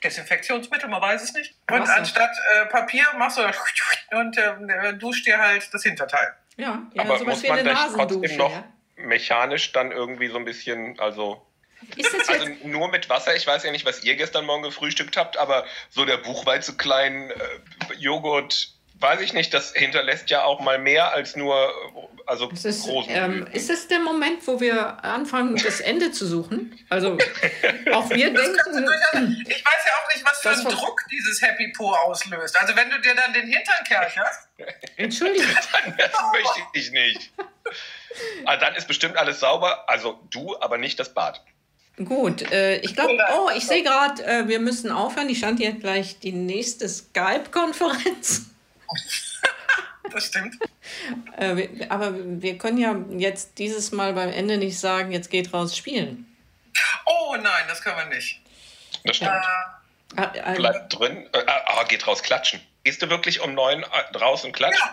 Desinfektionsmittel, 0.04 0.88
man 0.88 1.00
weiß 1.00 1.22
es 1.22 1.32
nicht. 1.32 1.54
Und 1.70 1.80
Wasser. 1.80 1.96
anstatt 1.96 2.30
äh, 2.54 2.66
Papier 2.66 3.04
machst 3.16 3.38
du 3.38 3.42
das 3.42 3.56
und 4.12 4.36
äh, 4.36 4.94
duscht 4.94 5.26
dir 5.26 5.38
halt 5.38 5.72
das 5.72 5.82
Hinterteil. 5.82 6.34
Ja, 6.56 6.82
ja 6.94 7.02
aber 7.02 7.24
muss 7.24 7.42
man 7.42 7.64
das 7.64 7.92
trotzdem 7.94 8.36
noch 8.36 8.52
ja? 8.52 8.64
mechanisch 8.96 9.72
dann 9.72 9.92
irgendwie 9.92 10.28
so 10.28 10.36
ein 10.36 10.44
bisschen, 10.44 10.98
also 11.00 11.42
also 12.28 12.46
nur 12.64 12.88
mit 12.88 13.08
Wasser. 13.08 13.36
Ich 13.36 13.46
weiß 13.46 13.62
ja 13.64 13.70
nicht, 13.70 13.84
was 13.84 14.02
ihr 14.02 14.16
gestern 14.16 14.46
Morgen 14.46 14.62
gefrühstückt 14.62 15.16
habt, 15.16 15.36
aber 15.36 15.66
so 15.90 16.04
der 16.04 16.16
Buchweiz 16.16 16.66
zu 16.66 16.76
kleinen 16.76 17.30
äh, 17.30 17.34
Joghurt, 17.98 18.70
weiß 18.98 19.20
ich 19.20 19.32
nicht, 19.32 19.52
das 19.52 19.72
hinterlässt 19.72 20.30
ja 20.30 20.44
auch 20.44 20.60
mal 20.60 20.78
mehr 20.78 21.12
als 21.12 21.36
nur 21.36 21.72
also 22.26 22.50
ist 22.50 22.64
es, 22.64 22.86
ähm, 23.08 23.46
ist 23.52 23.70
es 23.70 23.86
der 23.86 24.00
Moment, 24.00 24.44
wo 24.46 24.60
wir 24.60 25.02
anfangen, 25.04 25.56
das 25.56 25.80
Ende 25.80 26.10
zu 26.10 26.26
suchen? 26.26 26.76
Also 26.88 27.16
auch 27.92 28.10
wir 28.10 28.26
denken. 28.34 29.44
Ich 29.48 29.64
weiß 29.64 29.84
ja 29.86 29.92
auch 30.02 30.14
nicht, 30.14 30.24
was 30.24 30.40
für 30.40 30.50
einen 30.50 30.64
Druck 30.64 31.00
dieses 31.10 31.40
Happy 31.40 31.72
Po 31.76 31.92
auslöst. 31.92 32.56
Also 32.60 32.74
wenn 32.74 32.90
du 32.90 33.00
dir 33.00 33.14
dann 33.14 33.32
den 33.32 33.46
Hintern 33.46 33.84
kercherst. 33.86 34.48
Entschuldige. 34.96 35.46
das 35.98 36.12
möchte 36.32 36.60
ich 36.72 36.90
nicht. 36.90 37.32
Aber 38.44 38.56
dann 38.60 38.74
ist 38.74 38.88
bestimmt 38.88 39.16
alles 39.16 39.40
sauber. 39.40 39.88
Also 39.88 40.20
du, 40.30 40.56
aber 40.60 40.78
nicht 40.78 40.98
das 40.98 41.14
Bad. 41.14 41.42
Gut, 42.04 42.42
äh, 42.52 42.78
ich 42.78 42.94
glaube, 42.94 43.16
oh, 43.38 43.50
ich 43.56 43.66
sehe 43.66 43.82
gerade, 43.82 44.22
äh, 44.22 44.48
wir 44.48 44.60
müssen 44.60 44.90
aufhören. 44.90 45.30
Ich 45.30 45.38
stand 45.38 45.60
jetzt 45.60 45.80
gleich 45.80 46.18
die 46.18 46.32
nächste 46.32 46.88
Skype-Konferenz. 46.88 48.50
Das 50.12 50.26
stimmt. 50.26 50.56
Äh, 51.36 51.88
aber 51.88 52.12
wir 52.14 52.56
können 52.58 52.78
ja 52.78 52.96
jetzt 53.18 53.58
dieses 53.58 53.90
Mal 53.90 54.12
beim 54.12 54.30
Ende 54.30 54.56
nicht 54.56 54.78
sagen, 54.78 55.10
jetzt 55.10 55.30
geht 55.30 55.52
raus 55.52 55.76
spielen. 55.76 56.32
Oh 57.04 57.34
nein, 57.36 57.64
das 57.68 57.82
können 57.82 57.96
wir 57.96 58.16
nicht. 58.16 58.40
Das 59.04 59.16
stimmt. 59.16 59.32
Äh, 59.32 59.76
Ah, 60.14 60.30
äh, 60.34 60.54
Bleibt 60.54 60.98
drin. 60.98 61.28
Äh, 61.32 61.42
ah, 61.46 61.84
geht 61.84 62.06
raus 62.06 62.22
klatschen. 62.22 62.60
Gehst 62.84 63.02
du 63.02 63.10
wirklich 63.10 63.40
um 63.40 63.54
neun 63.54 63.82
äh, 63.82 64.16
raus 64.16 64.44
und 64.44 64.52
klatschen? 64.52 64.88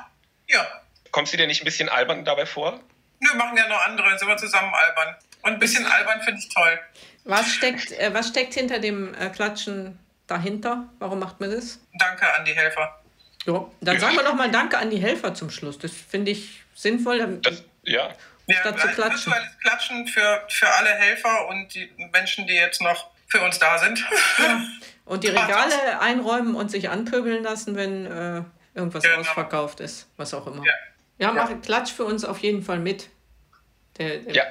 Ja. 0.47 0.57
ja. 0.57 0.67
Kommst 1.11 1.31
du 1.33 1.37
dir 1.37 1.47
nicht 1.47 1.61
ein 1.61 1.65
bisschen 1.65 1.89
albern 1.89 2.25
dabei 2.25 2.45
vor? 2.45 2.79
Wir 3.19 3.33
machen 3.35 3.55
ja 3.55 3.67
noch 3.67 3.85
andere, 3.85 4.17
sind 4.17 4.27
wir 4.27 4.37
zusammen 4.37 4.73
albern. 4.73 5.15
Und 5.43 5.53
ein 5.53 5.59
bisschen 5.59 5.85
albern 5.85 6.21
finde 6.23 6.39
ich 6.39 6.49
toll. 6.49 6.79
Was 7.25 7.47
steckt, 7.53 7.91
äh, 7.91 8.13
was 8.13 8.29
steckt 8.29 8.53
hinter 8.53 8.79
dem 8.79 9.13
äh, 9.15 9.29
Klatschen 9.29 9.99
dahinter? 10.27 10.89
Warum 10.99 11.19
macht 11.19 11.39
man 11.39 11.51
das? 11.51 11.79
Danke 11.93 12.33
an 12.33 12.43
die 12.43 12.53
Helfer. 12.53 12.99
Ja, 13.45 13.65
dann 13.81 13.95
ja. 13.95 13.99
sagen 13.99 14.15
wir 14.15 14.23
doch 14.23 14.35
mal 14.35 14.49
Danke 14.51 14.77
an 14.77 14.89
die 14.89 14.97
Helfer 14.97 15.33
zum 15.33 15.49
Schluss. 15.49 15.77
Das 15.77 15.91
finde 15.91 16.31
ich 16.31 16.63
sinnvoll. 16.75 17.39
Das, 17.41 17.63
ja. 17.83 18.13
Statt 18.49 18.75
ja, 18.75 18.77
zu 18.77 18.87
klatschen. 18.89 19.31
Virtuelles 19.31 19.59
Klatschen 19.59 20.07
für, 20.07 20.43
für 20.49 20.67
alle 20.67 20.89
Helfer 20.89 21.47
und 21.47 21.73
die 21.73 21.89
Menschen, 22.11 22.45
die 22.47 22.53
jetzt 22.53 22.81
noch 22.81 23.09
für 23.27 23.41
uns 23.41 23.57
da 23.59 23.77
sind. 23.79 24.03
Ja. 24.37 24.61
Und 25.05 25.23
die 25.23 25.27
Regale 25.29 25.99
einräumen 25.99 26.55
und 26.55 26.69
sich 26.69 26.89
anpöbeln 26.89 27.43
lassen, 27.43 27.75
wenn 27.75 28.05
äh, 28.05 28.43
irgendwas 28.75 29.03
genau. 29.03 29.19
ausverkauft 29.19 29.79
ist, 29.79 30.07
was 30.17 30.33
auch 30.33 30.47
immer. 30.47 30.63
Ja, 30.65 30.73
ja 31.19 31.31
mach 31.33 31.49
ja. 31.49 31.55
Klatsch 31.57 31.91
für 31.91 32.05
uns 32.05 32.25
auf 32.25 32.39
jeden 32.39 32.63
Fall 32.63 32.79
mit. 32.79 33.09
Der, 33.97 34.17
der 34.17 34.33
ja. 34.33 34.43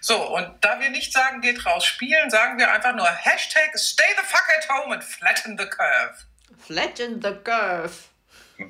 So, 0.00 0.34
und 0.34 0.56
da 0.60 0.80
wir 0.80 0.90
nicht 0.90 1.12
sagen, 1.12 1.40
geht 1.40 1.64
raus 1.64 1.84
spielen, 1.84 2.30
sagen 2.30 2.58
wir 2.58 2.70
einfach 2.70 2.94
nur 2.94 3.06
Hashtag 3.06 3.78
stay 3.78 4.04
the 4.16 4.26
fuck 4.26 4.44
at 4.56 4.68
home 4.68 4.94
and 4.94 5.04
flatten 5.04 5.56
the 5.56 5.66
curve. 5.66 6.24
Flatten 6.58 7.22
the 7.22 7.32
curve. 7.44 7.92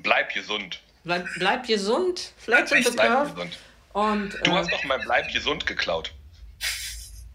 Bleib 0.03 0.33
gesund. 0.33 0.79
Bleib, 1.03 1.25
bleib 1.37 1.65
gesund, 1.65 2.33
flatten 2.37 2.83
the 2.83 2.95
curve. 2.95 3.33
Gesund. 3.33 3.57
Und, 3.93 4.33
du 4.43 4.51
äh, 4.51 4.53
hast 4.53 4.71
doch 4.71 4.83
mein 4.83 5.01
Bleib 5.01 5.31
gesund 5.31 5.65
geklaut. 5.65 6.13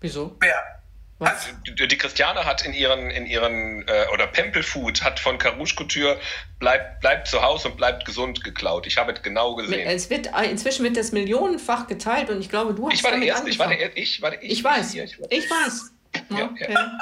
Wieso? 0.01 0.37
Wer? 0.41 0.75
Was? 1.19 1.49
Die, 1.67 1.89
die 1.89 1.97
Christiane 1.97 2.45
hat 2.45 2.65
in 2.67 2.73
ihren, 2.73 3.11
in 3.11 3.25
ihren 3.27 3.87
äh, 3.87 4.07
oder 4.13 4.27
Pempelfood 4.27 5.03
hat 5.03 5.21
von 5.21 5.39
Carouche 5.39 5.77
Couture 5.77 6.19
bleibt 6.59 7.01
bleib 7.01 7.27
zu 7.27 7.41
Hause 7.41 7.69
und 7.69 7.77
bleibt 7.77 8.05
gesund 8.05 8.43
geklaut. 8.43 8.87
Ich 8.87 8.99
habe 8.99 9.13
es 9.13 9.23
genau 9.23 9.55
gesehen. 9.55 9.87
Es 9.87 10.11
wird, 10.11 10.27
äh, 10.37 10.51
inzwischen 10.51 10.85
wird 10.85 10.97
das 10.97 11.13
millionenfach 11.13 11.87
geteilt 11.87 12.31
und 12.31 12.41
ich 12.41 12.49
glaube, 12.49 12.75
du 12.75 12.89
hast 12.89 12.95
ich 12.95 13.05
war 13.05 13.13
der 13.13 13.23
Erste, 13.23 13.49
ich 13.49 13.59
war 13.59 13.69
der, 13.69 13.97
ich 13.97 14.23
war 14.23 14.31
der, 14.33 14.43
ich, 14.43 14.53
ich 14.53 14.65
weiß, 14.65 14.95
ich, 14.95 15.21
war 15.21 15.31
ich 15.31 15.51
weiß. 15.51 15.93
Ja, 16.31 16.39
ja, 16.39 16.49
der, 16.49 16.71
ja. 16.71 16.99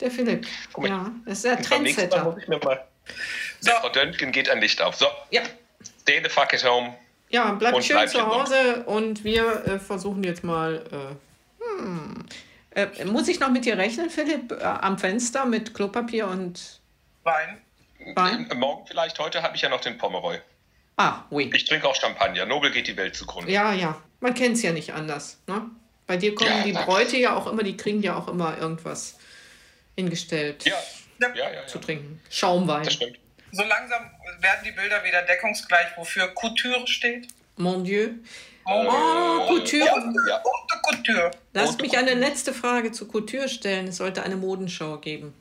Der 0.00 0.10
Philipp. 0.10 0.46
Mal, 0.76 0.88
ja, 0.88 1.12
das 1.24 1.38
ist 1.38 1.44
der 1.44 1.62
Trendsetter. 1.62 2.24
Muss 2.24 2.42
ich 2.42 2.48
mir 2.48 2.58
mal, 2.58 2.84
so. 3.60 3.70
Frau 3.72 3.88
Döntgen 3.88 4.32
geht 4.32 4.48
ein 4.48 4.60
Licht 4.60 4.80
auf. 4.80 4.94
So, 4.94 5.06
ja. 5.30 5.42
stay 6.02 6.20
the 6.22 6.28
fuck 6.28 6.52
at 6.54 6.64
home. 6.64 6.94
Ja, 7.30 7.52
bleibt 7.52 7.84
schön 7.84 7.96
bleib 7.96 8.08
zu 8.08 8.26
Hause 8.26 8.84
und 8.86 9.24
wir 9.24 9.66
äh, 9.66 9.78
versuchen 9.78 10.24
jetzt 10.24 10.44
mal. 10.44 10.84
Äh, 10.90 11.64
hm, 11.64 12.24
äh, 12.70 13.04
muss 13.04 13.28
ich 13.28 13.40
noch 13.40 13.50
mit 13.50 13.64
dir 13.64 13.76
rechnen, 13.76 14.08
Philipp, 14.08 14.52
äh, 14.52 14.62
am 14.62 14.98
Fenster 14.98 15.44
mit 15.44 15.74
Klopapier 15.74 16.28
und 16.28 16.80
Wein? 17.24 17.58
Wein? 18.14 18.48
Morgen 18.56 18.86
vielleicht, 18.86 19.18
heute 19.18 19.42
habe 19.42 19.56
ich 19.56 19.62
ja 19.62 19.68
noch 19.68 19.80
den 19.80 19.98
Pomeroy. 19.98 20.38
Ah, 20.96 21.24
oui. 21.30 21.50
Ich 21.54 21.64
trinke 21.64 21.86
auch 21.86 21.94
Champagner. 21.94 22.46
Nobel 22.46 22.70
geht 22.70 22.86
die 22.86 22.96
Welt 22.96 23.14
zugrunde. 23.14 23.52
Ja, 23.52 23.72
ja. 23.72 24.00
Man 24.20 24.34
kennt 24.34 24.56
es 24.56 24.62
ja 24.62 24.72
nicht 24.72 24.94
anders. 24.94 25.38
Ne? 25.46 25.62
Bei 26.06 26.16
dir 26.16 26.34
kommen 26.34 26.50
ja, 26.50 26.64
die 26.64 26.72
Bräute 26.72 27.18
ja 27.18 27.36
auch 27.36 27.46
immer, 27.46 27.62
die 27.62 27.76
kriegen 27.76 28.02
ja 28.02 28.16
auch 28.16 28.28
immer 28.28 28.56
irgendwas 28.58 29.17
hingestellt 29.98 30.64
ja. 30.64 30.76
Ja, 31.20 31.34
ja, 31.34 31.52
ja, 31.52 31.66
zu 31.66 31.80
trinken. 31.80 32.20
Schaumwein. 32.30 32.84
Das 32.84 32.94
stimmt. 32.94 33.18
So 33.50 33.64
langsam 33.64 34.10
werden 34.38 34.60
die 34.64 34.70
Bilder 34.70 35.02
wieder 35.02 35.22
deckungsgleich, 35.22 35.96
wofür 35.96 36.28
Couture 36.28 36.86
steht. 36.86 37.26
Mon 37.56 37.82
Dieu. 37.82 38.10
Oh, 38.64 39.46
Couture. 39.48 39.86
Ja, 40.28 40.42
Couture. 40.82 41.30
Lass 41.54 41.76
mich 41.78 41.98
eine 41.98 42.14
letzte 42.14 42.54
Frage 42.54 42.92
zu 42.92 43.08
Couture 43.08 43.48
stellen. 43.48 43.88
Es 43.88 43.96
sollte 43.96 44.22
eine 44.22 44.36
Modenschau 44.36 44.98
geben. 44.98 45.34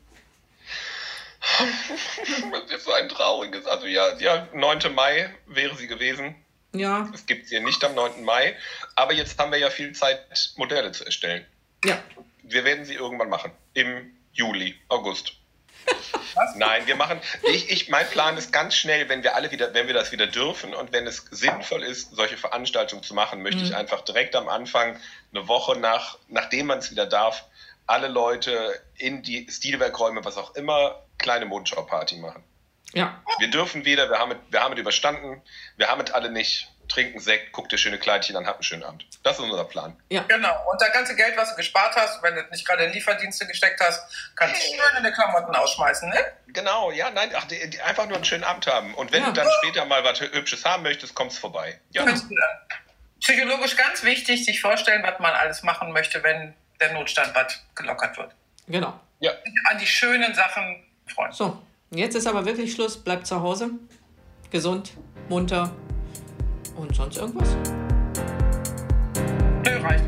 das 2.51 2.71
ist 2.71 2.85
so 2.85 2.93
ein 2.93 3.07
trauriges. 3.09 3.67
Also 3.67 3.85
ja, 3.85 4.17
ja, 4.17 4.47
9. 4.53 4.95
Mai 4.95 5.29
wäre 5.45 5.75
sie 5.75 5.87
gewesen. 5.87 6.35
Ja. 6.73 7.07
Es 7.13 7.25
gibt 7.27 7.47
sie 7.47 7.59
nicht 7.59 7.83
am 7.83 7.93
9. 7.93 8.23
Mai. 8.23 8.55
Aber 8.95 9.13
jetzt 9.13 9.37
haben 9.37 9.51
wir 9.51 9.59
ja 9.59 9.69
viel 9.69 9.91
Zeit, 9.93 10.19
Modelle 10.55 10.91
zu 10.91 11.05
erstellen. 11.05 11.45
Ja. 11.85 12.01
Wir 12.41 12.63
werden 12.63 12.85
sie 12.85 12.95
irgendwann 12.95 13.29
machen. 13.29 13.51
Im 13.73 14.16
Juli, 14.37 14.75
August. 14.87 15.33
Was? 16.35 16.55
Nein, 16.55 16.85
wir 16.85 16.95
machen. 16.95 17.19
Ich, 17.43 17.69
ich, 17.71 17.89
mein 17.89 18.07
Plan 18.09 18.37
ist 18.37 18.53
ganz 18.53 18.75
schnell, 18.75 19.09
wenn 19.09 19.23
wir 19.23 19.35
alle 19.35 19.51
wieder, 19.51 19.73
wenn 19.73 19.87
wir 19.87 19.93
das 19.93 20.11
wieder 20.11 20.27
dürfen 20.27 20.75
und 20.75 20.91
wenn 20.91 21.07
es 21.07 21.25
sinnvoll 21.31 21.83
ist, 21.83 22.15
solche 22.15 22.37
Veranstaltungen 22.37 23.01
zu 23.03 23.13
machen, 23.15 23.41
möchte 23.41 23.59
mhm. 23.59 23.65
ich 23.65 23.75
einfach 23.75 24.01
direkt 24.01 24.35
am 24.35 24.47
Anfang, 24.47 24.99
eine 25.33 25.47
Woche 25.47 25.77
nach, 25.79 26.17
nachdem 26.27 26.67
man 26.67 26.79
es 26.79 26.91
wieder 26.91 27.07
darf, 27.07 27.45
alle 27.87 28.09
Leute 28.09 28.79
in 28.97 29.23
die 29.23 29.47
Stilwerkräume, 29.49 30.23
was 30.23 30.37
auch 30.37 30.55
immer, 30.55 31.01
kleine 31.17 31.45
Modenschau-Party 31.45 32.17
machen. 32.17 32.43
Ja. 32.93 33.21
Wir 33.39 33.49
dürfen 33.49 33.85
wieder, 33.85 34.09
wir 34.09 34.19
haben, 34.19 34.35
wir 34.49 34.61
haben 34.61 34.73
es 34.73 34.79
überstanden, 34.79 35.41
wir 35.77 35.87
haben 35.87 36.01
es 36.01 36.11
alle 36.11 36.29
nicht 36.29 36.69
trinken 36.87 37.19
Sekt, 37.19 37.51
guck 37.51 37.69
dir 37.69 37.77
schöne 37.77 37.97
Kleidchen 37.97 38.35
an, 38.35 38.45
hab 38.47 38.55
einen 38.55 38.63
schönen 38.63 38.83
Abend. 38.83 39.05
Das 39.23 39.37
ist 39.37 39.43
unser 39.43 39.65
Plan. 39.65 39.95
Ja. 40.09 40.23
Genau. 40.27 40.55
Und 40.71 40.81
das 40.81 40.91
ganze 40.93 41.15
Geld, 41.15 41.35
was 41.37 41.51
du 41.51 41.55
gespart 41.55 41.95
hast, 41.95 42.21
wenn 42.23 42.35
du 42.35 42.41
nicht 42.51 42.65
gerade 42.65 42.85
in 42.85 42.93
Lieferdienste 42.93 43.45
gesteckt 43.45 43.79
hast, 43.81 44.01
kannst 44.35 44.55
du 44.55 44.67
schön 44.67 44.97
in 44.97 45.03
die 45.03 45.11
Klamotten 45.11 45.55
ausschmeißen, 45.55 46.09
ne? 46.09 46.19
Genau, 46.47 46.91
ja, 46.91 47.09
nein, 47.11 47.31
ach, 47.35 47.45
die, 47.45 47.69
die 47.69 47.81
einfach 47.81 48.05
nur 48.05 48.15
einen 48.15 48.25
schönen 48.25 48.43
Abend 48.43 48.67
haben. 48.67 48.93
Und 48.95 49.11
wenn 49.11 49.21
ja. 49.21 49.27
du 49.27 49.33
dann 49.33 49.47
später 49.61 49.85
mal 49.85 50.03
was 50.03 50.21
Hübsches 50.21 50.63
haben 50.65 50.83
möchtest, 50.83 51.15
kommst 51.15 51.39
vorbei. 51.39 51.79
Ja. 51.91 52.05
Psychologisch 53.19 53.75
ganz 53.75 54.03
wichtig, 54.03 54.45
sich 54.45 54.61
vorstellen, 54.61 55.03
was 55.03 55.19
man 55.19 55.33
alles 55.33 55.63
machen 55.63 55.91
möchte, 55.91 56.23
wenn 56.23 56.53
der 56.79 56.93
Notstandbad 56.93 57.59
gelockert 57.75 58.17
wird. 58.17 58.31
Genau. 58.67 58.99
Ja. 59.19 59.31
An 59.65 59.77
die 59.79 59.87
schönen 59.87 60.33
Sachen 60.35 60.85
freuen. 61.07 61.31
So, 61.31 61.61
jetzt 61.89 62.15
ist 62.15 62.27
aber 62.27 62.45
wirklich 62.45 62.73
Schluss. 62.73 63.03
Bleibt 63.03 63.25
zu 63.25 63.41
Hause. 63.41 63.71
Gesund, 64.51 64.93
munter 65.27 65.73
und 66.77 66.95
sonst 66.95 67.17
irgendwas? 67.17 67.55
Nö, 69.65 69.77
reicht. 69.81 70.05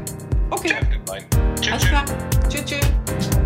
Okay. 0.50 0.76
Alles 1.72 1.86
klar. 1.86 2.06
Tschüss, 2.50 2.66
tschüss. 2.66 3.39